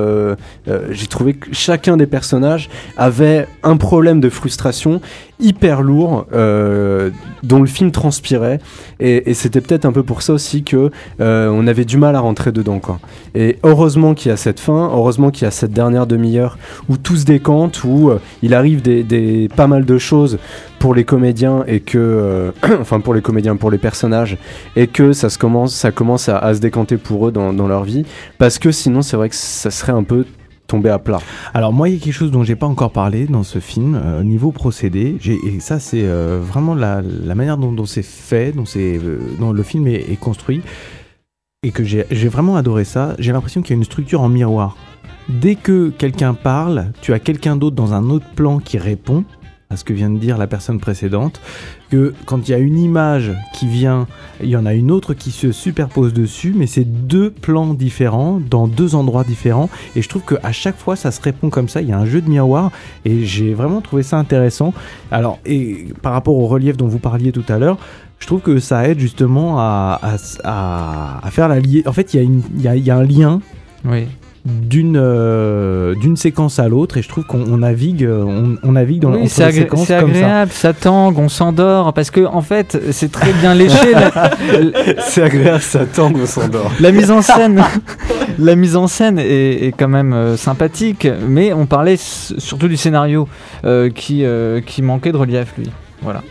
j'ai 0.90 1.08
trouvé 1.08 1.36
que 1.36 1.50
chacun 1.52 1.98
des 1.98 2.08
personnages 2.08 2.70
avait 2.98 3.48
un 3.64 3.78
problème 3.78 4.20
de 4.20 4.30
frustration 4.30 5.02
hyper 5.40 5.82
lourd 5.82 6.28
euh, 6.34 7.10
dont 7.44 7.60
le 7.60 7.66
film 7.68 7.92
transpirait 7.92 8.60
et, 9.00 9.34
c'était 9.34 9.62
peut-être 9.62 9.86
un 9.86 9.92
peu 9.92 10.04
pour 10.04 10.22
ça 10.22 10.34
aussi 10.34 10.64
que 10.64 10.92
euh, 11.20 11.50
on 11.50 11.68
avait 11.68 11.86
du 11.86 11.98
mal 11.98 12.16
à 12.16 12.20
rentrer 12.20 12.52
dedans 12.52 12.80
quoi. 12.80 13.00
Et 13.34 13.58
heureusement 13.64 14.14
qu'il 14.14 14.30
y 14.30 14.34
a 14.34 14.38
cette 14.38 14.60
fin, 14.60 14.90
heureusement 14.94 15.32
qu'il 15.32 15.44
y 15.44 15.48
a 15.48 15.52
cette 15.52 15.74
dernière 15.74 16.08
demi-heure 16.08 16.58
où 16.88 16.98
tout 16.98 17.18
se 17.18 17.26
décante, 17.26 17.84
où 17.84 18.10
euh, 18.10 18.20
il 18.42 18.54
arrive 18.54 18.82
des, 18.82 19.50
pas 19.56 19.68
mal 19.68 19.84
de 19.86 19.98
choses 19.98 20.38
pour 20.80 20.96
les 20.96 21.04
comédiens 21.04 21.64
et 21.68 21.82
que, 21.82 22.54
enfin 22.80 23.02
pour 23.02 23.14
les 23.14 23.22
comédiens, 23.22 23.58
pour 23.58 23.72
les 23.72 23.78
personnages, 23.78 24.38
et 24.76 24.88
que 24.88 25.12
ça 25.12 25.30
se 25.30 25.38
commence, 25.38 25.74
ça 25.74 25.92
commence 25.92 26.30
à, 26.30 26.54
se 26.54 26.60
décanter 26.60 26.98
pour 26.98 27.28
eux 27.28 27.32
dans 27.32 27.68
leur 27.68 27.84
vie, 27.84 28.06
parce 28.38 28.60
que 28.60 28.72
sinon 28.72 29.02
c'est 29.02 29.18
vrai 29.18 29.30
que 29.30 29.36
ça 29.36 29.72
serait 29.72 29.92
un 29.92 30.04
peu 30.04 30.26
tombé 30.68 30.90
à 30.90 31.00
plat. 31.00 31.20
Alors 31.54 31.74
moi, 31.74 31.90
il 31.90 31.96
y 31.96 31.98
a 31.98 32.00
quelque 32.04 32.14
chose 32.14 32.32
dont 32.32 32.44
j'ai 32.44 32.56
pas 32.56 32.66
encore 32.66 32.92
parlé 32.92 33.26
dans 33.26 33.44
ce 33.44 33.60
film, 33.60 33.96
euh, 33.96 34.22
au 34.22 34.24
niveau 34.24 34.52
procédé, 34.52 35.18
et 35.26 35.60
ça 35.60 35.80
c'est 35.80 36.04
euh, 36.04 36.40
vraiment 36.42 36.76
la, 36.76 37.02
la 37.02 37.36
manière 37.36 37.58
dont, 37.58 37.86
c'est 37.86 38.04
fait, 38.04 38.52
dont, 38.52 38.66
euh, 38.76 39.20
dont 39.40 39.52
le 39.52 39.64
film 39.64 39.88
est, 39.88 40.20
construit, 40.20 40.62
et 41.64 41.72
que 41.72 41.84
j'ai 41.84 42.28
vraiment 42.28 42.56
adoré 42.56 42.84
ça. 42.84 43.16
J'ai 43.20 43.32
l'impression 43.32 43.62
qu'il 43.62 43.72
y 43.72 43.74
a 43.74 43.78
une 43.78 43.84
structure 43.84 44.22
en 44.22 44.30
miroir. 44.30 44.78
Dès 45.28 45.56
que 45.56 45.90
quelqu'un 45.90 46.36
parle, 46.36 46.92
tu 47.02 47.12
as 47.14 47.20
quelqu'un 47.20 47.56
d'autre 47.56 47.76
dans 47.76 47.94
un 47.94 48.10
autre 48.12 48.28
plan 48.36 48.60
qui 48.60 48.78
répond 48.78 49.24
à 49.70 49.78
ce 49.78 49.84
que 49.84 49.94
vient 49.94 50.10
de 50.10 50.20
dire 50.20 50.38
la 50.38 50.48
personne 50.48 50.80
précédente, 50.80 51.42
que 51.90 52.14
quand 52.26 52.48
il 52.48 52.52
y 52.52 52.54
a 52.54 52.60
une 52.60 52.78
image 52.78 53.34
qui 53.54 53.68
vient, 53.68 54.08
il 54.42 54.50
y 54.50 54.56
en 54.56 54.66
a 54.66 54.74
une 54.74 54.92
autre 54.92 55.14
qui 55.14 55.32
se 55.32 55.52
superpose 55.52 56.14
dessus, 56.14 56.54
mais 56.56 56.68
c'est 56.68 56.86
deux 56.86 57.32
plans 57.32 57.74
différents, 57.74 58.40
dans 58.40 58.68
deux 58.68 58.96
endroits 58.96 59.24
différents, 59.24 59.70
et 59.96 60.02
je 60.02 60.10
trouve 60.10 60.22
qu'à 60.24 60.52
chaque 60.52 60.78
fois 60.78 60.96
ça 60.96 61.12
se 61.12 61.22
répond 61.22 61.50
comme 61.50 61.68
ça, 61.68 61.82
il 61.82 61.90
y 61.90 61.94
a 61.94 61.98
un 61.98 62.06
jeu 62.06 62.22
de 62.22 62.30
miroir, 62.30 62.72
et 63.06 63.26
j'ai 63.26 63.54
vraiment 63.54 63.82
trouvé 63.82 64.04
ça 64.04 64.18
intéressant. 64.18 64.74
Alors, 65.12 65.40
et 65.46 65.88
par 66.02 66.14
rapport 66.14 66.36
au 66.36 66.48
relief 66.48 66.78
dont 66.78 66.88
vous 66.88 67.00
parliez 67.00 67.32
tout 67.32 67.46
à 67.50 67.58
l'heure, 67.58 67.78
je 68.20 68.28
trouve 68.28 68.42
que 68.42 68.60
ça 68.60 68.88
aide 68.88 69.00
justement 69.00 69.60
à, 69.60 70.00
faire 71.32 71.48
la 71.50 71.60
liaison. 71.60 71.90
En 71.90 71.94
fait, 71.94 72.14
il 72.14 72.42
y 72.62 72.90
a 72.90 72.98
un 72.98 73.04
lien 73.04 73.42
Oui. 73.84 74.08
D'une 74.46 74.96
euh, 74.96 75.96
d'une 75.96 76.16
séquence 76.16 76.60
à 76.60 76.68
l'autre 76.68 76.98
et 76.98 77.02
je 77.02 77.10
trouve 77.10 77.24
qu'on 77.26 77.42
on 77.42 77.58
navigue 77.58 78.04
euh, 78.04 78.24
on, 78.24 78.58
on 78.62 78.74
navigue 78.74 79.02
dans 79.02 79.12
Oui, 79.14 79.28
c'est 79.28 79.44
les 79.44 79.50
agré- 79.52 79.62
séquences 79.64 79.88
c'est 79.88 80.00
comme 80.00 80.14
ça. 80.14 80.18
agréable, 80.20 80.52
ça 80.52 80.74
tangue, 80.74 81.18
on 81.18 81.30
s'endort, 81.30 81.94
parce 81.94 82.12
que 82.12 82.26
en 82.28 82.42
fait, 82.44 82.78
c'est 82.92 83.12
très 83.12 83.34
bien 83.34 83.56
léché. 83.56 83.92
la, 83.94 84.32
c'est 85.00 85.24
agréable, 85.24 85.62
ça 85.62 85.86
tangue, 85.88 86.18
on 86.22 86.26
s'endort. 86.28 86.72
la 86.80 86.92
mise 86.92 87.10
en 87.10 87.24
scène, 87.24 87.64
la 88.40 88.56
mise 88.56 88.76
en 88.76 88.86
scène 88.86 89.18
est, 89.18 89.66
est 89.68 89.72
quand 89.76 89.88
même 89.90 90.14
euh, 90.14 90.38
sympathique, 90.38 91.08
mais 91.28 91.52
on 91.52 91.66
parlait 91.66 91.98
surtout 91.98 92.68
du 92.68 92.78
scénario 92.78 93.28
euh, 93.66 93.90
qui 93.90 94.24
euh, 94.26 94.62
qui 94.62 94.84
manquait 94.84 95.12
de 95.12 95.18
relief, 95.18 95.54
lui. 95.58 95.72
Voilà. 96.04 96.22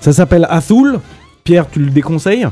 Ça 0.00 0.12
s'appelle 0.12 0.44
Azul. 0.50 0.98
Pierre, 1.44 1.66
tu 1.70 1.78
le 1.78 1.90
déconseilles? 1.90 2.48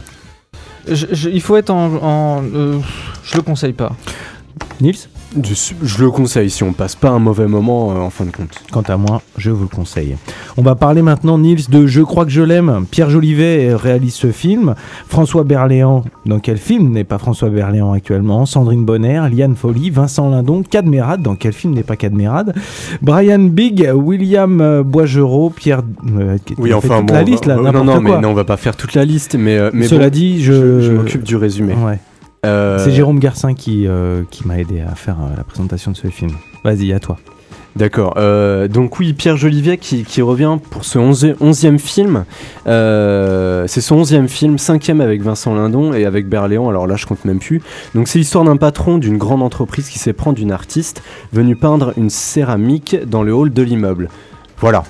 Je- 0.88 1.06
je- 1.10 1.28
il 1.28 1.40
faut 1.40 1.56
être 1.56 1.70
en, 1.70 1.86
en 1.96 2.42
euh, 2.54 2.78
je 3.24 3.36
le 3.36 3.42
conseille 3.42 3.72
pas. 3.72 3.92
Nils 4.80 5.08
Je, 5.82 6.02
le 6.04 6.10
conseille 6.10 6.50
si 6.50 6.62
on 6.62 6.72
passe 6.72 6.94
pas 6.94 7.10
un 7.10 7.18
mauvais 7.18 7.46
moment 7.46 7.92
euh, 7.92 7.98
en 8.00 8.10
fin 8.10 8.24
de 8.24 8.30
compte. 8.30 8.54
Quant 8.72 8.82
à 8.82 8.96
moi, 8.96 9.22
je 9.36 9.50
vous 9.50 9.62
le 9.62 9.74
conseille. 9.74 10.16
On 10.56 10.62
va 10.62 10.74
parler 10.74 11.02
maintenant, 11.02 11.38
Nils, 11.38 11.68
de 11.68 11.86
Je 11.86 12.02
crois 12.02 12.24
que 12.24 12.30
je 12.30 12.42
l'aime. 12.42 12.86
Pierre 12.90 13.10
Jolivet 13.10 13.74
réalise 13.74 14.14
ce 14.14 14.30
film. 14.32 14.74
François 15.08 15.44
Berléand, 15.44 16.04
dans 16.26 16.38
quel 16.38 16.58
film 16.58 16.90
n'est 16.90 17.04
pas 17.04 17.18
François 17.18 17.48
Berléand 17.48 17.92
actuellement? 17.92 18.46
Sandrine 18.46 18.84
Bonner, 18.84 19.22
Liane 19.32 19.56
Folly, 19.56 19.90
Vincent 19.90 20.30
Lindon, 20.30 20.62
Cadmerade, 20.62 21.22
dans 21.22 21.36
quel 21.36 21.52
film 21.52 21.74
n'est 21.74 21.82
pas 21.82 21.96
Cadmerade? 21.96 22.54
Brian 23.02 23.38
Big, 23.40 23.90
William 23.94 24.60
euh, 24.60 24.82
Boisgerot, 24.82 25.50
Pierre... 25.50 25.82
euh, 26.18 26.38
Oui, 26.58 26.72
enfin 26.74 26.98
toute 26.98 27.06
bon, 27.08 27.14
la 27.14 27.22
liste 27.22 27.46
là, 27.46 27.56
euh, 27.56 27.72
non, 27.72 27.84
non, 27.84 28.00
quoi. 28.00 28.16
mais 28.16 28.20
non, 28.20 28.30
on 28.30 28.34
va 28.34 28.44
pas 28.44 28.56
faire 28.56 28.76
toute 28.76 28.94
la 28.94 29.04
liste, 29.04 29.36
mais, 29.38 29.58
mais 29.72 29.86
Cela 29.88 30.04
bon, 30.04 30.10
dit, 30.10 30.42
je, 30.42 30.52
je... 30.52 30.80
je 30.80 30.92
m'occupe 30.92 31.22
du 31.22 31.36
résumé. 31.36 31.74
Ouais. 31.74 31.98
Euh, 32.46 32.78
C'est 32.78 32.92
Jérôme 32.92 33.18
Garcin 33.18 33.54
qui, 33.54 33.86
euh, 33.86 34.22
qui 34.30 34.46
m'a 34.46 34.58
aidé 34.58 34.80
à 34.80 34.94
faire 34.94 35.16
euh, 35.20 35.36
la 35.36 35.44
présentation 35.44 35.90
de 35.90 35.96
ce 35.96 36.08
film. 36.08 36.32
Vas-y, 36.64 36.92
à 36.92 37.00
toi. 37.00 37.16
D'accord. 37.76 38.14
Euh, 38.16 38.68
donc 38.68 38.98
oui, 38.98 39.12
Pierre 39.12 39.36
Jolivet 39.36 39.76
qui, 39.76 40.04
qui 40.04 40.22
revient 40.22 40.56
pour 40.70 40.86
ce 40.86 40.98
11 40.98 41.34
onzième 41.40 41.78
film. 41.78 42.24
Euh, 42.66 43.66
c'est 43.66 43.82
son 43.82 43.96
onzième 43.96 44.28
film, 44.28 44.56
cinquième 44.56 45.02
avec 45.02 45.20
Vincent 45.20 45.54
Lindon 45.54 45.92
et 45.92 46.06
avec 46.06 46.26
Berléand. 46.26 46.70
Alors 46.70 46.86
là, 46.86 46.96
je 46.96 47.04
compte 47.04 47.26
même 47.26 47.38
plus. 47.38 47.60
Donc 47.94 48.08
c'est 48.08 48.18
l'histoire 48.18 48.44
d'un 48.44 48.56
patron 48.56 48.96
d'une 48.96 49.18
grande 49.18 49.42
entreprise 49.42 49.90
qui 49.90 49.98
s'éprend 49.98 50.32
d'une 50.32 50.52
artiste 50.52 51.02
venue 51.34 51.54
peindre 51.54 51.92
une 51.98 52.08
céramique 52.08 52.96
dans 53.06 53.22
le 53.22 53.34
hall 53.34 53.52
de 53.52 53.62
l'immeuble. 53.62 54.08
Voilà. 54.58 54.84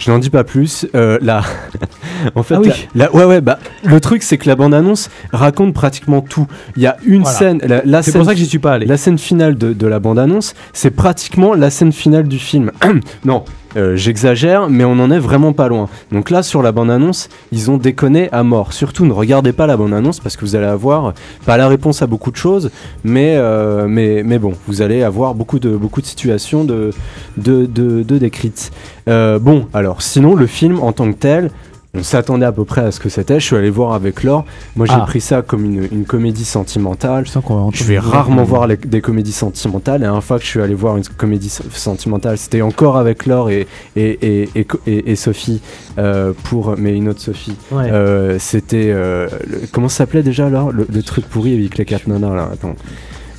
Je 0.00 0.10
n'en 0.10 0.18
dis 0.18 0.28
pas 0.30 0.44
plus. 0.44 0.86
Euh, 0.94 1.18
la, 1.22 1.42
En 2.34 2.42
fait, 2.42 2.54
Ah 2.56 2.60
oui. 2.60 2.70
la- 2.94 3.04
la- 3.06 3.14
ouais, 3.14 3.24
ouais, 3.24 3.40
bah, 3.40 3.58
le 3.84 4.00
truc, 4.00 4.22
c'est 4.22 4.38
que 4.38 4.48
la 4.48 4.56
bande-annonce 4.56 5.08
raconte 5.32 5.72
pratiquement 5.72 6.20
tout. 6.20 6.46
Il 6.76 6.82
y 6.82 6.86
a 6.86 6.96
une 7.06 7.22
Voilà. 7.22 7.38
scène, 7.38 7.60
la, 7.64 7.82
la 7.84 8.02
C'est 8.02 8.12
pour 8.12 8.24
ça 8.24 8.32
que 8.32 8.38
j'y 8.38 8.46
suis 8.46 8.58
pas 8.58 8.72
allé. 8.74 8.86
la 8.86 8.96
scène 8.96 9.18
finale 9.18 9.56
de, 9.56 9.72
de 9.72 9.86
la 9.86 10.00
bande-annonce, 10.00 10.54
c'est 10.72 10.90
pratiquement 10.90 11.54
la 11.54 11.70
scène 11.70 11.92
finale 11.92 12.24
du 12.28 12.38
film. 12.38 12.70
non, 13.24 13.44
euh, 13.76 13.96
j'exagère, 13.96 14.68
mais 14.68 14.84
on 14.84 14.92
en 14.92 15.10
est 15.10 15.18
vraiment 15.18 15.52
pas 15.52 15.68
loin. 15.68 15.88
Donc 16.12 16.30
là, 16.30 16.42
sur 16.42 16.62
la 16.62 16.72
bande-annonce, 16.72 17.28
ils 17.52 17.70
ont 17.70 17.76
déconné 17.76 18.28
à 18.32 18.42
mort. 18.42 18.72
Surtout, 18.72 19.06
ne 19.06 19.12
regardez 19.12 19.52
pas 19.52 19.66
la 19.66 19.76
bande-annonce 19.76 20.20
parce 20.20 20.36
que 20.36 20.44
vous 20.44 20.56
allez 20.56 20.66
avoir 20.66 21.14
pas 21.46 21.56
la 21.56 21.68
réponse 21.68 22.02
à 22.02 22.06
beaucoup 22.06 22.30
de 22.30 22.36
choses, 22.36 22.70
mais, 23.02 23.34
euh, 23.36 24.38
bon, 24.38 24.54
vous 24.66 24.82
allez 24.82 25.02
avoir 25.02 25.34
beaucoup 25.34 25.58
de, 25.58 25.76
beaucoup 25.76 26.00
de 26.00 26.06
situations 26.06 26.64
de, 26.64 26.90
de 27.36 28.02
décrites. 28.18 28.70
Euh, 29.08 29.38
bon, 29.38 29.66
alors, 29.72 30.02
sinon, 30.02 30.34
le 30.34 30.46
film 30.46 30.80
en 30.80 30.92
tant 30.92 31.12
que 31.12 31.18
tel, 31.18 31.50
on 31.94 32.02
s'attendait 32.02 32.46
à 32.46 32.52
peu 32.52 32.64
près 32.64 32.80
à 32.82 32.90
ce 32.90 33.00
que 33.00 33.08
c'était. 33.08 33.38
Je 33.40 33.44
suis 33.44 33.56
allé 33.56 33.70
voir 33.70 33.92
avec 33.92 34.22
Laure. 34.22 34.44
Moi, 34.76 34.86
j'ai 34.86 34.94
Ah. 34.96 35.04
pris 35.06 35.20
ça 35.20 35.42
comme 35.42 35.64
une, 35.64 35.88
une 35.92 36.04
comédie 36.04 36.44
sentimentale. 36.44 37.26
Je 37.26 37.30
sens 37.30 37.44
qu'on 37.44 37.66
va 37.66 37.70
Je 37.72 37.84
vais 37.84 37.98
rarement 37.98 38.42
voir 38.44 38.66
les- 38.66 38.76
des 38.76 39.00
comédies 39.00 39.32
sentimentales. 39.32 40.02
Et 40.02 40.06
une 40.06 40.20
fois 40.20 40.38
que 40.38 40.44
je 40.44 40.48
suis 40.50 40.60
allé 40.60 40.74
voir 40.74 40.96
une 40.96 41.04
comédie 41.04 41.50
sentimentale, 41.72 42.36
c'était 42.38 42.62
encore 42.62 42.96
avec 42.96 43.26
Laure 43.26 43.50
et, 43.50 43.66
et, 43.96 44.18
et, 44.22 44.48
et, 44.56 44.66
et- 44.86 45.10
et 45.12 45.16
Sophie, 45.16 45.60
euh, 45.98 46.32
pour, 46.44 46.74
mais 46.78 46.96
une 46.96 47.08
autre 47.08 47.20
Sophie. 47.20 47.56
Ouais. 47.70 47.90
Euh, 47.90 48.38
c'était. 48.38 48.90
euh, 48.92 49.28
comment 49.72 49.88
ça 49.88 49.98
s'appelait 49.98 50.22
déjà, 50.22 50.48
Laure? 50.48 50.72
Le, 50.72 50.86
le 50.92 51.02
truc 51.02 51.26
pourri 51.28 51.54
avec 51.54 51.78
les 51.78 51.84
quatre 51.84 52.06
nanas, 52.08 52.34
là. 52.34 52.48
Attends. 52.52 52.74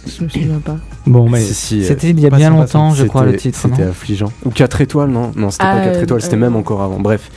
Je 0.08 0.24
me 0.24 0.30
souviens 0.30 0.60
pas. 0.64 0.78
Bon, 1.08 1.28
mais 1.28 1.41
Si, 1.41 1.53
si, 1.56 1.84
C'était 1.84 2.12
il 2.12 2.20
y 2.20 2.28
a 2.28 2.30
bien 2.30 2.51
longtemps, 2.51 2.93
je 2.93 3.06
crois, 3.06 3.26
le 3.26 3.36
titre. 3.38 3.58
C'était 3.60 3.82
affligeant. 3.84 4.32
Ou 4.45 4.51
4 4.51 4.82
étoiles, 4.82 5.10
non? 5.10 5.32
Non, 5.36 5.49
c'était 5.49 5.64
Ah, 5.68 5.76
pas 5.78 5.82
4 5.86 5.95
euh, 5.97 6.03
étoiles, 6.03 6.22
c'était 6.22 6.36
euh, 6.36 6.39
même 6.39 6.56
encore 6.56 6.84
avant. 6.84 6.99
Bref. 6.99 7.32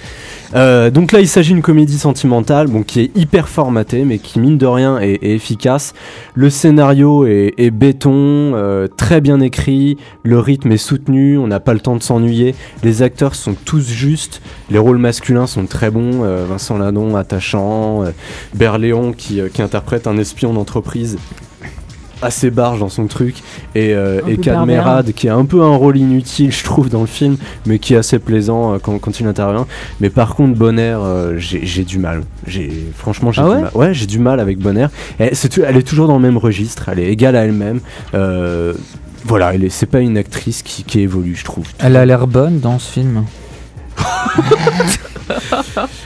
Euh, 0.55 0.90
donc 0.90 1.12
là, 1.12 1.20
il 1.20 1.28
s'agit 1.28 1.53
d'une 1.53 1.62
comédie 1.62 1.99
sentimentale, 1.99 2.68
bon, 2.68 2.82
qui 2.82 3.01
est 3.01 3.16
hyper 3.16 3.49
formatée, 3.49 4.05
mais 4.05 4.18
qui 4.18 4.40
mine 4.40 4.59
de 4.59 4.66
rien 4.66 4.99
est, 4.99 5.18
efficace. 5.22 5.94
Le 6.34 6.51
scénario 6.51 7.26
est, 7.26 7.70
béton, 7.70 8.11
euh, 8.55 8.86
très 8.86 9.20
bien 9.20 9.40
écrit, 9.40 9.99
le 10.22 10.38
rythme 10.38 10.72
est 10.72 10.76
soutenu, 10.78 11.38
on 11.38 11.46
n'a 11.46 11.61
pas 11.61 11.74
le 11.74 11.80
temps 11.80 11.96
de 11.96 12.03
s'ennuyer. 12.03 12.55
Les 12.82 13.03
acteurs 13.03 13.34
sont 13.34 13.55
tous 13.64 13.86
justes, 13.88 14.40
les 14.70 14.78
rôles 14.78 14.99
masculins 14.99 15.46
sont 15.46 15.66
très 15.66 15.90
bons. 15.90 16.24
euh, 16.24 16.44
Vincent 16.49 16.78
Ladon, 16.78 17.16
attachant, 17.16 18.05
Berléon 18.55 19.12
qui, 19.12 19.40
qui 19.53 19.62
interprète 19.62 20.07
un 20.07 20.16
espion 20.16 20.53
d'entreprise 20.53 21.18
assez 22.22 22.50
barge 22.50 22.80
dans 22.80 22.88
son 22.88 23.06
truc. 23.06 23.36
Et, 23.74 23.94
euh, 23.94 24.20
et 24.26 24.36
peu 24.36 24.42
Cadmerade 24.42 25.12
qui 25.12 25.28
a 25.28 25.34
un 25.36 25.44
peu 25.44 25.62
un 25.62 25.76
rôle 25.76 25.96
inutile 25.96 26.50
je 26.52 26.64
trouve 26.64 26.88
dans 26.88 27.00
le 27.02 27.06
film 27.06 27.36
mais 27.66 27.78
qui 27.78 27.94
est 27.94 27.96
assez 27.96 28.18
plaisant 28.18 28.74
euh, 28.74 28.78
quand, 28.82 28.98
quand 28.98 29.20
il 29.20 29.26
intervient. 29.26 29.66
Mais 30.00 30.10
par 30.10 30.34
contre 30.34 30.58
Bonner 30.58 30.82
euh, 31.00 31.38
j'ai 31.38 31.84
du 31.84 31.98
mal. 31.98 32.22
J'ai 32.46 32.70
franchement 32.96 33.32
j'ai 33.32 33.42
Ah 33.42 33.44
du 33.48 33.60
mal 33.62 33.70
ouais 33.74 33.94
j'ai 33.94 34.06
du 34.06 34.18
mal 34.18 34.40
avec 34.40 34.58
Bonner 34.58 34.86
elle, 35.18 35.36
tout- 35.48 35.62
elle 35.66 35.76
est 35.76 35.82
toujours 35.82 36.08
dans 36.08 36.16
le 36.16 36.22
même 36.22 36.38
registre. 36.38 36.88
Elle 36.88 36.98
est 37.00 37.08
égale 37.10 37.36
à 37.36 37.44
elle-même. 37.44 37.80
Euh, 38.14 38.74
voilà 39.24 39.54
est- 39.64 39.68
c'est 39.70 39.86
pas 39.86 40.00
une 40.00 40.16
actrice 40.18 40.62
qui, 40.62 40.84
qui 40.84 41.00
évolue 41.00 41.34
je 41.36 41.44
trouve. 41.44 41.66
Elle 41.78 41.96
a 41.96 42.04
l'air 42.06 42.26
bonne 42.26 42.60
dans 42.60 42.78
ce 42.78 42.90
film. 42.92 43.24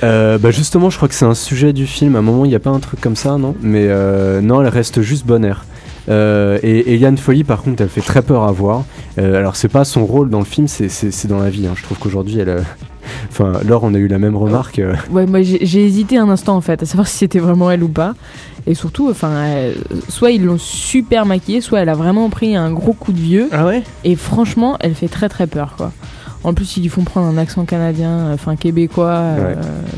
Euh, 0.02 0.36
bah 0.38 0.50
justement, 0.50 0.90
je 0.90 0.96
crois 0.96 1.08
que 1.08 1.14
c'est 1.14 1.24
un 1.24 1.34
sujet 1.34 1.72
du 1.72 1.86
film. 1.86 2.16
À 2.16 2.18
un 2.18 2.22
moment, 2.22 2.44
il 2.44 2.48
n'y 2.48 2.54
a 2.56 2.60
pas 2.60 2.70
un 2.70 2.80
truc 2.80 3.00
comme 3.00 3.14
ça, 3.16 3.36
non? 3.38 3.54
Mais 3.62 3.86
euh, 3.88 4.40
non, 4.40 4.60
elle 4.60 4.68
reste 4.68 5.00
juste 5.02 5.24
bonne 5.26 5.44
air. 5.44 5.64
Euh, 6.08 6.58
et 6.62 6.94
Eliane 6.94 7.16
Folly, 7.18 7.44
par 7.44 7.62
contre, 7.62 7.82
elle 7.82 7.88
fait 7.88 8.00
très 8.00 8.22
peur 8.22 8.42
à 8.44 8.52
voir. 8.52 8.84
Euh, 9.18 9.36
alors, 9.38 9.56
c'est 9.56 9.68
pas 9.68 9.84
son 9.84 10.04
rôle 10.04 10.30
dans 10.30 10.38
le 10.40 10.44
film, 10.44 10.66
c'est- 10.68 11.26
dans 11.26 11.38
la 11.38 11.50
vie. 11.50 11.66
hein. 11.66 11.74
Je 11.76 11.82
trouve 11.82 11.98
qu'aujourd'hui, 11.98 12.38
elle. 12.38 12.48
euh, 12.48 12.60
Enfin, 13.30 13.54
Laure, 13.66 13.82
on 13.82 13.94
a 13.94 13.98
eu 13.98 14.06
la 14.06 14.18
même 14.20 14.36
remarque. 14.36 14.78
euh. 14.78 14.94
Ouais, 15.10 15.26
moi 15.26 15.42
j'ai 15.42 15.84
hésité 15.84 16.18
un 16.18 16.28
instant 16.28 16.54
en 16.56 16.60
fait, 16.60 16.82
à 16.82 16.86
savoir 16.86 17.08
si 17.08 17.18
c'était 17.18 17.40
vraiment 17.40 17.68
elle 17.70 17.82
ou 17.82 17.88
pas. 17.88 18.14
Et 18.66 18.74
surtout, 18.74 19.10
enfin, 19.10 19.32
soit 20.08 20.30
ils 20.30 20.44
l'ont 20.44 20.56
super 20.56 21.26
maquillée, 21.26 21.60
soit 21.60 21.80
elle 21.80 21.88
a 21.88 21.94
vraiment 21.94 22.30
pris 22.30 22.54
un 22.54 22.70
gros 22.70 22.92
coup 22.92 23.12
de 23.12 23.18
vieux. 23.18 23.48
Ah 23.50 23.66
ouais? 23.66 23.82
Et 24.04 24.14
franchement, 24.14 24.76
elle 24.80 24.94
fait 24.94 25.08
très 25.08 25.28
très 25.28 25.48
peur 25.48 25.74
quoi. 25.76 25.90
En 26.44 26.54
plus, 26.54 26.76
ils 26.76 26.82
lui 26.82 26.88
font 26.88 27.04
prendre 27.04 27.26
un 27.28 27.38
accent 27.38 27.64
canadien, 27.64 28.32
enfin 28.32 28.56
québécois, 28.56 29.10
euh, 29.10 29.54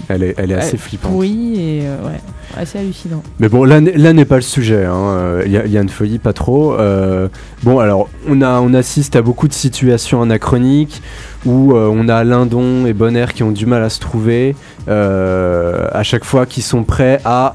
Elle 0.09 0.23
est, 0.23 0.35
elle 0.37 0.51
est 0.51 0.55
assez 0.57 0.73
Ouais, 0.73 0.79
flippante. 0.79 1.11
pourri 1.13 1.55
et 1.55 1.83
euh, 1.87 1.97
ouais, 2.07 2.21
assez 2.61 2.79
hallucinant. 2.79 3.23
Mais 3.39 3.49
bon, 3.49 3.65
là, 3.65 3.81
n'est- 3.81 3.97
là 3.97 4.13
n'est 4.13 4.27
pas 4.27 4.37
le 4.37 4.43
sujet. 4.43 4.85
hein. 4.85 4.93
Euh, 4.95 5.43
Il 5.47 5.53
y, 5.53 5.57
a- 5.57 5.65
il 5.65 5.73
y 5.73 5.79
a 5.79 5.81
une 5.81 5.89
folie, 5.89 6.19
pas 6.19 6.35
trop. 6.35 6.75
Euh, 6.75 7.29
bon, 7.63 7.79
alors, 7.79 8.11
on, 8.29 8.43
a, 8.43 8.61
on 8.61 8.75
assiste 8.75 9.17
à 9.17 9.23
beaucoup 9.23 9.49
de 9.49 9.55
situations 9.55 10.21
anachroniques 10.21 11.01
où 11.47 11.73
euh, 11.75 11.91
on 11.91 12.09
a 12.09 12.23
Lindon 12.25 12.85
et 12.85 12.93
Bonner 12.93 13.27
qui 13.35 13.43
ont 13.43 13.51
du 13.53 13.65
mal 13.65 13.83
à 13.83 13.89
se 13.89 14.01
trouver, 14.01 14.55
euh, 14.89 15.89
à 15.93 16.03
chaque 16.03 16.25
fois 16.25 16.45
qui 16.47 16.61
sont 16.63 16.85
prêts 16.85 17.21
à 17.25 17.55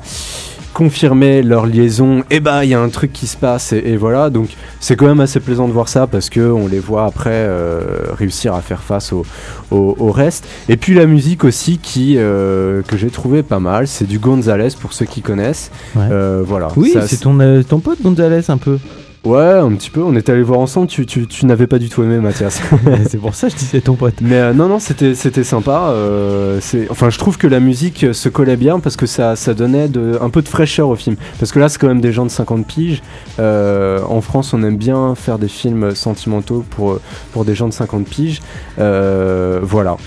confirmer 0.73 1.41
leur 1.43 1.65
liaison, 1.65 2.23
et 2.29 2.39
bah 2.39 2.63
il 2.65 2.69
y 2.69 2.73
a 2.73 2.79
un 2.79 2.89
truc 2.89 3.11
qui 3.13 3.27
se 3.27 3.37
passe 3.37 3.73
et, 3.73 3.77
et 3.85 3.97
voilà 3.97 4.29
donc 4.29 4.49
c'est 4.79 4.95
quand 4.95 5.07
même 5.07 5.19
assez 5.19 5.39
plaisant 5.39 5.67
de 5.67 5.73
voir 5.73 5.87
ça 5.89 6.07
parce 6.07 6.29
que 6.29 6.39
on 6.51 6.67
les 6.67 6.79
voit 6.79 7.05
après 7.05 7.31
euh, 7.33 7.79
réussir 8.17 8.53
à 8.53 8.61
faire 8.61 8.81
face 8.81 9.11
au, 9.11 9.25
au, 9.71 9.95
au 9.99 10.11
reste 10.11 10.45
et 10.69 10.77
puis 10.77 10.93
la 10.93 11.05
musique 11.05 11.43
aussi 11.43 11.77
qui 11.79 12.15
euh, 12.17 12.81
que 12.83 12.97
j'ai 12.97 13.09
trouvé 13.09 13.43
pas 13.43 13.59
mal 13.59 13.87
c'est 13.87 14.05
du 14.05 14.19
Gonzalez 14.19 14.69
pour 14.79 14.93
ceux 14.93 15.05
qui 15.05 15.21
connaissent 15.21 15.71
Ouais. 15.95 16.03
Euh, 16.11 16.43
voilà 16.45 16.67
Oui, 16.75 16.93
c'est 17.07 17.17
ton, 17.19 17.37
ton 17.67 17.79
pote 17.79 18.01
Gonzalez 18.01 18.49
un 18.49 18.57
peu. 18.57 18.77
Ouais 19.25 19.37
un 19.53 19.71
petit 19.73 19.89
peu 19.89 20.01
on 20.01 20.15
est 20.15 20.29
allé 20.29 20.43
voir 20.43 20.59
ensemble 20.59 20.87
tu, 20.87 21.05
tu, 21.05 21.27
tu 21.27 21.45
n'avais 21.45 21.67
pas 21.67 21.77
du 21.79 21.89
tout 21.89 22.03
aimé 22.03 22.17
Mathias 22.19 22.61
c'est 23.07 23.17
pour 23.17 23.35
ça 23.35 23.47
que 23.47 23.53
je 23.53 23.57
dis 23.59 23.65
c'est 23.65 23.81
ton 23.81 23.95
pote. 23.95 24.15
Mais 24.21 24.35
euh, 24.35 24.53
non, 24.53 24.67
non, 24.67 24.79
c'était 24.79 25.15
c'était 25.15 25.43
sympa. 25.43 25.89
euh, 25.89 26.59
c'est, 26.61 26.89
enfin, 26.89 27.09
je 27.09 27.17
trouve 27.17 27.37
que 27.37 27.47
la 27.47 27.59
musique 27.59 28.03
euh, 28.03 28.13
se 28.13 28.29
collait 28.29 28.55
bien 28.57 28.79
parce 28.79 28.95
que 28.95 29.05
ça, 29.05 29.35
ça 29.35 29.53
donnait 29.53 29.87
de, 29.87 30.17
un 30.21 30.29
peu 30.29 30.41
de 30.41 30.47
fraîcheur 30.47 30.89
au 30.89 30.95
film. 30.95 31.15
Parce 31.39 31.51
que 31.51 31.59
là, 31.59 31.69
c'est 31.69 31.77
quand 31.79 31.87
même 31.87 32.01
des 32.01 32.11
gens 32.11 32.25
de 32.25 32.31
50 32.31 32.65
piges. 32.65 33.01
Euh, 33.39 34.01
en 34.07 34.21
France, 34.21 34.53
on 34.53 34.63
aime 34.63 34.77
bien 34.77 35.15
faire 35.15 35.39
des 35.39 35.47
films 35.47 35.95
sentimentaux 35.95 36.65
pour, 36.69 36.99
pour 37.31 37.45
des 37.45 37.55
gens 37.55 37.67
de 37.67 37.73
50 37.73 38.05
piges. 38.05 38.41
Voilà. 38.77 39.97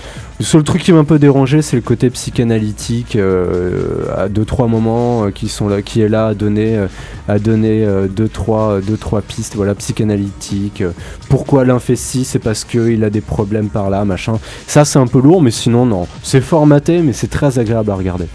Le 0.43 0.45
seul 0.45 0.63
truc 0.63 0.83
qui 0.83 0.91
m'a 0.91 0.99
un 0.99 1.03
peu 1.05 1.19
dérangé, 1.19 1.61
c'est 1.61 1.77
le 1.77 1.81
côté 1.81 2.09
psychanalytique 2.09 3.15
euh, 3.15 4.13
à 4.13 4.27
deux 4.27 4.43
trois 4.43 4.67
moments 4.67 5.23
euh, 5.23 5.31
qui 5.31 5.47
sont 5.47 5.69
là, 5.69 5.81
qui 5.81 6.01
est 6.01 6.09
là 6.09 6.27
à 6.27 6.33
donner, 6.33 6.75
euh, 6.75 6.87
à 7.29 7.39
donner 7.39 7.85
euh, 7.85 8.09
deux 8.09 8.27
trois, 8.27 8.81
deux 8.81 8.97
trois 8.97 9.21
pistes, 9.21 9.55
voilà, 9.55 9.73
psychanalytiques. 9.73 10.81
euh, 10.81 10.91
pourquoi 11.29 11.63
l'un 11.63 11.79
fait 11.79 11.95
ci 11.95 12.25
C'est 12.25 12.39
parce 12.39 12.65
qu'il 12.65 13.05
a 13.05 13.09
des 13.09 13.21
problèmes 13.21 13.69
par 13.69 13.89
là, 13.89 14.03
machin. 14.03 14.33
Ça, 14.67 14.83
c'est 14.83 14.99
un 14.99 15.07
peu 15.07 15.21
lourd, 15.21 15.41
mais 15.41 15.49
sinon, 15.49 15.85
non. 15.85 16.07
C'est 16.23 16.41
formaté, 16.41 16.99
mais 16.99 17.13
c'est 17.13 17.29
très 17.29 17.57
agréable 17.57 17.89
à 17.91 17.95
regarder. 17.95 18.25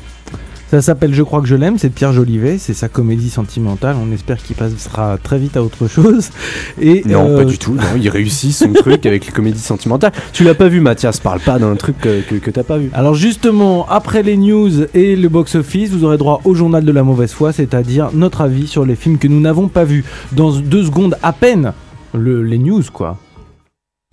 Ça 0.71 0.83
s'appelle 0.83 1.15
Je 1.15 1.23
crois 1.23 1.41
que 1.41 1.47
je 1.47 1.55
l'aime, 1.55 1.79
c'est 1.79 1.89
de 1.89 1.95
Pierre 1.95 2.13
Jolivet, 2.13 2.59
c'est 2.59 2.75
sa 2.75 2.89
comédie 2.89 3.31
sentimentale. 3.31 3.97
On 4.03 4.13
espère 4.13 4.37
qu'il 4.37 4.55
passera 4.55 5.17
très 5.17 5.39
vite 5.39 5.57
à 5.57 5.63
autre 5.63 5.89
chose. 5.89 6.29
Et 6.79 7.03
Non, 7.07 7.31
euh, 7.31 7.39
pas 7.39 7.45
du 7.47 7.57
tout. 7.57 7.73
Non, 7.73 7.83
il 7.97 8.09
réussit 8.11 8.53
son 8.53 8.73
truc 8.75 9.07
avec 9.07 9.25
les 9.25 9.33
comédies 9.33 9.61
sentimentales. 9.61 10.13
Tu 10.35 10.45
l'as 10.45 10.55
pas 10.55 10.69
vu, 10.69 10.81
Mathias. 10.81 11.21
Parle 11.21 11.41
pas 11.41 11.59
d'un 11.59 11.75
truc 11.77 11.99
que, 11.99 12.21
que, 12.21 12.35
que 12.35 12.51
t'as 12.51 12.65
pas 12.65 12.77
vu. 12.77 12.91
Alors 12.93 13.15
justement, 13.15 13.87
après 13.89 14.23
les 14.23 14.37
news 14.37 14.85
et 14.93 15.17
le 15.17 15.29
box-office, 15.31 15.91
vous 15.91 16.05
aurez 16.05 16.19
droit 16.19 16.43
au 16.45 16.55
journal 16.55 16.85
de 16.85 16.93
la 16.93 17.03
mauvaise 17.03 17.33
foi, 17.33 17.53
c'est-à-dire 17.53 18.11
notre 18.13 18.43
avis 18.43 18.67
sur 18.67 18.85
les 18.85 18.95
films 18.95 19.17
que 19.17 19.29
nous 19.29 19.41
n'avons 19.41 19.69
pas 19.69 19.85
vus. 19.85 20.05
Dans 20.33 20.53
deux 20.53 20.85
secondes 20.85 21.17
à 21.23 21.33
peine, 21.33 21.73
le, 22.13 22.43
les 22.43 22.59
news 22.59 22.83
quoi. 22.93 23.17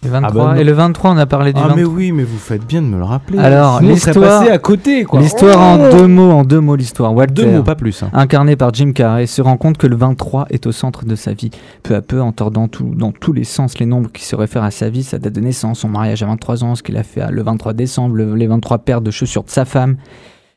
Le 0.03 0.09
23. 0.11 0.43
Ah 0.49 0.53
bah 0.53 0.59
et 0.61 0.63
le 0.63 0.73
23, 0.73 1.11
on 1.11 1.17
a 1.17 1.25
parlé 1.25 1.51
du 1.53 1.59
Ah 1.59 1.67
23. 1.69 1.77
mais 1.81 1.83
oui, 1.87 2.11
mais 2.11 2.23
vous 2.23 2.37
faites 2.37 2.65
bien 2.67 2.81
de 2.81 2.87
me 2.87 2.97
le 2.97 3.03
rappeler. 3.03 3.39
Alors, 3.39 3.81
l'histoire- 3.81 4.41
passé 4.41 4.51
à 4.51 4.57
côté 4.59 5.03
quoi. 5.05 5.19
L'histoire 5.21 5.59
en 5.59 5.79
Oh 5.79 5.91
deux 5.91 6.05
mots, 6.07 6.31
en 6.31 6.43
deux 6.43 6.59
mots 6.59 6.75
l'histoire. 6.75 7.13
Walter, 7.15 7.45
Deux 7.45 7.51
mots, 7.51 7.63
pas 7.63 7.75
plus. 7.75 8.03
hein. 8.03 8.09
incarné 8.13 8.55
par 8.55 8.71
Jim 8.73 8.91
Carrey, 8.91 9.25
se 9.25 9.41
rend 9.41 9.57
compte 9.57 9.77
que 9.77 9.87
le 9.87 9.95
23 9.95 10.45
est 10.51 10.67
au 10.67 10.71
centre 10.71 11.05
de 11.05 11.15
sa 11.15 11.33
vie. 11.33 11.49
Peu 11.81 11.95
à 11.95 12.01
peu, 12.01 12.21
en 12.21 12.33
tordant 12.33 12.67
tout, 12.67 12.93
dans 12.95 13.11
tous 13.13 13.33
les 13.33 13.45
sens 13.45 13.79
les 13.79 13.85
nombres 13.87 14.11
qui 14.11 14.25
se 14.25 14.35
réfèrent 14.35 14.63
à 14.63 14.71
sa 14.71 14.89
vie, 14.89 15.01
sa 15.03 15.17
date 15.17 15.33
de 15.33 15.39
naissance, 15.41 15.79
son 15.79 15.89
mariage 15.89 16.21
à 16.21 16.27
23 16.27 16.63
ans, 16.63 16.75
ce 16.75 16.83
qu'il 16.83 16.97
a 16.97 17.03
fait 17.03 17.25
le 17.31 17.41
23 17.41 17.73
décembre, 17.73 18.15
le- 18.15 18.35
les 18.35 18.47
23 18.47 18.79
paires 18.79 19.01
de 19.01 19.09
chaussures 19.11 19.43
de 19.43 19.49
sa 19.49 19.65
femme, 19.65 19.95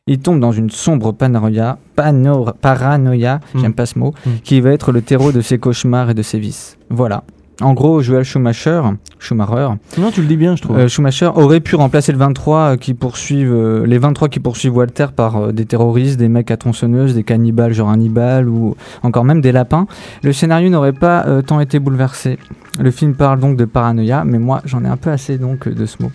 il 0.08 0.18
tombe 0.18 0.40
dans 0.40 0.52
une 0.52 0.68
sombre 0.68 1.12
paranoïa, 1.12 1.78
panor- 1.96 2.54
paranoïa, 2.60 3.40
Mm. 3.54 3.58
j'aime 3.60 3.74
pas 3.74 3.86
ce 3.86 3.98
mot, 3.98 4.12
Mm. 4.26 4.30
qui 4.42 4.60
va 4.60 4.70
être 4.72 4.92
le 4.92 5.00
terreau 5.00 5.32
de 5.32 5.40
ses 5.40 5.58
cauchemars 5.58 6.10
et 6.10 6.14
de 6.14 6.22
ses 6.22 6.38
vices. 6.38 6.76
Voilà. 6.90 7.22
En 7.60 7.74
gros, 7.74 8.02
Joel 8.02 8.22
Schumacher, 8.22 8.82
Schumacher, 9.18 9.70
Non, 9.98 10.12
tu 10.12 10.20
le 10.20 10.28
dis 10.28 10.36
bien, 10.36 10.54
je 10.54 10.62
trouve. 10.62 10.76
euh, 10.78 10.86
Schumacher 10.88 11.30
aurait 11.34 11.58
pu 11.58 11.74
remplacer 11.74 12.12
le 12.12 12.18
23 12.18 12.58
euh, 12.58 12.76
qui 12.76 12.94
poursuivent 12.94 13.52
euh, 13.52 13.84
les 13.84 13.98
23 13.98 14.28
qui 14.28 14.38
poursuivent 14.38 14.76
Walter 14.76 15.06
par 15.14 15.36
euh, 15.36 15.52
des 15.52 15.66
terroristes, 15.66 16.18
des 16.18 16.28
mecs 16.28 16.52
à 16.52 16.56
tronçonneuse, 16.56 17.14
des 17.16 17.24
cannibales 17.24 17.72
genre 17.72 17.88
Hannibal 17.90 18.48
ou 18.48 18.76
encore 19.02 19.24
même 19.24 19.40
des 19.40 19.50
lapins. 19.50 19.86
Le 20.22 20.32
scénario 20.32 20.70
n'aurait 20.70 20.92
pas 20.92 21.26
tant 21.46 21.58
été 21.58 21.80
bouleversé. 21.80 22.38
Le 22.78 22.92
film 22.92 23.14
parle 23.14 23.40
donc 23.40 23.56
de 23.56 23.64
paranoïa, 23.64 24.22
mais 24.24 24.38
moi 24.38 24.62
j'en 24.64 24.84
ai 24.84 24.88
un 24.88 24.96
peu 24.96 25.10
assez 25.10 25.36
donc 25.36 25.68
de 25.68 25.84
ce 25.86 26.00
mot. 26.00 26.12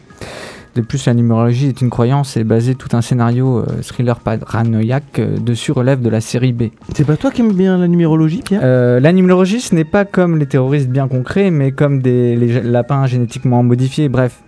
De 0.76 0.82
plus, 0.82 1.06
la 1.06 1.14
numérologie 1.14 1.68
est 1.68 1.82
une 1.82 1.92
croyance 1.92 2.36
et 2.36 2.44
basée 2.44 2.74
tout 2.74 2.90
un 2.96 3.02
scénario 3.02 3.60
euh, 3.60 3.82
thriller 3.84 4.20
paranoïaque 4.20 5.20
euh, 5.20 5.38
dessus 5.38 5.72
relève 5.72 6.02
de 6.02 6.10
la 6.10 6.20
série 6.20 6.52
B. 6.52 6.64
C'est 6.96 7.06
pas 7.06 7.16
toi 7.16 7.30
qui 7.30 7.42
aimes 7.42 7.54
bien 7.54 7.78
la 7.78 7.88
numérologie, 7.88 8.42
Pierre? 8.42 8.62
Euh, 8.64 9.00
la 9.00 9.14
numérologie, 9.14 9.62
ce 9.62 9.76
n'est 9.76 9.84
pas 9.84 10.04
comme 10.04 10.38
les 10.38 10.48
terroristes 10.48 10.90
bien 10.90 11.08
concrets, 11.08 11.52
mais 11.52 11.72
comme 11.72 12.02
des 12.02 12.36
les 12.36 12.62
lapins 12.62 13.06
génétiquement 13.06 13.62
modifiés. 13.62 14.10
Bref, 14.10 14.42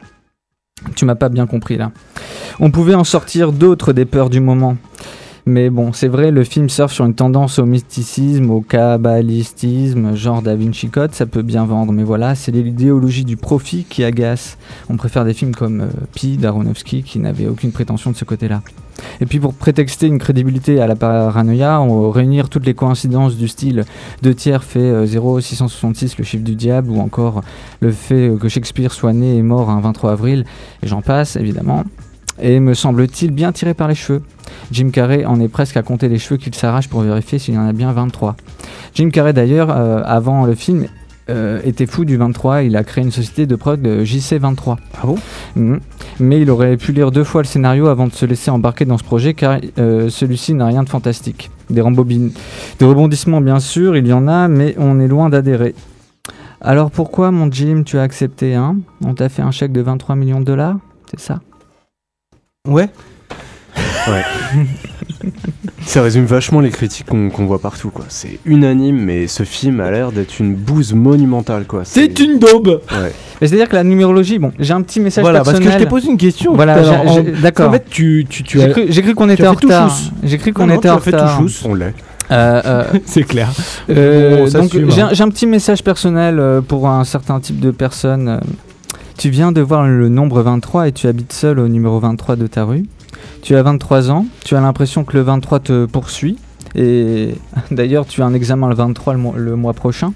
tu 0.95 1.05
m'as 1.05 1.15
pas 1.15 1.29
bien 1.29 1.45
compris 1.45 1.77
là. 1.77 1.91
On 2.59 2.71
pouvait 2.71 2.95
en 2.95 3.03
sortir 3.03 3.51
d'autres 3.51 3.93
des 3.93 4.05
peurs 4.05 4.31
du 4.31 4.39
moment. 4.39 4.77
Mais 5.47 5.69
bon, 5.69 5.93
c'est 5.93 6.07
vrai, 6.07 6.31
le 6.31 6.43
film 6.43 6.69
surfe 6.69 6.91
sur 6.91 7.05
une 7.05 7.13
tendance 7.13 7.59
au 7.59 7.67
mysticisme, 7.67 8.49
au 8.49 8.61
kabbalistisme, 8.61 10.15
genre 10.15 10.41
Da 10.41 10.55
Vinci 10.55 10.89
Code, 10.89 11.13
ça 11.13 11.27
peut 11.27 11.43
bien 11.43 11.65
vendre. 11.65 11.93
Mais 11.93 12.03
voilà, 12.03 12.33
c'est 12.33 12.51
l'idéologie 12.51 13.25
du 13.25 13.37
profit 13.37 13.85
qui 13.87 14.03
agace. 14.03 14.57
On 14.89 14.97
préfère 14.97 15.23
des 15.23 15.35
films 15.35 15.53
comme 15.53 15.81
euh, 15.81 15.87
Pi 16.15 16.37
d'Aronofsky 16.37 17.03
qui 17.03 17.19
n'avait 17.19 17.45
aucune 17.45 17.71
prétention 17.71 18.09
de 18.09 18.15
ce 18.15 18.25
côté-là. 18.25 18.63
Et 19.21 19.27
puis 19.27 19.39
pour 19.39 19.53
prétexter 19.53 20.07
une 20.07 20.17
crédibilité 20.17 20.81
à 20.81 20.87
la 20.87 20.95
paranoïa, 20.95 21.79
on 21.79 22.09
réunir 22.09 22.49
toutes 22.49 22.65
les 22.65 22.73
coïncidences 22.73 23.35
du 23.35 23.47
style 23.47 23.85
2 24.23 24.33
tiers 24.33 24.63
fait 24.63 24.79
euh, 24.79 25.05
0,666 25.05 26.17
le 26.17 26.23
chiffre 26.23 26.43
du 26.43 26.55
diable, 26.55 26.89
ou 26.89 26.99
encore 26.99 27.43
le 27.81 27.91
fait 27.91 28.29
euh, 28.29 28.37
que 28.37 28.49
Shakespeare 28.49 28.91
soit 28.91 29.13
né 29.13 29.37
et 29.37 29.43
mort 29.43 29.69
un 29.69 29.79
23 29.79 30.11
avril, 30.11 30.43
et 30.81 30.87
j'en 30.87 31.03
passe 31.03 31.35
évidemment. 31.35 31.83
Et 32.41 32.59
me 32.59 32.73
semble-t-il 32.73 33.31
bien 33.31 33.51
tiré 33.51 33.73
par 33.73 33.87
les 33.87 33.95
cheveux. 33.95 34.21
Jim 34.71 34.89
Carrey 34.91 35.25
en 35.25 35.39
est 35.39 35.47
presque 35.47 35.77
à 35.77 35.83
compter 35.83 36.09
les 36.09 36.19
cheveux 36.19 36.37
qu'il 36.37 36.53
s'arrache 36.53 36.89
pour 36.89 37.01
vérifier 37.01 37.39
s'il 37.39 37.53
y 37.53 37.57
en 37.57 37.67
a 37.67 37.73
bien 37.73 37.91
23. 37.91 38.35
Jim 38.93 39.09
Carrey 39.09 39.33
d'ailleurs, 39.33 39.69
euh, 39.71 40.01
avant 40.05 40.45
le 40.45 40.53
film, 40.55 40.87
euh, 41.29 41.59
était 41.63 41.85
fou 41.87 42.05
du 42.05 42.17
23, 42.17 42.61
il 42.63 42.75
a 42.75 42.83
créé 42.83 43.03
une 43.03 43.11
société 43.11 43.47
de 43.47 43.55
prod 43.55 43.83
euh, 43.85 44.03
JC23. 44.03 44.75
Ah 44.95 45.07
bon? 45.07 45.15
Mhm. 45.55 45.79
Mais 46.19 46.39
il 46.41 46.49
aurait 46.51 46.77
pu 46.77 46.91
lire 46.91 47.11
deux 47.11 47.23
fois 47.23 47.41
le 47.41 47.47
scénario 47.47 47.87
avant 47.87 48.05
de 48.07 48.13
se 48.13 48.25
laisser 48.25 48.51
embarquer 48.51 48.85
dans 48.85 48.97
ce 48.97 49.03
projet 49.03 49.33
car 49.33 49.59
euh, 49.79 50.09
celui-ci 50.09 50.53
n'a 50.53 50.67
rien 50.67 50.83
de 50.83 50.89
fantastique. 50.89 51.49
Des, 51.69 51.81
rembobin- 51.81 52.31
des 52.79 52.85
rebondissements 52.85 53.41
bien 53.41 53.59
sûr, 53.59 53.97
il 53.97 54.05
y 54.07 54.13
en 54.13 54.27
a, 54.27 54.47
mais 54.47 54.75
on 54.77 54.99
est 54.99 55.07
loin 55.07 55.29
d'adhérer. 55.29 55.73
Alors 56.61 56.91
pourquoi 56.91 57.31
mon 57.31 57.51
Jim 57.51 57.83
tu 57.85 57.97
as 57.97 58.01
accepté 58.03 58.53
hein? 58.55 58.77
On 59.03 59.13
t'a 59.13 59.29
fait 59.29 59.41
un 59.41 59.51
chèque 59.51 59.71
de 59.71 59.81
23 59.81 60.15
millions 60.15 60.39
de 60.39 60.45
dollars? 60.45 60.77
C'est 61.09 61.19
ça? 61.19 61.39
Ouais. 62.67 62.89
Ça 65.85 66.01
résume 66.01 66.25
vachement 66.25 66.59
les 66.59 66.69
critiques 66.69 67.07
qu'on 67.07 67.45
voit 67.45 67.59
partout, 67.59 67.89
quoi. 67.89 68.05
C'est 68.09 68.39
unanime, 68.45 68.97
mais 68.97 69.27
ce 69.27 69.43
film 69.43 69.79
a 69.79 69.91
l'air 69.91 70.11
d'être 70.11 70.39
une 70.39 70.55
bouse 70.55 70.93
monumentale, 70.93 71.65
quoi. 71.65 71.81
C'est 71.85 72.19
une 72.19 72.39
daube 72.39 72.81
Ouais. 72.91 73.11
Mais 73.41 73.47
C'est-à-dire 73.47 73.69
que 73.69 73.75
la 73.75 73.83
numérologie, 73.83 74.39
bon, 74.39 74.51
j'ai 74.59 74.73
un 74.73 74.81
petit 74.81 74.99
message 74.99 75.21
Voilà, 75.23 75.39
parce 75.39 75.51
personnel. 75.51 75.73
que 75.73 75.79
je 75.79 75.83
t'ai 75.83 75.89
posé 75.89 76.09
une 76.09 76.17
question. 76.17 76.53
Voilà, 76.55 76.81
d'accord. 77.41 77.69
En 77.69 77.73
fait, 77.73 77.85
tu, 77.89 78.25
tu, 78.29 78.43
tu 78.43 78.59
J'ai 78.59 78.65
as. 78.65 78.69
cru, 78.69 78.85
j'ai 78.89 79.01
cru 79.01 79.15
qu'on 79.15 79.29
était 79.29 79.47
en 79.47 79.53
retard. 79.53 79.97
J'ai 80.23 80.37
cru 80.37 80.53
qu'on 80.53 80.69
était 80.69 80.89
en 80.89 80.97
retard. 80.97 81.41
On 81.65 81.73
l'est. 81.73 81.93
Euh, 82.31 82.61
euh, 82.65 82.83
C'est 83.05 83.23
clair. 83.23 83.51
Euh, 83.89 84.47
On 84.47 84.59
donc 84.59 84.71
j'ai 84.73 85.01
hein. 85.01 85.09
un, 85.11 85.13
j'ai 85.13 85.23
un 85.23 85.29
petit 85.29 85.45
message 85.45 85.83
personnel 85.83 86.41
pour 86.67 86.87
un 86.87 87.03
certain 87.03 87.39
type 87.39 87.59
de 87.59 87.69
personne. 87.69 88.39
Tu 89.17 89.29
viens 89.29 89.51
de 89.51 89.61
voir 89.61 89.87
le 89.87 90.09
nombre 90.09 90.41
23 90.41 90.89
et 90.89 90.91
tu 90.91 91.07
habites 91.07 91.31
seul 91.31 91.59
au 91.59 91.67
numéro 91.67 91.99
23 91.99 92.35
de 92.35 92.47
ta 92.47 92.65
rue. 92.65 92.85
Tu 93.41 93.55
as 93.55 93.63
23 93.63 94.11
ans, 94.11 94.25
tu 94.43 94.55
as 94.55 94.61
l'impression 94.61 95.05
que 95.05 95.15
le 95.15 95.23
23 95.23 95.59
te 95.59 95.85
poursuit. 95.85 96.37
Et 96.75 97.35
d'ailleurs, 97.71 98.05
tu 98.05 98.21
as 98.21 98.25
un 98.25 98.33
examen 98.33 98.67
le 98.67 98.75
23 98.75 99.13
le 99.13 99.19
mois, 99.19 99.33
le 99.37 99.55
mois 99.55 99.73
prochain. 99.73 100.13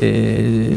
Et 0.00 0.70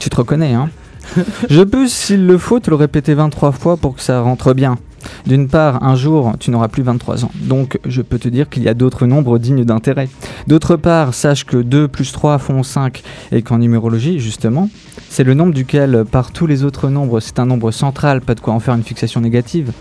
tu 0.00 0.10
te 0.10 0.16
reconnais, 0.16 0.52
hein 0.52 0.68
Je 1.50 1.62
peux, 1.62 1.88
s'il 1.88 2.26
le 2.26 2.36
faut, 2.36 2.60
te 2.60 2.68
le 2.68 2.76
répéter 2.76 3.14
23 3.14 3.52
fois 3.52 3.76
pour 3.76 3.94
que 3.94 4.02
ça 4.02 4.20
rentre 4.20 4.52
bien. 4.52 4.78
D'une 5.26 5.48
part, 5.48 5.82
un 5.82 5.96
jour, 5.96 6.34
tu 6.38 6.50
n'auras 6.50 6.68
plus 6.68 6.82
23 6.82 7.24
ans. 7.24 7.30
Donc, 7.34 7.78
je 7.86 8.02
peux 8.02 8.18
te 8.18 8.28
dire 8.28 8.48
qu'il 8.48 8.62
y 8.62 8.68
a 8.68 8.74
d'autres 8.74 9.06
nombres 9.06 9.38
dignes 9.38 9.64
d'intérêt. 9.64 10.08
D'autre 10.46 10.76
part, 10.76 11.14
sache 11.14 11.44
que 11.44 11.56
2 11.56 11.88
plus 11.88 12.12
3 12.12 12.38
font 12.38 12.62
5 12.62 13.02
et 13.32 13.42
qu'en 13.42 13.58
numérologie, 13.58 14.18
justement, 14.18 14.70
c'est 15.08 15.24
le 15.24 15.34
nombre 15.34 15.54
duquel, 15.54 16.04
par 16.10 16.32
tous 16.32 16.46
les 16.46 16.64
autres 16.64 16.88
nombres, 16.88 17.20
c'est 17.20 17.38
un 17.38 17.46
nombre 17.46 17.70
central, 17.70 18.20
pas 18.20 18.34
de 18.34 18.40
quoi 18.40 18.54
en 18.54 18.60
faire 18.60 18.74
une 18.74 18.82
fixation 18.82 19.20
négative. 19.20 19.72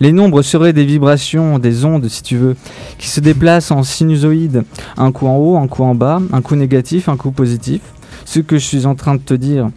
Les 0.00 0.12
nombres 0.12 0.42
seraient 0.42 0.72
des 0.72 0.84
vibrations, 0.84 1.58
des 1.58 1.84
ondes, 1.84 2.08
si 2.08 2.22
tu 2.22 2.36
veux, 2.36 2.56
qui 2.98 3.08
se 3.08 3.20
déplacent 3.20 3.70
en 3.70 3.82
sinusoïde, 3.82 4.64
un 4.96 5.12
coup 5.12 5.26
en 5.26 5.36
haut, 5.36 5.56
un 5.56 5.68
coup 5.68 5.84
en 5.84 5.94
bas, 5.94 6.20
un 6.32 6.42
coup 6.42 6.56
négatif, 6.56 7.08
un 7.08 7.16
coup 7.16 7.30
positif. 7.30 7.80
Ce 8.24 8.40
que 8.40 8.58
je 8.58 8.64
suis 8.64 8.86
en 8.86 8.94
train 8.94 9.14
de 9.14 9.20
te 9.20 9.34
dire 9.34 9.68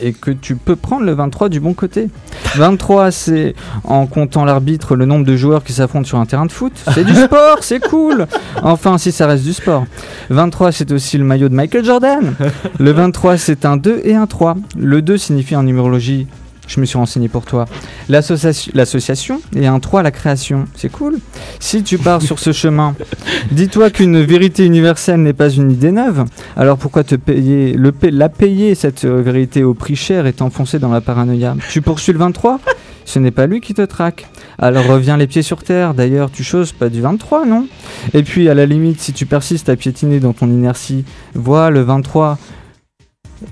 est 0.00 0.12
que 0.12 0.30
tu 0.30 0.56
peux 0.56 0.76
prendre 0.76 1.04
le 1.04 1.12
23 1.12 1.48
du 1.48 1.60
bon 1.60 1.74
côté. 1.74 2.08
23, 2.56 3.10
c'est, 3.10 3.54
en 3.84 4.06
comptant 4.06 4.44
l'arbitre, 4.44 4.96
le 4.96 5.06
nombre 5.06 5.24
de 5.24 5.36
joueurs 5.36 5.64
qui 5.64 5.72
s'affrontent 5.72 6.06
sur 6.06 6.18
un 6.18 6.26
terrain 6.26 6.46
de 6.46 6.52
foot. 6.52 6.72
C'est 6.94 7.04
du 7.04 7.14
sport, 7.14 7.58
c'est 7.60 7.80
cool. 7.80 8.26
Enfin, 8.62 8.98
si 8.98 9.12
ça 9.12 9.26
reste 9.26 9.44
du 9.44 9.52
sport. 9.52 9.84
23, 10.30 10.72
c'est 10.72 10.92
aussi 10.92 11.18
le 11.18 11.24
maillot 11.24 11.48
de 11.48 11.54
Michael 11.54 11.84
Jordan. 11.84 12.34
Le 12.78 12.90
23, 12.92 13.36
c'est 13.36 13.64
un 13.64 13.76
2 13.76 14.00
et 14.04 14.14
un 14.14 14.26
3. 14.26 14.56
Le 14.78 15.02
2 15.02 15.16
signifie 15.18 15.56
en 15.56 15.62
numérologie, 15.62 16.26
je 16.68 16.80
me 16.80 16.86
suis 16.86 16.98
renseigné 16.98 17.28
pour 17.28 17.44
toi, 17.44 17.64
l'association 18.08 19.40
et 19.56 19.66
un 19.66 19.80
3, 19.80 20.02
la 20.02 20.10
création. 20.10 20.66
C'est 20.74 20.90
cool. 20.90 21.18
Si 21.58 21.82
tu 21.82 21.98
pars 21.98 22.22
sur 22.22 22.38
ce 22.38 22.52
chemin, 22.52 22.94
dis-toi 23.50 23.90
qu'une 23.90 24.22
vérité 24.22 24.64
universelle 24.64 25.22
n'est 25.22 25.32
pas 25.32 25.48
une 25.48 25.72
idée 25.72 25.90
neuve. 25.90 26.24
Alors 26.56 26.78
pourquoi 26.78 27.02
te 27.04 27.14
payer, 27.16 27.72
le 27.72 27.92
la 28.10 28.28
payer, 28.28 28.74
cette 28.74 29.04
euh, 29.04 29.22
vérité 29.22 29.64
au 29.64 29.74
prix 29.74 29.96
cher 29.96 30.26
et 30.26 30.32
t'enfoncer 30.32 30.78
dans 30.78 30.90
la 30.90 31.00
paranoïa? 31.00 31.56
Tu 31.70 31.82
poursuis 31.82 32.12
le 32.12 32.18
23 32.18 32.60
Ce 33.04 33.18
n'est 33.18 33.30
pas 33.30 33.46
lui 33.46 33.60
qui 33.60 33.74
te 33.74 33.82
traque. 33.82 34.28
Alors 34.58 34.86
reviens 34.86 35.16
les 35.16 35.26
pieds 35.26 35.42
sur 35.42 35.62
terre. 35.62 35.94
D'ailleurs, 35.94 36.30
tu 36.30 36.44
choses 36.44 36.72
pas 36.72 36.88
du 36.88 37.00
23, 37.00 37.46
non? 37.46 37.66
Et 38.12 38.22
puis, 38.22 38.48
à 38.48 38.54
la 38.54 38.66
limite, 38.66 39.00
si 39.00 39.12
tu 39.12 39.24
persistes 39.24 39.68
à 39.68 39.76
piétiner 39.76 40.20
dans 40.20 40.32
ton 40.32 40.48
inertie, 40.48 41.04
vois 41.34 41.70
le 41.70 41.80
23 41.82 42.38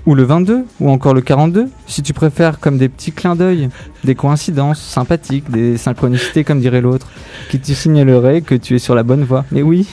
ou 0.05 0.15
le 0.15 0.23
22, 0.23 0.65
ou 0.79 0.89
encore 0.89 1.13
le 1.13 1.21
42, 1.21 1.67
si 1.85 2.03
tu 2.03 2.13
préfères 2.13 2.59
comme 2.59 2.77
des 2.77 2.89
petits 2.89 3.11
clins 3.11 3.35
d'œil, 3.35 3.69
des 4.03 4.15
coïncidences 4.15 4.81
sympathiques, 4.81 5.49
des 5.49 5.77
synchronicités 5.77 6.43
comme 6.43 6.59
dirait 6.59 6.81
l'autre, 6.81 7.07
qui 7.49 7.59
te 7.59 7.71
signaleraient 7.71 8.41
que 8.41 8.55
tu 8.55 8.75
es 8.75 8.79
sur 8.79 8.95
la 8.95 9.03
bonne 9.03 9.23
voie. 9.23 9.45
Mais 9.51 9.61
oui, 9.61 9.87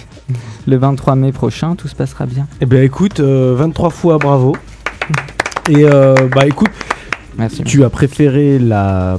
le 0.66 0.76
23 0.76 1.14
mai 1.14 1.32
prochain, 1.32 1.76
tout 1.76 1.88
se 1.88 1.94
passera 1.94 2.26
bien. 2.26 2.46
Eh 2.60 2.66
ben 2.66 2.82
écoute, 2.82 3.20
euh, 3.20 3.54
23 3.56 3.90
fois 3.90 4.18
bravo. 4.18 4.56
Et 5.68 5.84
euh, 5.84 6.14
bah 6.34 6.46
écoute, 6.46 6.70
Merci. 7.38 7.62
tu 7.64 7.84
as 7.84 7.90
préféré 7.90 8.58
la 8.58 9.18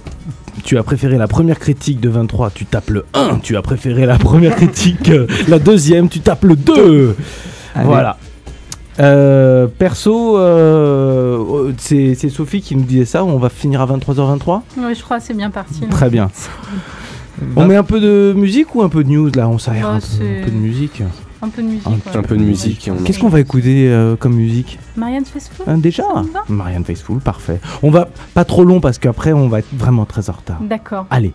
tu 0.63 0.77
as 0.77 0.83
préféré 0.83 1.17
la 1.17 1.27
première 1.27 1.59
critique 1.59 1.99
de 1.99 2.09
23, 2.09 2.49
tu 2.51 2.65
tapes 2.65 2.89
le 2.89 3.05
1, 3.13 3.39
tu 3.43 3.55
as 3.55 3.61
préféré 3.61 4.05
la 4.05 4.17
première 4.17 4.55
critique, 4.55 5.09
euh, 5.09 5.27
la 5.47 5.59
deuxième, 5.59 6.09
tu 6.09 6.21
tapes 6.21 6.43
le 6.43 6.55
2. 6.55 7.15
Allez. 7.75 7.85
Voilà. 7.85 8.17
Euh, 8.99 9.67
perso, 9.67 10.37
euh, 10.37 11.73
c'est 11.77 12.15
c'est 12.15 12.29
Sophie 12.29 12.61
qui 12.61 12.75
nous 12.75 12.83
disait 12.83 13.05
ça, 13.05 13.25
on 13.25 13.37
va 13.37 13.49
finir 13.49 13.81
à 13.81 13.85
23h23 13.85 14.61
Ouais, 14.77 14.95
je 14.95 15.03
crois 15.03 15.19
que 15.19 15.23
c'est 15.25 15.33
bien 15.33 15.49
parti. 15.49 15.81
là. 15.81 15.87
Très 15.91 16.09
bien. 16.09 16.29
On 17.57 17.65
met 17.65 17.75
un 17.75 17.83
peu 17.83 17.99
de 17.99 18.33
musique 18.37 18.73
ou 18.75 18.81
un 18.83 18.87
peu 18.89 19.03
de 19.03 19.09
news 19.09 19.29
là? 19.35 19.49
On 19.49 19.57
s'aère 19.57 19.83
Bah, 19.83 19.93
un, 19.95 19.99
peu- 19.99 20.05
c'est- 20.05 20.41
un 20.41 20.45
peu 20.45 20.51
de 20.51 20.55
musique. 20.55 21.01
Un 21.41 21.49
peu 21.49 21.61
de 21.61 21.67
musique. 21.67 21.87
Un- 21.87 21.91
ouais. 22.11 22.17
Un 22.17 22.23
peu 22.23 22.37
de 22.37 22.43
musique. 22.43 22.87
et 22.87 22.91
on- 22.91 22.95
Qu'est-ce 23.03 23.19
qu'on 23.19 23.27
va 23.27 23.41
écouter 23.41 23.89
euh, 23.89 24.15
comme 24.15 24.33
musique? 24.35 24.79
Marianne 24.95 25.25
Faithfull 25.25 25.65
Ah, 25.67 25.73
Déjà? 25.75 26.03
Marianne 26.47 26.85
Faithfull, 26.85 27.19
parfait. 27.19 27.59
On 27.83 27.91
va 27.91 28.07
pas 28.33 28.45
trop 28.45 28.63
long 28.63 28.79
parce 28.79 28.97
qu'après 28.99 29.33
on 29.33 29.49
va 29.49 29.59
être 29.59 29.67
vraiment 29.73 30.05
très 30.05 30.29
en 30.29 30.33
retard. 30.33 30.59
D'accord. 30.61 31.05
Allez. 31.09 31.33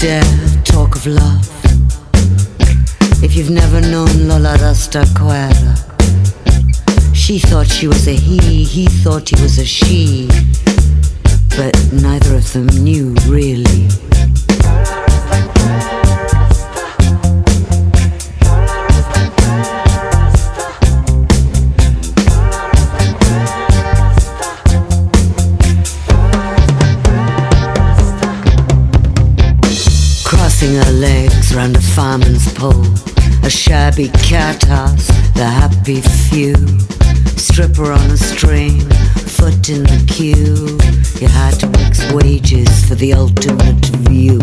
Dare 0.00 0.22
talk 0.64 0.96
of 0.96 1.06
love 1.06 1.46
if 3.22 3.36
you've 3.36 3.50
never 3.50 3.82
known 3.82 4.08
Lola 4.28 4.56
Rastaquera? 4.56 5.76
She 7.14 7.38
thought 7.38 7.66
she 7.66 7.86
was 7.86 8.08
a 8.08 8.12
he, 8.14 8.64
he 8.64 8.86
thought 8.86 9.28
he 9.28 9.42
was 9.42 9.58
a 9.58 9.64
she, 9.66 10.26
but 11.54 11.76
neither 11.92 12.34
of 12.34 12.50
them 12.54 12.68
knew 12.68 13.14
really. 13.28 13.88
A 32.62 33.48
shabby 33.48 34.08
cat 34.08 34.62
house, 34.64 35.06
the 35.32 35.46
happy 35.46 36.02
few. 36.02 36.54
Stripper 37.38 37.90
on 37.90 38.10
a 38.10 38.18
string, 38.18 38.80
foot 39.16 39.70
in 39.70 39.84
the 39.84 40.04
queue. 40.06 40.76
You 41.22 41.28
had 41.28 41.58
to 41.60 41.68
mix 41.68 42.12
wages 42.12 42.84
for 42.86 42.96
the 42.96 43.14
ultimate 43.14 43.86
view. 44.10 44.40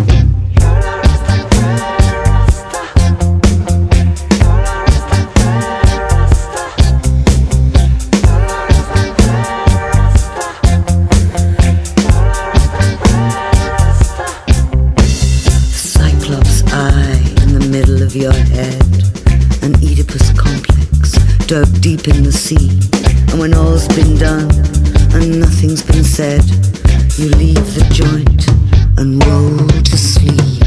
Sea. 22.47 22.69
And 23.29 23.41
when 23.41 23.53
all's 23.53 23.89
been 23.89 24.15
done 24.15 24.49
and 25.11 25.41
nothing's 25.41 25.83
been 25.83 26.05
said, 26.05 26.45
you 27.17 27.27
leave 27.35 27.67
the 27.75 27.85
joint 27.91 28.47
and 28.97 29.21
roll 29.25 29.67
to 29.67 29.97
sleep. 29.97 30.63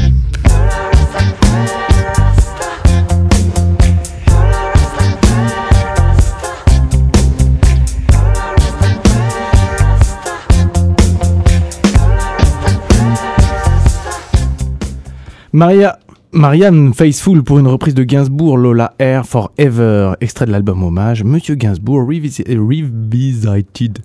Maria. 15.51 16.00
Marianne 16.33 16.93
Faithful 16.93 17.43
pour 17.43 17.59
une 17.59 17.67
reprise 17.67 17.93
de 17.93 18.03
Gainsbourg, 18.03 18.57
Lola 18.57 18.93
Air 18.99 19.25
Forever, 19.25 20.13
extrait 20.21 20.45
de 20.45 20.51
l'album 20.51 20.81
hommage, 20.83 21.23
Monsieur 21.23 21.55
Gainsbourg 21.55 22.01
Revis- 22.07 22.43
Revisited. 22.47 23.99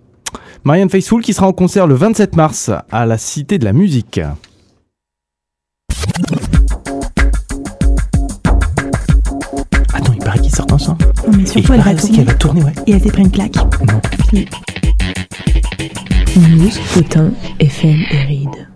Marianne 0.64 0.90
Faithful 0.90 1.22
qui 1.22 1.32
sera 1.32 1.46
en 1.46 1.52
concert 1.52 1.86
le 1.86 1.94
27 1.94 2.34
mars 2.34 2.70
à 2.90 3.06
la 3.06 3.16
Cité 3.18 3.58
de 3.58 3.64
la 3.64 3.72
Musique. 3.72 4.20
Attends, 9.94 10.12
il 10.12 10.18
paraît 10.24 10.38
qu'ils 10.38 10.54
sortent 10.54 10.72
ensemble. 10.72 11.04
Non, 11.26 11.36
mais 11.36 11.46
surtout, 11.46 11.72
elle 11.72 11.80
va 11.80 11.94
tourner. 11.94 12.24
va 12.24 12.34
tourner, 12.34 12.62
ouais. 12.64 12.72
Et 12.86 12.92
elle 12.92 13.00
s'est 13.02 13.10
pris 13.10 13.22
une 13.22 13.30
claque. 13.30 13.56
Non. 13.56 14.00
Philippe. 14.28 14.54
News, 16.36 16.70
potin, 16.94 17.30
FM 17.60 18.00
et 18.10 18.24
ride. 18.24 18.68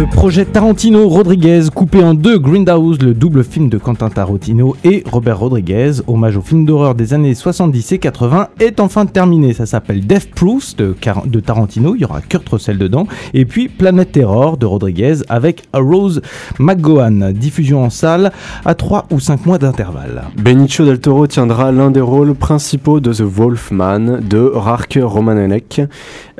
Le 0.00 0.06
projet 0.06 0.44
Tarantino 0.44 1.08
Rodriguez, 1.08 1.62
coupé 1.74 2.02
en 2.02 2.14
deux, 2.14 2.38
Grindhouse, 2.38 3.02
le 3.02 3.12
double 3.12 3.42
film 3.42 3.68
de 3.68 3.76
Quentin 3.76 4.08
Tarantino 4.08 4.76
et 4.84 5.02
Robert 5.10 5.40
Rodriguez, 5.40 5.94
hommage 6.06 6.36
au 6.36 6.42
film 6.42 6.64
d'horreur 6.64 6.94
des 6.94 7.12
années 7.12 7.34
70 7.34 7.92
et 7.92 7.98
80, 7.98 8.48
est 8.60 8.78
enfin 8.78 9.04
terminé. 9.06 9.52
Ça 9.52 9.66
s'appelle 9.66 10.06
Death 10.06 10.30
Proof 10.30 10.76
de, 10.76 11.40
Tarantino, 11.40 11.96
il 11.96 12.02
y 12.02 12.04
aura 12.04 12.20
Kurt 12.20 12.48
Russell 12.48 12.78
dedans, 12.78 13.08
et 13.34 13.44
puis 13.44 13.68
Planet 13.68 14.12
Terror 14.12 14.56
de 14.58 14.64
Rodriguez 14.64 15.16
avec 15.28 15.64
Rose 15.74 16.22
McGowan, 16.60 17.32
diffusion 17.32 17.82
en 17.82 17.90
salle 17.90 18.30
à 18.64 18.76
3 18.76 19.06
ou 19.10 19.18
5 19.18 19.44
mois 19.44 19.58
d'intervalle. 19.58 20.22
Benicio 20.40 20.86
del 20.86 21.00
Toro 21.00 21.26
tiendra 21.26 21.72
l'un 21.72 21.90
des 21.90 22.00
rôles 22.00 22.34
principaux 22.34 23.00
de 23.00 23.12
The 23.12 23.22
Wolfman 23.22 24.20
de 24.20 24.38
Rarke 24.38 25.00
Romanek. 25.02 25.82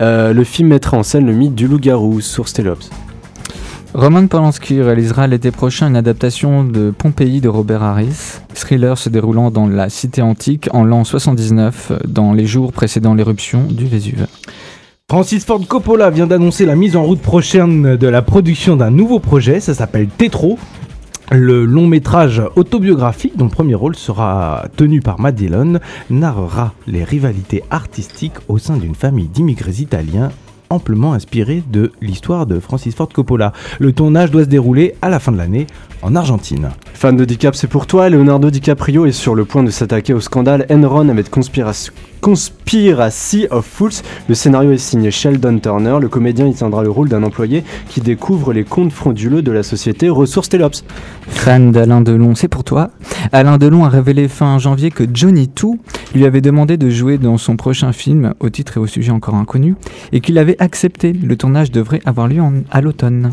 Euh, 0.01 0.33
le 0.33 0.45
film 0.45 0.69
mettra 0.69 0.97
en 0.97 1.03
scène 1.03 1.27
le 1.27 1.33
mythe 1.33 1.57
du 1.57 1.67
loup-garou, 1.67 2.21
source 2.21 2.53
Telops. 2.53 2.91
Roman 3.93 4.29
Polanski 4.29 4.81
réalisera 4.81 5.27
l'été 5.27 5.51
prochain 5.51 5.89
une 5.89 5.97
adaptation 5.97 6.63
de 6.63 6.93
Pompéi 6.97 7.41
de 7.41 7.49
Robert 7.49 7.83
Harris, 7.83 8.39
thriller 8.55 8.97
se 8.97 9.09
déroulant 9.09 9.51
dans 9.51 9.67
la 9.67 9.89
cité 9.89 10.23
antique 10.23 10.69
en 10.73 10.85
l'an 10.85 11.03
79, 11.03 11.93
dans 12.07 12.33
les 12.33 12.47
jours 12.47 12.73
précédant 12.73 13.15
l'éruption 13.15 13.65
du 13.65 13.87
Vésuve. 13.87 14.29
Francis 15.11 15.45
Ford 15.45 15.67
Coppola 15.67 16.11
vient 16.11 16.29
d'annoncer 16.29 16.67
la 16.67 16.77
mise 16.77 16.95
en 16.95 17.03
route 17.03 17.21
prochaine 17.21 17.97
de 17.97 18.07
la 18.07 18.23
production 18.23 18.77
d'un 18.77 18.93
nouveau 18.93 19.19
projet, 19.19 19.59
ça 19.59 19.75
s'appelle 19.75 20.07
Tetro. 20.07 20.57
Le 21.33 21.65
long 21.65 21.89
métrage 21.89 22.43
autobiographique, 22.55 23.37
dont 23.37 23.47
le 23.47 23.51
premier 23.51 23.75
rôle 23.75 23.97
sera 23.97 24.67
tenu 24.77 25.01
par 25.01 25.19
Matt 25.19 25.35
Dillon, 25.35 25.81
narrera 26.11 26.75
les 26.87 27.03
rivalités 27.03 27.65
artistiques 27.71 28.39
au 28.47 28.59
sein 28.59 28.77
d'une 28.77 28.95
famille 28.95 29.29
d'immigrés 29.29 29.81
italiens 29.81 30.31
amplement 30.71 31.13
inspirée 31.13 31.63
de 31.71 31.93
l'histoire 32.01 32.47
de 32.47 32.61
Francis 32.61 32.95
Ford 32.95 33.09
Coppola. 33.09 33.53
Le 33.79 33.93
tournage 33.93 34.31
doit 34.31 34.45
se 34.45 34.49
dérouler 34.49 34.95
à 35.03 35.11
la 35.11 35.19
fin 35.19 35.33
de 35.33 35.37
l'année 35.37 35.67
en 36.03 36.17
Argentine. 36.17 36.71
Fan 36.95 37.17
de 37.17 37.25
DiCap, 37.25 37.55
c'est 37.55 37.67
pour 37.67 37.87
toi. 37.87 38.09
Leonardo 38.09 38.51
DiCaprio 38.51 39.07
est 39.07 39.13
sur 39.13 39.35
le 39.35 39.45
point 39.45 39.63
de 39.63 39.71
s'attaquer 39.71 40.15
au 40.15 40.21
scandale 40.21 40.67
Enron 40.71 41.09
avec 41.09 41.31
Conspiracy, 41.31 41.91
Conspiracy 42.21 43.47
of 43.51 43.67
Fools. 43.67 44.03
Le 44.29 44.35
scénario 44.35 44.73
est 44.73 44.79
signé 44.79 45.11
Sheldon 45.11 45.59
Turner. 45.59 45.99
Le 46.01 46.09
comédien 46.09 46.47
y 46.47 46.55
tiendra 46.55 46.83
le 46.83 46.91
rôle 46.91 47.09
d'un 47.09 47.23
employé 47.23 47.65
qui 47.89 48.01
découvre 48.01 48.53
les 48.53 48.65
comptes 48.65 48.93
frauduleux 48.93 49.43
de 49.43 49.53
la 49.53 49.63
société 49.63 50.09
Ressources 50.09 50.49
Telops. 50.49 50.85
Fan 51.29 51.73
d'Alain 51.73 52.01
Delon, 52.01 52.35
c'est 52.35 52.49
pour 52.49 52.65
toi. 52.65 52.91
Alain 53.33 53.59
Delon 53.59 53.85
a 53.85 53.89
révélé 53.89 54.29
fin 54.29 54.59
janvier 54.59 54.91
que 54.91 55.05
Johnny 55.13 55.49
Too 55.49 55.79
lui 56.15 56.27
avait 56.27 56.41
demandé 56.41 56.77
de 56.77 56.91
jouer 56.91 57.19
dans 57.19 57.39
son 57.39 57.57
prochain 57.57 57.93
film, 57.93 58.35
au 58.41 58.51
titre 58.51 58.77
et 58.77 58.81
au 58.81 58.87
sujet 58.87 59.13
encore 59.13 59.37
inconnu, 59.37 59.75
et 60.13 60.21
qu'il 60.21 60.39
avait 60.39 60.57
accepté. 60.61 61.13
Le 61.13 61.37
tournage 61.37 61.73
devrait 61.73 62.01
avoir 62.05 62.29
lieu 62.29 62.43
à 62.71 62.81
l'automne. 62.81 63.31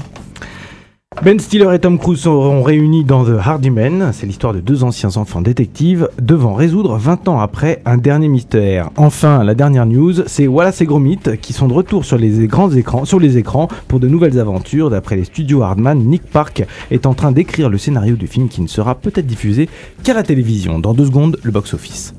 Ben 1.23 1.39
Stiller 1.39 1.73
et 1.73 1.79
Tom 1.79 1.97
Cruise 1.97 2.19
seront 2.19 2.61
réunis 2.61 3.03
dans 3.03 3.25
The 3.25 3.39
Hardy 3.43 3.71
Men. 3.71 4.11
C'est 4.13 4.27
l'histoire 4.27 4.53
de 4.53 4.59
deux 4.59 4.83
anciens 4.83 5.17
enfants 5.17 5.41
détectives 5.41 6.09
devant 6.21 6.53
résoudre 6.53 6.97
20 6.97 7.27
ans 7.27 7.39
après 7.39 7.81
un 7.85 7.97
dernier 7.97 8.27
mystère. 8.27 8.91
Enfin, 8.97 9.43
la 9.43 9.55
dernière 9.55 9.87
news, 9.87 10.13
c'est 10.27 10.45
Wallace 10.45 10.81
et 10.81 10.85
Gromit 10.85 11.19
qui 11.41 11.53
sont 11.53 11.67
de 11.67 11.73
retour 11.73 12.05
sur 12.05 12.19
les 12.19 12.45
grands 12.45 12.69
écrans, 12.69 13.03
sur 13.03 13.19
les 13.19 13.37
écrans 13.37 13.67
pour 13.87 13.99
de 13.99 14.07
nouvelles 14.07 14.39
aventures. 14.39 14.91
D'après 14.91 15.15
les 15.15 15.23
studios 15.23 15.63
Hardman, 15.63 15.97
Nick 15.97 16.21
Park 16.21 16.63
est 16.91 17.07
en 17.07 17.15
train 17.15 17.31
d'écrire 17.31 17.69
le 17.69 17.79
scénario 17.79 18.15
du 18.15 18.27
film 18.27 18.47
qui 18.47 18.61
ne 18.61 18.67
sera 18.67 18.93
peut-être 18.93 19.25
diffusé 19.25 19.69
qu'à 20.03 20.13
la 20.13 20.21
télévision. 20.21 20.77
Dans 20.77 20.93
deux 20.93 21.07
secondes, 21.07 21.39
le 21.41 21.51
box-office. 21.51 22.13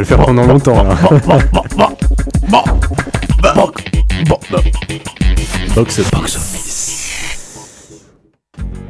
Le 0.00 0.06
faire 0.06 0.18
pendant 0.18 0.46
longtemps 0.46 0.82
là. 0.82 0.96
Box. 5.74 6.00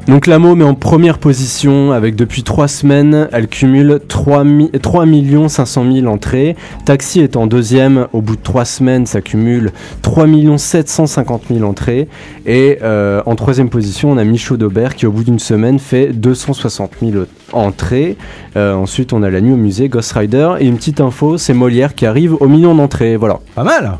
Donc 0.07 0.27
la 0.27 0.39
môme 0.39 0.61
est 0.61 0.65
en 0.65 0.73
première 0.73 1.19
position 1.19 1.91
avec 1.91 2.15
depuis 2.15 2.43
3 2.43 2.67
semaines, 2.67 3.29
elle 3.31 3.47
cumule 3.47 3.99
3, 4.07 4.43
mi- 4.43 4.71
3 4.71 5.05
500 5.47 5.85
000 5.93 6.07
entrées. 6.07 6.55
Taxi 6.85 7.21
est 7.21 7.37
en 7.37 7.47
deuxième, 7.47 8.07
au 8.11 8.19
bout 8.21 8.35
de 8.35 8.41
3 8.41 8.65
semaines 8.65 9.05
ça 9.05 9.21
cumule 9.21 9.71
3 10.01 10.25
750 10.57 11.43
000 11.53 11.63
entrées. 11.63 12.09
Et 12.45 12.79
euh, 12.81 13.21
en 13.25 13.35
troisième 13.35 13.69
position 13.69 14.11
on 14.11 14.17
a 14.17 14.23
Michaud 14.25 14.57
d'Aubert 14.57 14.95
qui 14.95 15.05
au 15.05 15.11
bout 15.11 15.23
d'une 15.23 15.39
semaine 15.39 15.79
fait 15.79 16.07
260 16.07 16.91
000 17.01 17.23
entrées. 17.53 18.17
Euh, 18.57 18.73
ensuite 18.73 19.13
on 19.13 19.23
a 19.23 19.29
la 19.29 19.39
nuit 19.39 19.53
au 19.53 19.57
musée, 19.57 19.87
Ghost 19.87 20.11
Rider 20.13 20.55
et 20.59 20.65
une 20.65 20.75
petite 20.77 20.99
info, 20.99 21.37
c'est 21.37 21.53
Molière 21.53 21.95
qui 21.95 22.05
arrive 22.05 22.33
au 22.41 22.47
million 22.47 22.75
d'entrées. 22.75 23.15
Voilà. 23.17 23.39
Pas 23.55 23.63
mal 23.63 23.97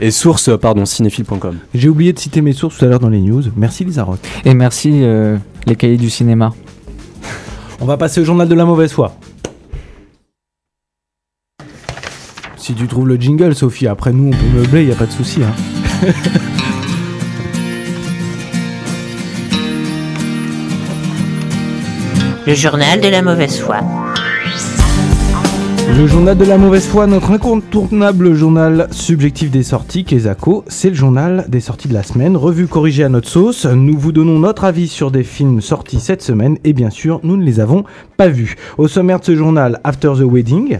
Et 0.00 0.10
source, 0.10 0.48
euh, 0.48 0.56
pardon, 0.56 0.84
cinéphile.com. 0.84 1.58
J'ai 1.74 1.88
oublié 1.88 2.12
de 2.12 2.18
citer 2.18 2.40
mes 2.40 2.52
sources 2.52 2.78
tout 2.78 2.84
à 2.84 2.88
l'heure 2.88 2.98
dans 2.98 3.08
les 3.08 3.20
news. 3.20 3.42
Merci 3.56 3.84
Lisa 3.84 4.04
Roth. 4.04 4.20
Et 4.44 4.54
merci 4.54 4.90
euh, 5.02 5.36
les 5.66 5.76
cahiers 5.76 5.96
du 5.96 6.10
cinéma. 6.10 6.52
On 7.80 7.86
va 7.86 7.96
passer 7.96 8.20
au 8.20 8.24
journal 8.24 8.48
de 8.48 8.54
la 8.54 8.64
mauvaise 8.64 8.92
foi. 8.92 9.16
Si 12.56 12.74
tu 12.74 12.86
trouves 12.86 13.06
le 13.06 13.16
jingle, 13.16 13.54
Sophie, 13.54 13.86
après 13.86 14.12
nous 14.12 14.28
on 14.28 14.30
peut 14.30 14.58
meubler, 14.58 14.84
il 14.84 14.92
a 14.92 14.94
pas 14.94 15.06
de 15.06 15.12
souci. 15.12 15.40
Hein. 15.42 15.52
Le 22.46 22.52
journal 22.54 23.00
de 23.00 23.08
la 23.08 23.22
mauvaise 23.22 23.58
foi. 23.58 24.03
Le 25.96 26.08
journal 26.08 26.36
de 26.36 26.44
la 26.44 26.58
mauvaise 26.58 26.86
foi, 26.86 27.06
notre 27.06 27.30
incontournable 27.30 28.34
journal 28.34 28.88
subjectif 28.90 29.50
des 29.52 29.62
sorties, 29.62 30.04
Kezako, 30.04 30.64
c'est 30.66 30.88
le 30.88 30.94
journal 30.94 31.44
des 31.48 31.60
sorties 31.60 31.86
de 31.86 31.94
la 31.94 32.02
semaine, 32.02 32.36
revue 32.36 32.66
corrigée 32.66 33.04
à 33.04 33.08
notre 33.08 33.28
sauce. 33.28 33.64
Nous 33.64 33.96
vous 33.96 34.10
donnons 34.10 34.40
notre 34.40 34.64
avis 34.64 34.88
sur 34.88 35.12
des 35.12 35.22
films 35.22 35.60
sortis 35.60 36.00
cette 36.00 36.20
semaine 36.20 36.58
et 36.64 36.72
bien 36.72 36.90
sûr, 36.90 37.20
nous 37.22 37.36
ne 37.36 37.44
les 37.44 37.60
avons 37.60 37.84
pas 38.16 38.28
vus. 38.28 38.56
Au 38.76 38.88
sommaire 38.88 39.20
de 39.20 39.24
ce 39.24 39.36
journal, 39.36 39.80
After 39.84 40.14
the 40.18 40.24
Wedding, 40.24 40.78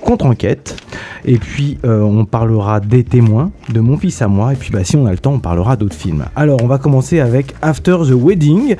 contre-enquête, 0.00 0.76
et 1.24 1.36
puis 1.36 1.78
euh, 1.84 2.00
on 2.00 2.24
parlera 2.24 2.78
des 2.78 3.02
témoins, 3.02 3.50
de 3.72 3.80
mon 3.80 3.98
fils 3.98 4.22
à 4.22 4.28
moi, 4.28 4.52
et 4.52 4.56
puis 4.56 4.70
bah, 4.70 4.84
si 4.84 4.96
on 4.96 5.06
a 5.06 5.10
le 5.10 5.18
temps, 5.18 5.32
on 5.32 5.40
parlera 5.40 5.76
d'autres 5.76 5.96
films. 5.96 6.26
Alors 6.36 6.62
on 6.62 6.66
va 6.68 6.78
commencer 6.78 7.18
avec 7.18 7.54
After 7.62 7.96
the 8.08 8.14
Wedding, 8.14 8.76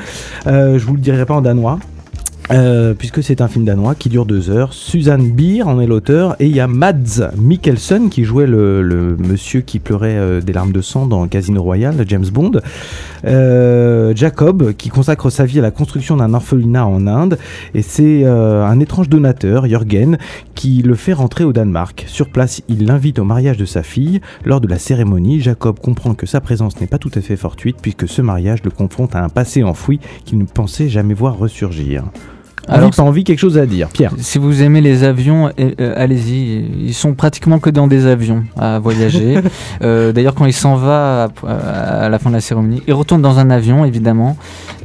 Euh, 0.46 0.78
je 0.78 0.86
vous 0.86 0.94
le 0.94 1.00
dirai 1.00 1.26
pas 1.26 1.34
en 1.34 1.42
danois. 1.42 1.80
Euh, 2.52 2.94
puisque 2.94 3.22
c'est 3.22 3.40
un 3.42 3.48
film 3.48 3.64
danois 3.64 3.94
qui 3.94 4.08
dure 4.08 4.26
deux 4.26 4.50
heures. 4.50 4.72
Suzanne 4.72 5.30
Beer 5.30 5.62
en 5.62 5.80
est 5.80 5.86
l'auteur 5.86 6.34
et 6.40 6.46
il 6.46 6.54
y 6.54 6.58
a 6.58 6.66
Mads 6.66 7.30
Mikkelsen 7.36 8.10
qui 8.10 8.24
jouait 8.24 8.46
le, 8.46 9.16
monsieur 9.18 9.60
qui 9.60 9.78
pleurait 9.78 10.16
euh, 10.16 10.40
des 10.40 10.52
larmes 10.52 10.72
de 10.72 10.80
sang 10.80 11.06
dans 11.06 11.28
Casino 11.28 11.62
Royale, 11.62 12.04
James 12.08 12.26
Bond. 12.26 12.60
Euh, 13.24 14.12
Jacob 14.16 14.72
qui 14.72 14.88
consacre 14.88 15.30
sa 15.30 15.44
vie 15.44 15.60
à 15.60 15.62
la 15.62 15.70
construction 15.70 16.16
d'un 16.16 16.34
orphelinat 16.34 16.86
en 16.86 17.06
Inde 17.06 17.38
et 17.74 17.82
c'est 17.82 18.24
un 18.24 18.80
étrange 18.80 19.08
donateur, 19.08 19.66
Jürgen, 19.66 20.18
qui 20.54 20.82
le 20.82 20.94
fait 20.94 21.12
rentrer 21.12 21.44
au 21.44 21.52
Danemark. 21.52 22.04
Sur 22.08 22.30
place, 22.30 22.62
il 22.68 22.86
l'invite 22.86 23.18
au 23.18 23.24
mariage 23.24 23.58
de 23.58 23.64
sa 23.64 23.82
fille. 23.82 24.20
Lors 24.44 24.60
de 24.60 24.66
la 24.66 24.78
cérémonie, 24.78 25.40
Jacob 25.40 25.78
comprend 25.78 26.14
que 26.14 26.26
sa 26.26 26.40
présence 26.40 26.80
n'est 26.80 26.86
pas 26.86 26.98
tout 26.98 27.10
à 27.14 27.20
fait 27.20 27.36
fortuite 27.36 27.76
puisque 27.80 28.08
ce 28.08 28.22
mariage 28.22 28.64
le 28.64 28.70
confronte 28.70 29.14
à 29.14 29.22
un 29.22 29.28
passé 29.28 29.62
enfoui 29.62 30.00
qu'il 30.24 30.38
ne 30.38 30.44
pensait 30.44 30.88
jamais 30.88 31.14
voir 31.14 31.38
ressurgir. 31.38 32.04
Alors, 32.68 32.78
Alors, 32.78 32.90
pas 32.90 33.02
envie 33.02 33.24
quelque 33.24 33.38
chose 33.38 33.58
à 33.58 33.66
dire, 33.66 33.88
Pierre. 33.88 34.12
Si 34.18 34.38
vous 34.38 34.62
aimez 34.62 34.80
les 34.80 35.02
avions, 35.02 35.50
euh, 35.58 35.94
allez-y. 35.96 36.64
Ils 36.86 36.94
sont 36.94 37.14
pratiquement 37.14 37.58
que 37.58 37.70
dans 37.70 37.86
des 37.86 38.06
avions 38.06 38.44
à 38.56 38.78
voyager. 38.78 39.38
Euh, 39.82 40.12
D'ailleurs, 40.12 40.34
quand 40.34 40.44
il 40.46 40.52
s'en 40.52 40.76
va 40.76 41.28
à, 41.46 42.04
à 42.04 42.08
la 42.08 42.18
fin 42.18 42.28
de 42.30 42.34
la 42.34 42.40
cérémonie, 42.40 42.82
il 42.86 42.92
retourne 42.92 43.22
dans 43.22 43.38
un 43.38 43.50
avion, 43.50 43.84
évidemment. 43.84 44.36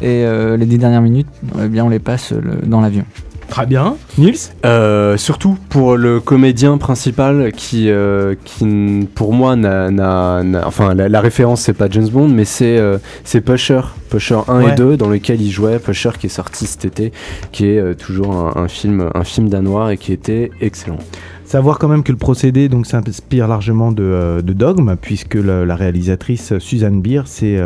Et 0.01 0.23
euh, 0.23 0.55
les 0.57 0.65
dix 0.65 0.78
dernières 0.78 1.01
minutes, 1.01 1.28
eh 1.61 1.67
bien, 1.67 1.84
on 1.86 1.89
les 1.89 1.99
passe 1.99 2.32
le- 2.32 2.65
dans 2.65 2.80
l'avion. 2.82 3.03
Très 3.50 3.66
bien. 3.66 3.96
Nils 4.18 4.36
Euh, 4.66 5.18
surtout 5.18 5.58
pour 5.70 5.96
le 5.98 6.20
comédien 6.20 6.78
principal 6.78 7.52
qui, 7.54 7.89
euh, 7.89 8.36
qui 8.43 9.08
pour 9.16 9.34
moi, 9.34 9.56
n'a, 9.56 10.41
enfin, 10.66 10.93
la, 10.96 11.08
la 11.08 11.22
référence 11.22 11.62
c'est 11.62 11.74
pas 11.74 11.88
James 11.89 12.10
Bond, 12.10 12.28
mais 12.30 12.43
c'est, 12.46 12.78
euh, 12.78 12.98
Pusher, 13.46 13.82
Pusher 14.10 14.39
1 14.48 14.64
Ouais. 14.64 14.72
et 14.72 14.76
2, 14.76 14.98
dans 14.98 15.10
lequel 15.10 15.41
il 15.41 15.52
jouait, 15.52 15.80
Pusher 15.80 16.12
qui 16.20 16.26
est 16.26 16.30
sorti 16.30 16.66
cet 16.66 16.86
été, 16.86 17.12
qui 17.52 17.68
est 17.68 17.80
euh, 17.80 17.93
toujours 17.93 18.32
un, 18.36 18.64
un 18.64 18.68
film, 18.68 19.10
un 19.14 19.24
film 19.24 19.48
danois 19.50 19.93
et 19.93 19.98
qui 19.98 20.12
était 20.12 20.52
excellent. 20.60 20.98
Savoir 21.46 21.78
quand 21.78 21.88
même 21.88 22.02
que 22.04 22.12
le 22.12 22.18
procédé 22.18 22.68
donc 22.70 22.88
s'inspire 22.88 23.48
largement 23.48 23.91
de, 23.91 24.41
de 24.43 24.54
Dogme, 24.54 24.96
puisque 25.00 25.36
le- 25.36 25.64
la 25.66 25.76
réalisatrice 25.76 26.58
Suzanne 26.58 27.02
Beer, 27.02 27.22
c'est 27.26 27.58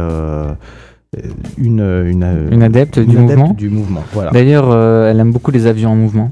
euh, 1.17 1.21
une, 1.57 1.79
une, 2.07 2.23
euh, 2.23 2.49
Une 2.51 2.63
adepte 2.63 2.99
du 2.99 3.17
mouvement. 3.17 3.49
du 3.57 3.69
mouvement. 3.69 4.03
Voilà. 4.13 4.31
D'ailleurs, 4.31 4.69
euh, 4.71 5.09
elle 5.09 5.19
aime 5.19 5.31
beaucoup 5.31 5.51
les 5.51 5.65
avions 5.67 5.91
en 5.91 5.95
mouvement. 5.95 6.31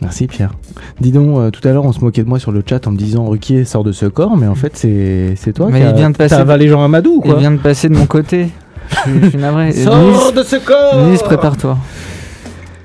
Merci 0.00 0.26
Pierre. 0.26 0.52
Dis 1.00 1.12
donc, 1.12 1.38
euh, 1.38 1.50
tout 1.50 1.66
à 1.66 1.72
l'heure 1.72 1.84
on 1.86 1.92
se 1.92 2.00
moquait 2.00 2.22
de 2.22 2.28
moi 2.28 2.38
sur 2.38 2.52
le 2.52 2.62
chat 2.68 2.86
en 2.86 2.90
me 2.90 2.96
disant 2.96 3.24
Ruquier 3.26 3.64
sort 3.64 3.84
de 3.84 3.92
ce 3.92 4.04
corps, 4.06 4.36
mais 4.36 4.46
en 4.46 4.54
fait 4.54 4.76
c'est 4.76 5.52
toi 5.54 5.68
Mais 5.70 5.80
qui 5.80 5.86
il 5.88 5.94
vient 5.94 6.10
de 6.10 6.16
passer- 6.16 6.34
avalé 6.34 6.68
Jean 6.68 6.84
Amadou 6.84 7.16
ou 7.16 7.22
Il 7.24 7.30
quoi 7.30 7.38
vient 7.40 7.52
de 7.52 7.56
passer 7.58 7.88
de 7.88 7.94
mon 7.96 8.04
côté. 8.04 8.48
je, 8.90 8.96
suis- 8.96 9.20
je 9.22 9.28
suis 9.30 9.38
navré. 9.38 9.72
Sors 9.84 9.96
Nice- 9.96 10.34
de 10.34 10.42
ce 10.42 10.56
corps 10.56 11.06
Nice, 11.08 11.22
prépare-toi. 11.22 11.78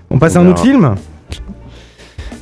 On 0.10 0.18
passe 0.18 0.38
à 0.38 0.40
un 0.40 0.48
autre 0.48 0.62
film 0.62 0.96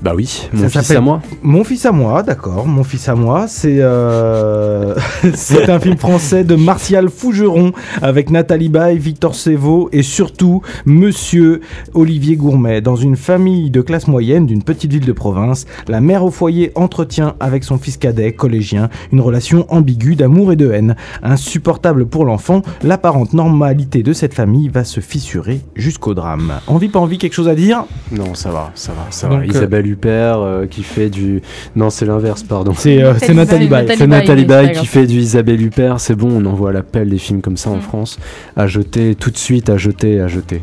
Bah 0.01 0.13
oui, 0.15 0.25
Ça 0.27 0.47
mon 0.53 0.69
fils 0.69 0.91
à 0.91 1.01
moi. 1.01 1.21
Mon 1.41 1.63
fils 1.63 1.85
à 1.85 1.91
moi, 1.91 2.21
d'accord. 2.23 2.67
Mon 2.67 2.83
fils 2.83 3.09
à 3.09 3.15
moi, 3.15 3.47
c'est 3.47 3.77
euh, 3.79 4.93
c'est 5.33 5.69
un 5.69 5.79
film 5.79 5.97
français 5.97 6.43
de 6.43 6.55
Martial 6.55 7.09
Fougeron 7.09 7.71
avec 8.01 8.29
Nathalie 8.29 8.69
Baye, 8.69 8.99
Victor 8.99 9.33
Sévaux 9.33 9.89
et 9.91 10.03
surtout 10.03 10.61
Monsieur 10.85 11.61
Olivier 11.95 12.35
Gourmet. 12.35 12.79
Dans 12.81 12.95
une 12.95 13.15
famille 13.15 13.71
de 13.71 13.81
classe 13.81 14.07
moyenne 14.07 14.45
d'une 14.45 14.61
petite 14.61 14.91
ville 14.91 15.05
de 15.05 15.11
province, 15.13 15.65
la 15.87 15.99
mère 15.99 16.23
au 16.23 16.29
foyer 16.31 16.71
entretient 16.75 17.35
avec 17.39 17.63
son 17.63 17.77
fils 17.79 17.97
cadet, 17.97 18.33
collégien, 18.33 18.89
une 19.11 19.21
relation 19.21 19.65
ambiguë 19.69 20.15
d'amour 20.15 20.51
et 20.51 20.55
de 20.55 20.71
haine. 20.71 20.95
Insupportable 21.23 22.05
pour 22.05 22.23
l'enfant, 22.25 22.61
l'apparente 22.83 23.33
normalité 23.33 24.03
de 24.03 24.13
cette 24.13 24.33
famille 24.35 24.69
va 24.69 24.83
se 24.83 24.99
fissurer 24.99 25.61
jusqu'au 25.75 26.13
drame. 26.13 26.53
Envie, 26.67 26.89
pas 26.89 26.99
envie, 26.99 27.17
quelque 27.17 27.33
chose 27.33 27.47
à 27.49 27.55
dire? 27.55 27.85
Non, 28.11 28.35
ça 28.35 28.51
va, 28.51 28.71
ça 28.75 28.91
va, 28.91 29.07
ça 29.09 29.27
va. 29.27 29.37
euh, 29.37 29.45
Isabelle 29.45 29.86
Huppert 29.87 30.39
euh, 30.39 30.65
qui 30.65 30.83
fait 30.83 31.09
du. 31.09 31.41
Non, 31.75 31.89
c'est 31.89 32.05
l'inverse, 32.05 32.43
pardon. 32.43 32.73
C'est 32.75 33.01
euh, 33.03 33.13
c'est 33.17 33.33
Nathalie 33.33 33.67
Baye. 33.67 33.87
C'est 33.97 34.07
Nathalie 34.07 34.45
Baye 34.45 34.71
qui 34.73 34.85
fait 34.85 35.07
du 35.07 35.17
Isabelle 35.17 35.61
Huppert, 35.61 35.99
c'est 35.99 36.15
bon, 36.15 36.29
on 36.31 36.45
envoie 36.45 36.71
l'appel 36.71 37.09
des 37.09 37.17
films 37.17 37.41
comme 37.41 37.57
ça 37.57 37.69
en 37.69 37.77
Mm. 37.77 37.81
France. 37.81 38.19
À 38.55 38.67
jeter, 38.67 39.15
tout 39.15 39.31
de 39.31 39.37
suite, 39.37 39.69
à 39.69 39.77
jeter, 39.77 40.19
à 40.19 40.27
jeter. 40.27 40.61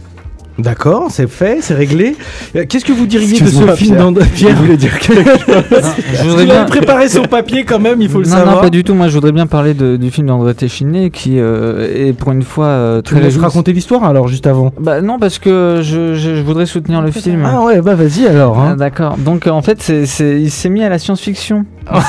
D'accord, 0.59 1.07
c'est 1.11 1.29
fait, 1.29 1.59
c'est 1.63 1.75
réglé. 1.75 2.15
Euh, 2.55 2.65
Qu'est-ce 2.69 2.85
que 2.85 2.93
vous 2.93 3.07
diriez 3.07 3.41
de 3.41 3.47
ce 3.47 3.67
film 3.75 3.97
dans 3.97 4.13
Pierre 4.15 4.55
voulais 4.57 4.77
dire 4.77 4.99
quelque 5.01 5.25
chose. 5.25 5.85
Je 6.15 6.29
voudrais 6.29 6.45
bien. 6.47 6.65
préparé 6.65 7.09
son 7.09 7.23
papier 7.23 7.65
quand 7.65 7.81
même, 7.81 8.01
il 8.01 8.09
faut 8.09 8.21
le 8.21 8.27
non, 8.27 8.31
savoir. 8.37 8.55
non, 8.57 8.61
pas 8.63 8.71
du 8.71 8.85
tout. 8.85 8.95
Moi, 8.95 9.09
je 9.09 9.15
voudrais 9.15 9.33
bien 9.33 9.47
parler 9.49 9.75
de- 9.75 9.97
du 9.97 10.13
film 10.13 10.29
d'André 10.29 10.55
Téchiné 10.55 11.11
qui 11.11 11.41
euh, 11.41 11.89
est 12.09 12.13
pour 12.13 12.31
une 12.31 12.43
fois 12.43 12.67
euh, 12.67 12.99
Tu 13.03 13.07
très 13.11 13.17
laisses 13.17 13.25
réjouissant. 13.27 13.47
raconter 13.49 13.73
l'histoire 13.73 14.05
alors 14.05 14.29
juste 14.29 14.47
avant? 14.47 14.73
Bah 14.81 15.01
non, 15.01 15.19
parce 15.19 15.41
que 15.41 15.81
je, 15.83 16.15
je- 16.15 16.37
je 16.37 16.43
voudrais 16.43 16.67
soutenir 16.67 17.03
le 17.03 17.11
film. 17.11 17.43
Ah 17.45 17.63
ouais, 17.63 17.81
bah 17.81 17.95
vas-y 17.97 18.27
alors. 18.27 18.57
Ah, 18.59 18.69
Hein. 18.71 18.77
D'accord. 18.77 19.17
Donc 19.19 19.47
euh, 19.47 19.51
en 19.51 19.61
fait, 19.63 19.83
c'est- 19.83 20.41
il 20.41 20.51
s'est 20.51 20.69
mis 20.69 20.85
à 20.85 20.89
la 20.89 20.99
science-fiction. 21.01 21.65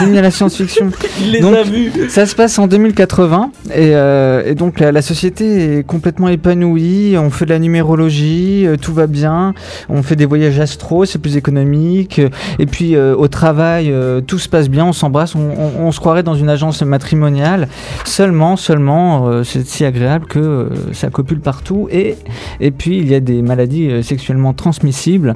Mis 0.10 0.18
à 0.18 0.22
la 0.22 0.32
science-fiction. 0.32 0.92
Il 1.22 1.32
les 1.32 1.40
Donc, 1.42 1.56
a 1.56 1.64
vus. 1.64 1.92
Ça 2.10 2.26
se 2.26 2.36
passe 2.36 2.58
en 2.60 2.68
2080 2.68 3.52
et, 3.68 3.96
euh, 3.96 4.44
et 4.46 4.56
donc 4.56 4.80
la, 4.80 4.92
la 4.92 5.02
société 5.02 5.80
est 5.80 5.84
complètement 5.84 6.30
épanouie. 6.30 7.16
On 7.18 7.30
fait 7.30 7.46
de 7.46 7.50
la 7.52 7.60
numérologie, 7.60 8.66
euh, 8.66 8.78
tout 8.78 8.94
va 8.94 9.08
bien. 9.08 9.54
On 9.90 10.02
fait 10.04 10.16
des 10.16 10.26
voyages 10.26 10.60
astro, 10.60 11.06
c'est 11.06 11.20
plus 11.20 11.36
économique. 11.38 12.20
euh, 12.20 12.30
Et 12.60 12.66
puis 12.66 12.96
euh, 12.96 13.16
au 13.16 13.28
travail, 13.28 13.94
tout 14.28 14.40
se 14.40 14.48
passe 14.50 14.70
bien. 14.70 14.86
On 14.86 14.94
s'embrasse, 14.94 15.36
on, 15.36 15.40
on- 15.40 15.86
on 15.88 15.92
se 15.92 16.00
croirait 16.00 16.24
dans 16.24 16.36
une 16.36 16.50
agence 16.50 16.82
matrimoniale. 16.82 17.68
Seulement, 18.06 18.56
seulement, 18.58 19.44
c'est 19.44 19.66
si 19.68 19.84
agréable 19.86 20.26
que 20.28 20.70
ça 20.94 21.10
copule 21.10 21.40
partout. 21.40 21.88
Et 21.92 22.16
et 22.60 22.72
puis 22.72 22.98
il 22.98 23.10
y 23.10 23.16
a 23.16 23.20
des 23.20 23.42
maladies 23.42 24.04
sexuellement 24.04 24.54
transmissibles. 24.54 25.34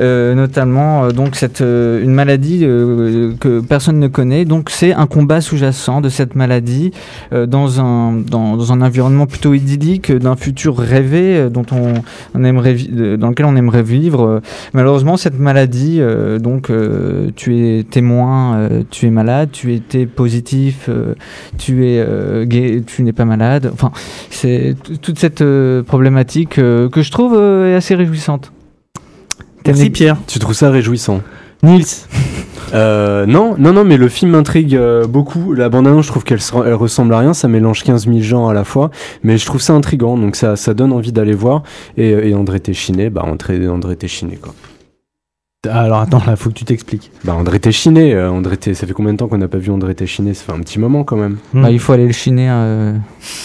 Euh, 0.00 0.34
notamment 0.34 1.08
donc 1.08 1.36
cette 1.36 1.60
une 1.60 2.12
maladie 2.12 2.60
euh, 2.64 3.32
que 3.60 3.66
personne 3.66 3.98
ne 3.98 4.08
connaît. 4.08 4.44
Donc 4.44 4.70
c'est 4.70 4.92
un 4.92 5.06
combat 5.06 5.40
sous-jacent 5.40 6.00
de 6.00 6.08
cette 6.08 6.34
maladie 6.34 6.92
euh, 7.32 7.46
dans 7.46 7.80
un 7.80 8.12
dans, 8.12 8.56
dans 8.56 8.72
un 8.72 8.80
environnement 8.82 9.26
plutôt 9.26 9.54
idyllique 9.54 10.10
euh, 10.10 10.18
d'un 10.18 10.36
futur 10.36 10.76
rêvé 10.78 11.36
euh, 11.36 11.48
dont 11.48 11.66
on, 11.72 11.94
on 12.34 12.44
aimerait 12.44 12.74
vi- 12.74 13.16
dans 13.18 13.28
lequel 13.28 13.46
on 13.46 13.56
aimerait 13.56 13.82
vivre. 13.82 14.40
Malheureusement 14.72 15.16
cette 15.16 15.38
maladie 15.38 15.98
euh, 16.00 16.38
donc 16.38 16.70
euh, 16.70 17.30
tu 17.36 17.56
es 17.58 17.82
témoin 17.84 18.56
euh, 18.56 18.82
tu 18.90 19.06
es 19.06 19.10
malade 19.10 19.50
tu 19.52 19.74
étais 19.74 20.06
positif 20.06 20.86
euh, 20.88 21.14
tu 21.58 21.86
es 21.86 21.98
euh, 21.98 22.44
gay 22.44 22.82
tu 22.86 23.02
n'es 23.02 23.12
pas 23.12 23.24
malade. 23.24 23.70
Enfin 23.72 23.92
c'est 24.30 24.76
toute 25.02 25.18
cette 25.18 25.42
euh, 25.42 25.82
problématique 25.82 26.58
euh, 26.58 26.88
que 26.88 27.02
je 27.02 27.10
trouve 27.10 27.34
euh, 27.36 27.76
assez 27.76 27.94
réjouissante. 27.94 28.52
Merci 29.66 29.90
Pierre. 29.90 30.16
Tu 30.26 30.38
trouves 30.38 30.54
ça 30.54 30.70
réjouissant? 30.70 31.20
Nils. 31.62 31.84
Euh, 32.74 33.24
non, 33.24 33.54
non, 33.58 33.72
non, 33.72 33.82
mais 33.82 33.96
le 33.96 34.10
film 34.10 34.32
m'intrigue 34.32 34.76
euh, 34.76 35.06
beaucoup. 35.06 35.54
La 35.54 35.70
bande-annonce, 35.70 36.04
je 36.04 36.10
trouve 36.10 36.22
qu'elle 36.22 36.42
se- 36.42 36.54
elle 36.66 36.74
ressemble 36.74 37.14
à 37.14 37.18
rien, 37.20 37.32
ça 37.32 37.48
mélange 37.48 37.82
15 37.82 38.04
000 38.06 38.20
genres 38.20 38.50
à 38.50 38.52
la 38.52 38.62
fois, 38.64 38.90
mais 39.22 39.38
je 39.38 39.46
trouve 39.46 39.62
ça 39.62 39.72
intriguant, 39.72 40.18
donc 40.18 40.36
ça, 40.36 40.54
ça 40.54 40.74
donne 40.74 40.92
envie 40.92 41.10
d'aller 41.10 41.32
voir. 41.32 41.62
Et, 41.96 42.10
et 42.10 42.34
André 42.34 42.60
Téchiné, 42.60 43.08
bah 43.08 43.22
André, 43.24 43.66
André 43.68 43.96
Téchiné 43.96 44.36
quoi. 44.36 44.54
Alors 45.66 46.00
attends, 46.00 46.20
là 46.26 46.36
faut 46.36 46.50
que 46.50 46.54
tu 46.56 46.66
t'expliques. 46.66 47.10
Bah 47.24 47.34
André 47.34 47.58
Téchiné, 47.58 48.12
euh, 48.14 48.30
André 48.30 48.58
Té- 48.58 48.74
ça 48.74 48.86
fait 48.86 48.92
combien 48.92 49.14
de 49.14 49.18
temps 49.18 49.28
qu'on 49.28 49.38
n'a 49.38 49.48
pas 49.48 49.56
vu 49.56 49.70
André 49.70 49.94
Téchiné? 49.94 50.34
Ça 50.34 50.44
fait 50.44 50.52
un 50.52 50.60
petit 50.60 50.78
moment 50.78 51.04
quand 51.04 51.16
même. 51.16 51.38
Hum. 51.54 51.62
Bah, 51.62 51.70
il 51.70 51.78
faut 51.80 51.94
aller 51.94 52.06
le 52.06 52.12
chiner. 52.12 52.48
euh, 52.50 52.94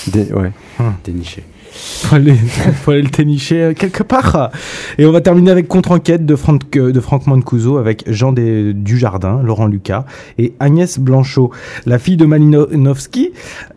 Dé- 0.08 0.34
ouais, 0.34 0.52
Hum. 0.82 0.94
déniché. 1.06 1.46
Faut 1.76 2.16
aller, 2.16 2.34
faut 2.84 2.92
aller 2.92 3.02
le 3.02 3.10
ténicher 3.10 3.62
euh, 3.64 3.74
quelque 3.74 4.04
part. 4.04 4.52
Et 4.98 5.06
on 5.06 5.12
va 5.12 5.22
terminer 5.22 5.52
avec 5.52 5.68
Contre-enquête 5.68 6.26
de 6.26 6.36
Franck, 6.36 6.62
euh, 6.78 6.92
de 6.92 7.00
Franck 7.00 7.26
Mancuso 7.26 7.78
avec 7.78 8.04
Jean 8.08 8.32
des, 8.32 8.74
Dujardin, 8.74 9.42
Laurent 9.44 9.66
Lucas 9.68 10.06
et 10.38 10.54
Agnès 10.60 11.00
Blanchot. 11.00 11.52
La 11.86 11.98
fille 11.98 12.18
de 12.18 12.26
Malinowski, 12.26 13.32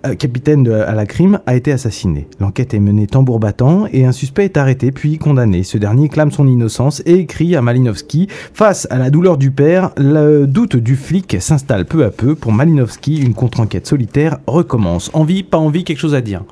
euh, 0.07 0.14
capitaine 0.14 0.62
de- 0.62 0.72
à 0.72 0.92
la 0.94 1.07
crime, 1.07 1.40
a 1.47 1.55
été 1.57 1.72
assassinée. 1.72 2.26
L'enquête 2.38 2.74
est 2.74 2.80
menée 2.80 3.07
tambour 3.07 3.38
battant 3.40 3.86
et 3.92 4.05
un 4.05 4.12
suspect 4.12 4.44
est 4.44 4.57
arrêté 4.57 4.92
puis 4.92 5.18
condamné. 5.18 5.62
Ce 5.62 5.78
dernier 5.78 6.09
clame 6.09 6.30
son 6.30 6.47
innocence 6.47 7.03
et 7.07 7.14
écrit 7.14 7.57
à 7.57 7.62
Malinowski 7.62 8.28
Face 8.53 8.86
à 8.90 8.99
la 8.99 9.11
douleur 9.11 9.38
du 9.38 9.51
père, 9.51 9.90
le 9.97 10.47
doute 10.47 10.76
du 10.76 10.97
flic 10.97 11.36
s'installe 11.40 11.86
peu 11.86 12.05
à 12.05 12.11
peu. 12.11 12.34
Pour 12.34 12.53
Malinowski, 12.53 13.22
une 13.22 13.34
contre-enquête 13.34 13.86
solitaire 13.86 14.38
recommence. 14.47 15.11
Envie, 15.14 15.42
pas 15.42 15.59
envie, 15.59 15.84
quelque 15.84 15.99
chose 15.99 16.14
à 16.14 16.20
dire? 16.20 16.42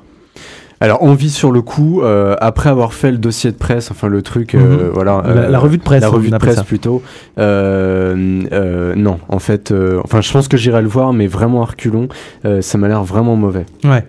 Alors 0.81 0.99
on 1.01 1.13
vit 1.13 1.29
sur 1.29 1.51
le 1.51 1.61
coup, 1.61 2.01
euh, 2.01 2.35
après 2.41 2.69
avoir 2.69 2.93
fait 2.93 3.11
le 3.11 3.17
dossier 3.17 3.51
de 3.51 3.55
presse, 3.57 3.91
enfin 3.91 4.07
le 4.07 4.21
truc, 4.21 4.55
euh, 4.55 4.87
Mhm. 4.87 4.91
voilà. 4.93 5.21
La- 5.25 5.29
euh, 5.31 5.49
la 5.49 5.59
revue 5.59 5.77
de 5.77 5.83
presse, 5.83 6.01
La 6.01 6.09
revue 6.09 6.29
de 6.29 6.37
presse 6.37 6.55
ça. 6.55 6.63
plutôt. 6.63 7.01
Euh, 7.39 8.41
euh, 8.51 8.93
non, 8.95 9.19
en 9.29 9.39
fait, 9.39 9.71
euh, 9.71 10.01
enfin 10.03 10.21
je 10.21 10.31
pense 10.31 10.47
que 10.47 10.57
j'irai 10.57 10.81
le 10.81 10.87
voir, 10.87 11.13
mais 11.13 11.27
vraiment 11.27 11.61
à 11.61 11.65
reculons, 11.65 12.07
euh, 12.45 12.61
ça 12.61 12.77
m'a 12.77 12.87
l'air 12.87 13.03
vraiment 13.03 13.35
mauvais. 13.35 13.65
Ouais. 13.83 14.03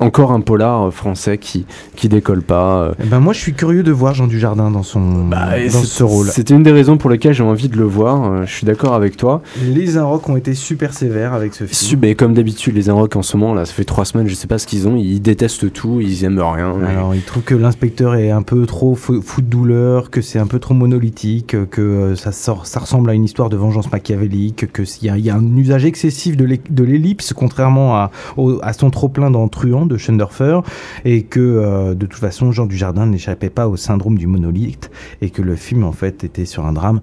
Encore 0.00 0.32
un 0.32 0.40
polar 0.40 0.84
euh, 0.86 0.90
français 0.90 1.38
qui, 1.38 1.66
qui 1.96 2.08
décolle 2.08 2.42
pas. 2.42 2.82
euh. 2.82 2.92
Eh 3.02 3.06
ben 3.06 3.20
moi 3.20 3.32
je 3.32 3.40
suis 3.40 3.52
curieux 3.54 3.82
de 3.82 3.90
voir 3.92 4.14
Jean 4.14 4.26
Dujardin 4.26 4.70
dans 4.70 4.82
son 4.82 5.24
Bah, 5.26 5.48
dans 5.72 5.80
c'est- 5.80 5.86
ce 5.86 6.02
rôle. 6.04 6.26
C'était 6.28 6.54
une 6.54 6.62
des 6.62 6.70
raisons 6.72 6.96
pour 6.96 7.10
lesquelles 7.10 7.34
j'ai 7.34 7.42
envie 7.42 7.68
de 7.68 7.76
le 7.76 7.84
voir. 7.84 8.24
euh, 8.32 8.46
je 8.46 8.52
suis 8.52 8.66
d'accord 8.66 8.94
avec 8.94 9.16
toi. 9.16 9.42
Les 9.62 9.96
Inrocks 9.96 10.28
ont 10.28 10.36
été 10.36 10.54
super 10.54 10.92
sévères 10.94 11.32
avec 11.34 11.52
ce 11.54 11.64
film. 11.64 11.72
Sub, 11.72 12.04
et 12.04 12.14
comme 12.14 12.34
d'habitude, 12.34 12.74
les 12.74 12.88
Inrocks 12.90 13.16
en 13.16 13.22
ce 13.22 13.36
moment, 13.36 13.54
là, 13.54 13.64
ça 13.64 13.72
fait 13.72 13.84
trois 13.84 14.04
semaines, 14.04 14.28
je 14.28 14.34
sais 14.34 14.46
pas 14.46 14.58
ce 14.58 14.66
qu'ils 14.66 14.86
ont. 14.88 14.96
Ils 14.96 15.20
détestent 15.20 15.72
tout, 15.72 16.00
ils 16.00 16.24
aiment 16.24 16.38
rien. 16.40 16.74
Alors, 16.86 17.14
il 17.14 17.22
trouve 17.22 17.42
que 17.42 17.54
l'inspecteur 17.54 18.14
est 18.14 18.30
un 18.30 18.42
peu 18.42 18.66
trop 18.66 18.94
fou 18.94 19.20
fou 19.22 19.40
de 19.42 19.46
douleur, 19.46 20.10
que 20.10 20.20
c'est 20.22 20.38
un 20.38 20.46
peu 20.46 20.58
trop 20.58 20.74
monolithique, 20.74 21.56
que 21.70 22.14
ça, 22.14 22.32
sort, 22.32 22.66
ça 22.66 22.80
ressemble 22.80 23.10
à 23.10 23.14
une 23.14 23.24
histoire 23.24 23.48
de 23.48 23.56
vengeance 23.56 23.90
machiavélique, 23.90 24.72
que 24.72 24.84
s'il 24.84 25.06
y, 25.06 25.10
a- 25.10 25.16
il 25.18 25.24
y 25.24 25.30
a 25.30 25.34
un 25.34 25.56
usage 25.56 25.84
excessif 25.84 26.36
de 26.36 26.84
l'ellipse, 26.84 27.32
contrairement 27.32 27.96
à, 27.96 28.10
au- 28.36 28.58
à 28.62 28.72
son 28.72 28.90
trop-plein 28.90 29.30
dans 29.30 29.48
Truand 29.48 29.87
de 29.88 29.96
Schunderfer, 29.96 30.60
et 31.04 31.22
que 31.24 31.40
euh, 31.40 31.94
de 31.94 32.06
toute 32.06 32.20
façon, 32.20 32.52
Jean 32.52 32.66
Dujardin 32.66 33.06
n'échappait 33.06 33.50
pas 33.50 33.68
au 33.68 33.76
syndrome 33.76 34.18
du 34.18 34.26
monolithe, 34.26 34.90
et 35.20 35.30
que 35.30 35.42
le 35.42 35.56
film, 35.56 35.84
en 35.84 35.92
fait, 35.92 36.24
était 36.24 36.44
sur 36.44 36.66
un 36.66 36.72
drame, 36.72 37.00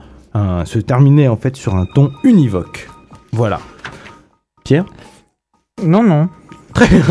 se 0.66 0.80
terminait 0.80 1.30
en 1.30 1.38
fait 1.38 1.56
sur 1.56 1.76
un 1.76 1.86
ton 1.86 2.12
univoque. 2.26 2.90
Voilà. 3.32 3.62
Pierre? 4.66 4.86
Non, 5.82 6.04
non. 6.04 6.28
Très 6.76 6.88
bien. 6.88 7.02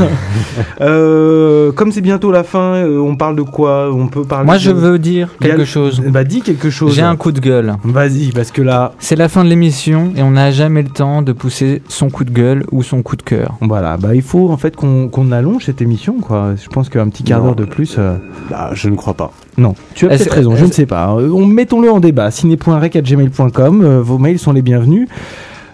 Euh, 0.82 1.72
comme 1.72 1.90
c'est 1.90 2.00
bientôt 2.02 2.30
la 2.30 2.44
fin, 2.44 2.74
euh, 2.74 2.98
on 3.00 3.16
parle 3.16 3.34
de 3.34 3.42
quoi? 3.42 3.90
On 3.92 4.08
peut 4.08 4.22
parler. 4.24 4.44
Moi, 4.46 4.56
de- 4.56 4.60
je 4.60 4.70
veux 4.70 4.98
dire 4.98 5.30
quelque 5.40 5.64
chose. 5.64 6.00
Bah, 6.06 6.22
dis 6.22 6.42
quelque 6.42 6.68
chose. 6.70 6.94
J'ai 6.94 7.02
un 7.02 7.16
coup 7.16 7.32
de 7.32 7.40
gueule. 7.40 7.74
Vas-y, 7.82 8.30
parce 8.32 8.50
que 8.50 8.60
là. 8.62 8.92
C'est 8.98 9.16
la 9.16 9.28
fin 9.28 9.42
de 9.42 9.48
l'émission 9.48 10.12
et 10.16 10.22
on 10.22 10.32
n'a 10.32 10.50
jamais 10.50 10.82
le 10.82 10.90
temps 10.90 11.22
de 11.22 11.32
pousser 11.32 11.82
son 11.88 12.10
coup 12.10 12.24
de 12.24 12.30
gueule 12.30 12.64
ou 12.72 12.82
son 12.82 13.02
coup 13.02 13.16
de 13.16 13.22
cœur. 13.22 13.54
Voilà, 13.62 13.96
bah 13.96 14.14
il 14.14 14.22
faut 14.22 14.50
en 14.50 14.56
fait 14.58 14.76
qu'on 14.76 15.08
qu'on 15.08 15.32
allonge 15.32 15.64
cette 15.64 15.80
émission, 15.80 16.16
quoi. 16.20 16.50
Je 16.62 16.68
pense 16.68 16.88
qu'un 16.90 17.08
petit 17.08 17.22
quart 17.24 17.42
d'heure 17.42 17.56
de 17.56 17.64
plus. 17.64 17.96
euh, 17.98 18.16
Bah, 18.50 18.70
je 18.74 18.88
ne 18.90 18.96
crois 18.96 19.14
pas. 19.14 19.32
Non, 19.56 19.74
tu 19.94 20.04
as 20.06 20.10
peut-être 20.10 20.30
raison, 20.34 20.56
je 20.56 20.64
ne 20.66 20.72
sais 20.72 20.84
pas. 20.86 21.14
On 21.14 21.46
mettons-le 21.46 21.90
en 21.90 22.00
débat. 22.00 22.30
ciné.rec@gmail.com. 22.30 23.82
euh, 23.82 24.00
vos 24.02 24.18
mails 24.18 24.38
sont 24.38 24.52
les 24.52 24.62
bienvenus. 24.62 25.08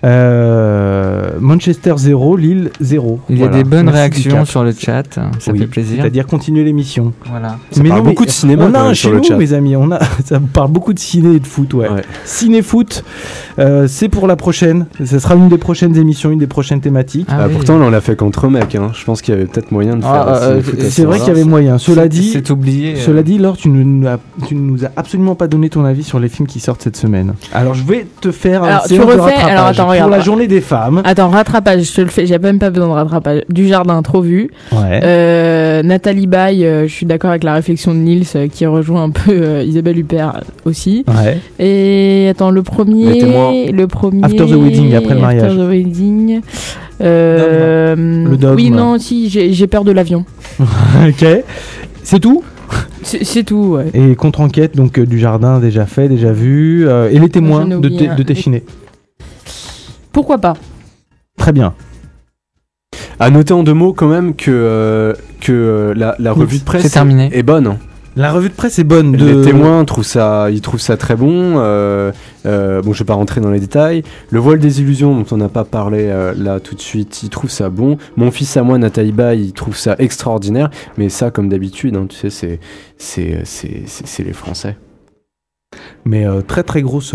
Euh, 0.03 1.10
Manchester 1.39 1.95
0, 1.97 2.37
Lille 2.37 2.71
0. 2.81 3.21
Il 3.29 3.39
y 3.39 3.43
a 3.43 3.47
Voilà. 3.47 3.63
des 3.63 3.69
bonnes 3.69 3.85
Merci, 3.87 3.99
réactions 3.99 4.45
sur 4.45 4.65
le 4.65 4.73
chat, 4.73 5.03
ça 5.15 5.53
Oui, 5.53 5.59
fait 5.61 5.67
plaisir. 5.67 5.99
C'est-à-dire 6.01 6.27
continuer 6.27 6.65
l'émission. 6.65 7.13
Voilà. 7.29 7.59
Ça 7.71 7.83
parle 7.85 8.03
beaucoup 8.03 8.25
de 8.25 8.31
cinéma, 8.31 8.67
On 8.71 8.75
a 8.75 8.81
un 8.81 8.95
chez 8.95 9.11
nous, 9.11 9.23
chat. 9.23 9.37
mes 9.37 9.53
amis. 9.53 9.77
On 9.77 9.91
a, 9.93 9.99
ça 10.25 10.41
parle 10.53 10.71
beaucoup 10.71 10.93
de 10.93 10.99
ciné 10.99 11.37
et 11.37 11.41
de 11.41 11.47
foot, 11.47 11.75
ouais. 11.75 11.89
Ciné-foot, 12.25 13.05
euh, 13.59 13.87
c'est 13.89 14.09
pour 14.09 14.27
la 14.27 14.37
prochaine. 14.37 14.87
Ce 15.05 15.19
sera 15.19 15.35
une 15.35 15.49
des 15.49 15.59
prochaines 15.59 15.97
émissions, 15.97 16.31
une 16.31 16.39
des 16.39 16.47
prochaines 16.47 16.81
thématiques. 16.81 17.27
Ah, 17.31 17.49
pourtant, 17.53 17.79
là, 17.79 17.87
on 17.87 17.91
l'a 17.91 18.01
fait 18.01 18.17
contre 18.17 18.49
mecs. 18.49 18.75
Hein. 18.75 18.91
Je 18.95 19.05
pense 19.05 19.21
qu'il 19.23 19.35
y 19.35 19.37
avait 19.37 19.47
peut-être 19.47 19.73
moyen 19.73 19.97
de 19.97 20.03
faire. 20.03 20.11
Ah, 20.13 20.37
euh, 20.43 20.61
à 20.61 20.63
ce 20.63 20.91
c'est 20.91 21.05
vrai 21.05 21.19
qu'il 21.19 21.29
y 21.29 21.31
avait 21.31 21.45
moyen. 21.45 21.79
Cela 21.79 22.09
dit, 22.09 22.31
c'est 22.33 22.51
oublié. 22.51 22.95
euh. 22.95 23.01
Cela 23.05 23.23
dit, 23.23 23.39
Laure, 23.39 23.57
tu 23.57 23.69
ne 23.69 23.83
nous 23.83 24.07
as, 24.07 24.19
nous 24.53 24.79
absolument 24.97 25.35
pas 25.35 25.49
donné 25.49 25.69
ton 25.69 25.85
avis 25.85 26.03
sur 26.03 26.19
les 26.21 26.29
films 26.29 26.47
qui 26.49 26.61
sortent 26.61 26.83
cette 26.83 26.97
semaine. 26.97 27.35
Alors, 27.53 27.75
je 27.75 27.85
vais 27.85 28.07
te 28.21 28.31
faire 28.31 28.63
un 28.65 28.69
Alors, 28.69 28.83
tu 28.85 29.01
refais. 29.01 29.35
Alors, 29.35 29.67
attends, 29.67 29.87
pour 29.87 30.09
la 30.11 30.21
journée 30.21 30.47
des 30.47 30.61
femmes. 30.61 31.03
Attends, 31.05 31.20
rattrapage, 31.29 31.83
je 31.83 31.95
te 31.95 32.01
le 32.01 32.09
fais, 32.09 32.27
j'ai 32.27 32.39
même 32.39 32.59
pas 32.59 32.71
besoin 32.71 32.89
de 32.89 32.93
rattrapage. 32.93 33.43
Du 33.49 33.67
jardin, 33.67 34.01
trop 34.03 34.21
vu. 34.23 34.51
Ouais. 34.73 35.01
Euh, 35.03 35.83
Nathalie 35.83 36.27
Baye, 36.27 36.65
euh, 36.65 36.87
je 36.87 36.93
suis 36.93 37.07
d'accord 37.07 37.31
avec 37.31 37.45
la 37.45 37.55
réflexion 37.55 37.93
de 37.93 37.99
Nils 37.99 38.27
euh, 38.37 38.49
qui 38.49 38.67
rejoint 38.67 39.05
un 39.05 39.11
peu 39.11 39.33
euh, 39.33 39.63
Isabelle 39.63 39.99
Huppert 39.99 40.41
aussi. 40.65 41.05
Ouais. 41.09 41.39
Et 41.59 42.29
attends, 42.31 42.51
le 42.51 42.63
premier. 42.63 43.71
Le 43.73 43.87
premier. 43.87 44.25
After 44.25 44.47
the 44.47 44.55
wedding, 44.57 44.95
après 44.95 45.15
le 45.15 45.21
mariage. 45.21 45.45
After 45.45 45.57
the 45.57 45.69
wedding. 45.69 46.41
Euh, 47.01 47.97
Le 47.97 48.37
dogme. 48.37 48.57
Oui, 48.57 48.71
non, 48.71 48.99
si, 48.99 49.29
j'ai 49.31 49.53
j'ai 49.53 49.67
peur 49.67 49.85
de 49.85 49.93
l'avion. 49.93 50.25
ok. 50.61 51.27
C'est 52.03 52.21
tout? 52.21 52.43
C'est 53.03 53.45
tout, 53.45 53.77
ouais. 53.79 53.87
Et 53.95 54.15
contre-enquête, 54.15 54.77
donc 54.77 54.99
euh, 54.99 55.07
du 55.07 55.19
jardin 55.19 55.59
déjà 55.59 55.87
fait, 55.87 56.09
déjà 56.09 56.33
vu. 56.33 56.87
euh, 56.87 57.11
et 57.11 57.19
les 57.19 57.29
témoins 57.29 57.65
de, 57.65 57.77
de 57.79 58.23
Téchiné. 58.23 58.63
Pourquoi 60.13 60.39
pas? 60.39 60.55
Très 61.41 61.53
bien. 61.53 61.73
À 63.19 63.31
noter 63.31 63.55
en 63.55 63.63
deux 63.63 63.73
mots 63.75 63.95
quand 63.95 64.09
même 64.09 64.35
que, 64.37 64.51
euh, 64.51 65.15
que 65.41 65.53
euh, 65.53 65.95
la, 65.95 66.15
la 66.19 66.33
revue 66.33 66.59
de 66.59 66.65
presse 66.65 66.91
terminé. 66.93 67.31
est 67.33 67.43
bonne. 67.43 67.67
hein. 67.67 67.79
La 68.15 68.31
revue 68.31 68.51
de 68.51 68.55
presse 68.55 68.79
est 68.79 68.85
bonne. 68.85 69.13
De... 69.13 69.25
Les 69.25 69.43
témoins 69.47 69.85
trouvent 69.87 70.05
ça, 70.05 70.51
ils 70.51 70.61
trouvent 70.61 70.81
ça 70.81 70.99
très 70.99 71.17
bon. 71.17 71.55
euh, 71.57 72.13
euh, 72.45 72.83
bon, 72.83 72.93
je 72.93 72.99
vais 72.99 73.05
pas 73.07 73.15
rentrer 73.15 73.41
dans 73.41 73.51
les 73.51 73.61
détails. 73.61 74.03
Le 74.31 74.39
voile 74.39 74.59
des 74.59 74.81
illusions, 74.83 75.17
dont 75.17 75.25
on 75.31 75.39
n'a 75.39 75.49
pas 75.49 75.65
parlé 75.65 76.09
euh, 76.09 76.35
là 76.37 76.61
tout 76.61 76.75
de 76.75 76.81
suite, 76.81 77.23
il 77.23 77.31
trouve 77.31 77.51
ça 77.51 77.71
bon. 77.71 77.97
Mon 78.17 78.31
fils 78.31 78.57
à 78.59 78.63
moi, 78.63 78.77
Nathalie 78.79 79.13
Baye, 79.13 79.45
il 79.47 79.53
trouve 79.53 79.77
ça 79.77 79.97
extraordinaire. 79.99 80.69
Mais 80.99 81.09
ça, 81.09 81.31
comme 81.31 81.49
d'habitude, 81.49 81.97
hein, 81.97 82.07
tu 82.07 82.17
sais, 82.17 82.31
c'est, 82.31 82.61
c'est, 82.99 83.41
c'est, 83.45 83.83
c'est, 83.87 84.07
c'est 84.07 84.25
les 84.25 84.35
Français. 84.35 84.77
Mais 86.05 86.27
euh, 86.27 86.43
très 86.43 86.65
très 86.65 86.83
grosse. 86.83 87.15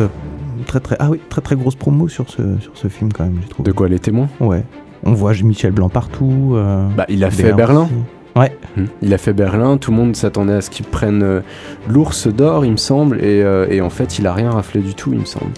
Très 0.68 0.80
très 0.80 0.96
ah 1.00 1.10
oui 1.10 1.20
très 1.30 1.42
très 1.42 1.56
grosse 1.56 1.76
promo 1.76 2.08
sur 2.08 2.30
ce 2.30 2.42
sur 2.60 2.72
ce 2.76 2.88
film 2.88 3.12
quand 3.14 3.24
même 3.24 3.38
j'ai 3.42 3.48
trouvé. 3.50 3.68
De 3.68 3.72
quoi 3.74 3.88
les 3.88 4.00
témoins? 4.00 4.28
Ouais. 4.40 4.64
On 5.04 5.14
voit 5.14 5.34
Michel 5.44 5.72
Blanc 5.72 5.90
partout. 5.90 6.54
euh, 6.56 6.88
Bah, 6.96 7.06
il 7.10 7.24
a 7.24 7.30
fait 7.30 7.54
Berlin. 7.54 7.84
aussi. 7.84 7.94
Ouais. 8.36 8.58
Hmm. 8.76 8.86
Il 9.02 9.14
a 9.14 9.18
fait 9.18 9.34
Berlin, 9.34 9.78
tout 9.78 9.92
le 9.92 9.98
monde 9.98 10.16
s'attendait 10.16 10.54
à 10.54 10.62
ce 10.62 10.70
qu'il 10.70 10.86
prenne 10.86 11.22
euh, 11.24 11.40
l'ours 11.88 12.28
d'or, 12.28 12.66
il 12.66 12.72
me 12.72 12.78
semble, 12.78 13.20
et, 13.20 13.42
euh, 13.44 13.68
et 13.70 13.80
en 13.82 13.90
fait, 13.90 14.20
il 14.20 14.28
a 14.28 14.34
rien 14.34 14.52
raflé 14.52 14.82
du 14.82 14.94
tout, 14.94 15.12
il 15.14 15.20
me 15.20 15.26
semble. 15.26 15.52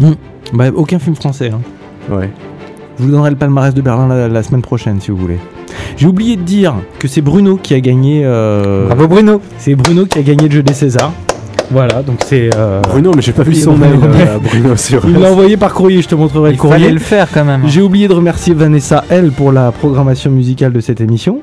Hmm. 0.00 0.14
Bah, 0.52 0.64
aucun 0.74 0.98
film 0.98 1.14
français. 1.14 1.50
Hein. 1.52 1.60
Ouais. 2.10 2.28
Je 2.98 3.04
vous 3.04 3.10
donnerai 3.10 3.30
le 3.30 3.36
palmarès 3.36 3.72
de 3.74 3.80
Berlin 3.82 4.08
la, 4.08 4.28
la 4.28 4.42
semaine 4.42 4.62
prochaine 4.62 5.00
si 5.00 5.10
vous 5.12 5.16
voulez. 5.16 5.38
J'ai 5.96 6.06
oublié 6.08 6.36
de 6.36 6.42
dire 6.42 6.74
que 6.98 7.06
c'est 7.06 7.20
Bruno 7.22 7.56
qui 7.56 7.74
a 7.74 7.80
gagné. 7.80 8.22
euh, 8.24 8.86
Bravo 8.86 9.06
Bruno 9.06 9.40
C'est 9.58 9.74
Bruno 9.74 10.04
qui 10.06 10.18
a 10.18 10.22
gagné 10.22 10.48
le 10.48 10.54
jeu 10.54 10.62
des 10.62 10.72
Césars. 10.74 11.12
Voilà, 11.72 12.02
donc 12.02 12.18
c'est. 12.26 12.50
euh, 12.54 12.80
Bruno, 12.82 13.12
mais 13.16 13.22
j'ai 13.22 13.32
pas 13.32 13.42
vu 13.42 13.54
son 13.54 13.76
mail, 13.76 13.92
euh, 14.02 14.36
à 14.36 14.38
Bruno 14.38 14.76
sur. 14.76 15.04
Il 15.06 15.18
l'a 15.18 15.30
envoyé 15.32 15.56
par 15.56 15.72
courrier, 15.72 16.02
je 16.02 16.08
te 16.08 16.14
montrerai 16.14 16.50
Il 16.50 16.52
le 16.52 16.58
courrier. 16.58 16.78
fallait 16.80 16.92
le 16.92 17.00
faire 17.00 17.28
quand 17.32 17.44
même. 17.44 17.62
J'ai 17.66 17.80
oublié 17.82 18.08
de 18.08 18.12
remercier 18.14 18.54
Vanessa, 18.54 19.04
elle, 19.08 19.30
pour 19.32 19.52
la 19.52 19.72
programmation 19.72 20.30
musicale 20.30 20.72
de 20.72 20.80
cette 20.80 21.00
émission, 21.00 21.42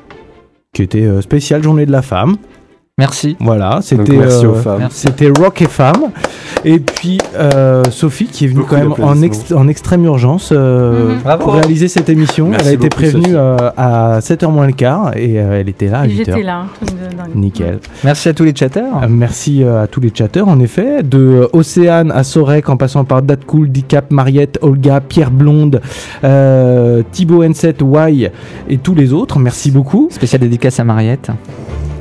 qui 0.72 0.82
était 0.82 1.02
euh, 1.02 1.20
spéciale 1.20 1.62
Journée 1.62 1.84
de 1.86 1.92
la 1.92 2.02
Femme. 2.02 2.36
Merci. 3.00 3.36
Voilà, 3.40 3.80
c'était 3.82 4.16
merci 4.16 4.44
euh, 4.44 4.50
aux 4.50 4.54
femmes. 4.54 4.78
Merci. 4.80 5.00
c'était 5.08 5.30
Rock 5.40 5.62
et 5.62 5.66
Femmes. 5.68 6.10
Et 6.64 6.78
puis 6.78 7.18
euh, 7.34 7.82
Sophie 7.90 8.26
qui 8.26 8.44
est 8.44 8.48
venue 8.48 8.60
Beaucoup 8.60 8.74
quand 8.74 8.80
même 8.80 8.92
en, 8.92 9.14
ex- 9.22 9.38
d'applaudissements. 9.38 9.60
en 9.60 9.68
extrême 9.68 10.04
urgence 10.04 10.50
euh, 10.52 11.14
Mhm. 11.24 11.38
Pour 11.38 11.54
réaliser 11.54 11.88
cette 11.88 12.08
émission. 12.10 12.48
Merci 12.48 12.64
elle 12.66 12.70
a 12.70 12.74
été 12.74 12.88
beaucoup, 12.88 13.00
prévenue 13.00 13.34
euh, 13.34 13.56
à 13.76 14.18
7h 14.20 14.50
moins 14.52 14.66
le 14.66 14.72
quart 14.74 15.16
et 15.16 15.40
euh, 15.40 15.58
elle 15.60 15.68
était 15.70 15.88
là 15.88 16.00
à 16.00 16.06
Et 16.06 16.10
8h. 16.10 16.14
J'étais 16.16 16.42
là. 16.42 16.66
Nickel. 17.34 17.78
Merci 18.04 18.28
à 18.28 18.34
tous 18.34 18.44
les 18.44 18.54
chatteurs. 18.54 19.02
Euh, 19.02 19.06
merci 19.08 19.64
à 19.64 19.86
tous 19.86 20.00
les 20.00 20.12
chatteurs, 20.14 20.48
en 20.48 20.60
effet. 20.60 21.02
De 21.02 21.18
euh, 21.18 21.48
Océane 21.54 22.10
à 22.12 22.22
Sorek, 22.24 22.68
en 22.68 22.76
passant 22.76 23.04
par 23.04 23.22
Datcool, 23.22 23.70
Dicap, 23.70 24.10
Mariette, 24.10 24.58
Olga, 24.62 25.00
Pierre 25.00 25.30
Blonde, 25.30 25.80
euh, 26.24 27.02
Thibaut 27.12 27.42
N7, 27.44 27.76
Y 27.82 28.30
et 28.68 28.78
tous 28.78 28.94
les 28.94 29.12
autres. 29.12 29.38
Merci 29.38 29.70
beaucoup. 29.70 30.08
Spécial 30.10 30.40
dédicace 30.42 30.78
à 30.80 30.84
Mariette. 30.84 31.30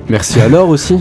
Merci 0.10 0.39
à 0.41 0.47
Laure 0.49 0.70
aussi, 0.70 0.99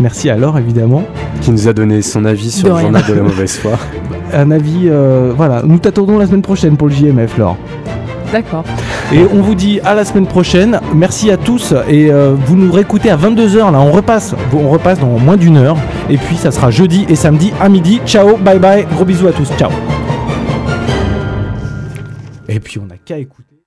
Merci 0.00 0.30
à 0.30 0.36
Laure, 0.36 0.58
évidemment. 0.58 1.04
qui 1.42 1.50
nous 1.52 1.68
a 1.68 1.72
donné 1.72 2.02
son 2.02 2.24
avis 2.24 2.50
sur 2.50 2.64
De 2.64 2.68
le 2.70 2.74
rien. 2.74 2.82
journal 2.84 3.04
de 3.08 3.14
la 3.14 3.22
mauvaise 3.22 3.56
foi. 3.56 3.72
Un 4.32 4.50
avis, 4.50 4.88
euh, 4.88 5.32
voilà. 5.36 5.62
Nous 5.64 5.78
t'attendons 5.78 6.18
la 6.18 6.26
semaine 6.26 6.42
prochaine 6.42 6.76
pour 6.76 6.88
le 6.88 6.94
JMF, 6.94 7.36
Laure. 7.38 7.56
D'accord. 8.32 8.64
Et 9.12 9.20
on 9.32 9.42
vous 9.42 9.54
dit 9.54 9.78
à 9.84 9.94
la 9.94 10.04
semaine 10.06 10.26
prochaine. 10.26 10.80
Merci 10.94 11.30
à 11.30 11.36
tous. 11.36 11.74
Et 11.88 12.10
euh, 12.10 12.34
vous 12.46 12.56
nous 12.56 12.72
réécoutez 12.72 13.10
à 13.10 13.16
22h. 13.16 13.70
Là, 13.70 13.78
on 13.80 13.92
repasse. 13.92 14.34
On 14.54 14.70
repasse 14.70 14.98
dans 14.98 15.18
moins 15.18 15.36
d'une 15.36 15.58
heure. 15.58 15.76
Et 16.08 16.16
puis, 16.16 16.36
ça 16.36 16.50
sera 16.50 16.70
jeudi 16.70 17.04
et 17.10 17.14
samedi 17.14 17.52
à 17.60 17.68
midi. 17.68 18.00
Ciao, 18.06 18.38
bye 18.38 18.58
bye. 18.58 18.86
Gros 18.94 19.04
bisous 19.04 19.28
à 19.28 19.32
tous. 19.32 19.50
Ciao. 19.58 19.70
Et 22.48 22.58
puis, 22.58 22.80
on 22.82 22.86
n'a 22.86 22.96
qu'à 22.96 23.18
écouter. 23.18 23.62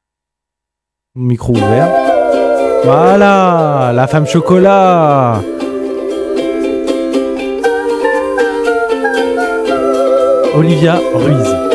Micro 1.15 1.53
ouvert. 1.53 2.14
Voilà, 2.85 3.91
la 3.95 4.05
femme 4.05 4.27
chocolat. 4.27 5.41
Olivia 10.55 10.99
Ruiz. 11.15 11.74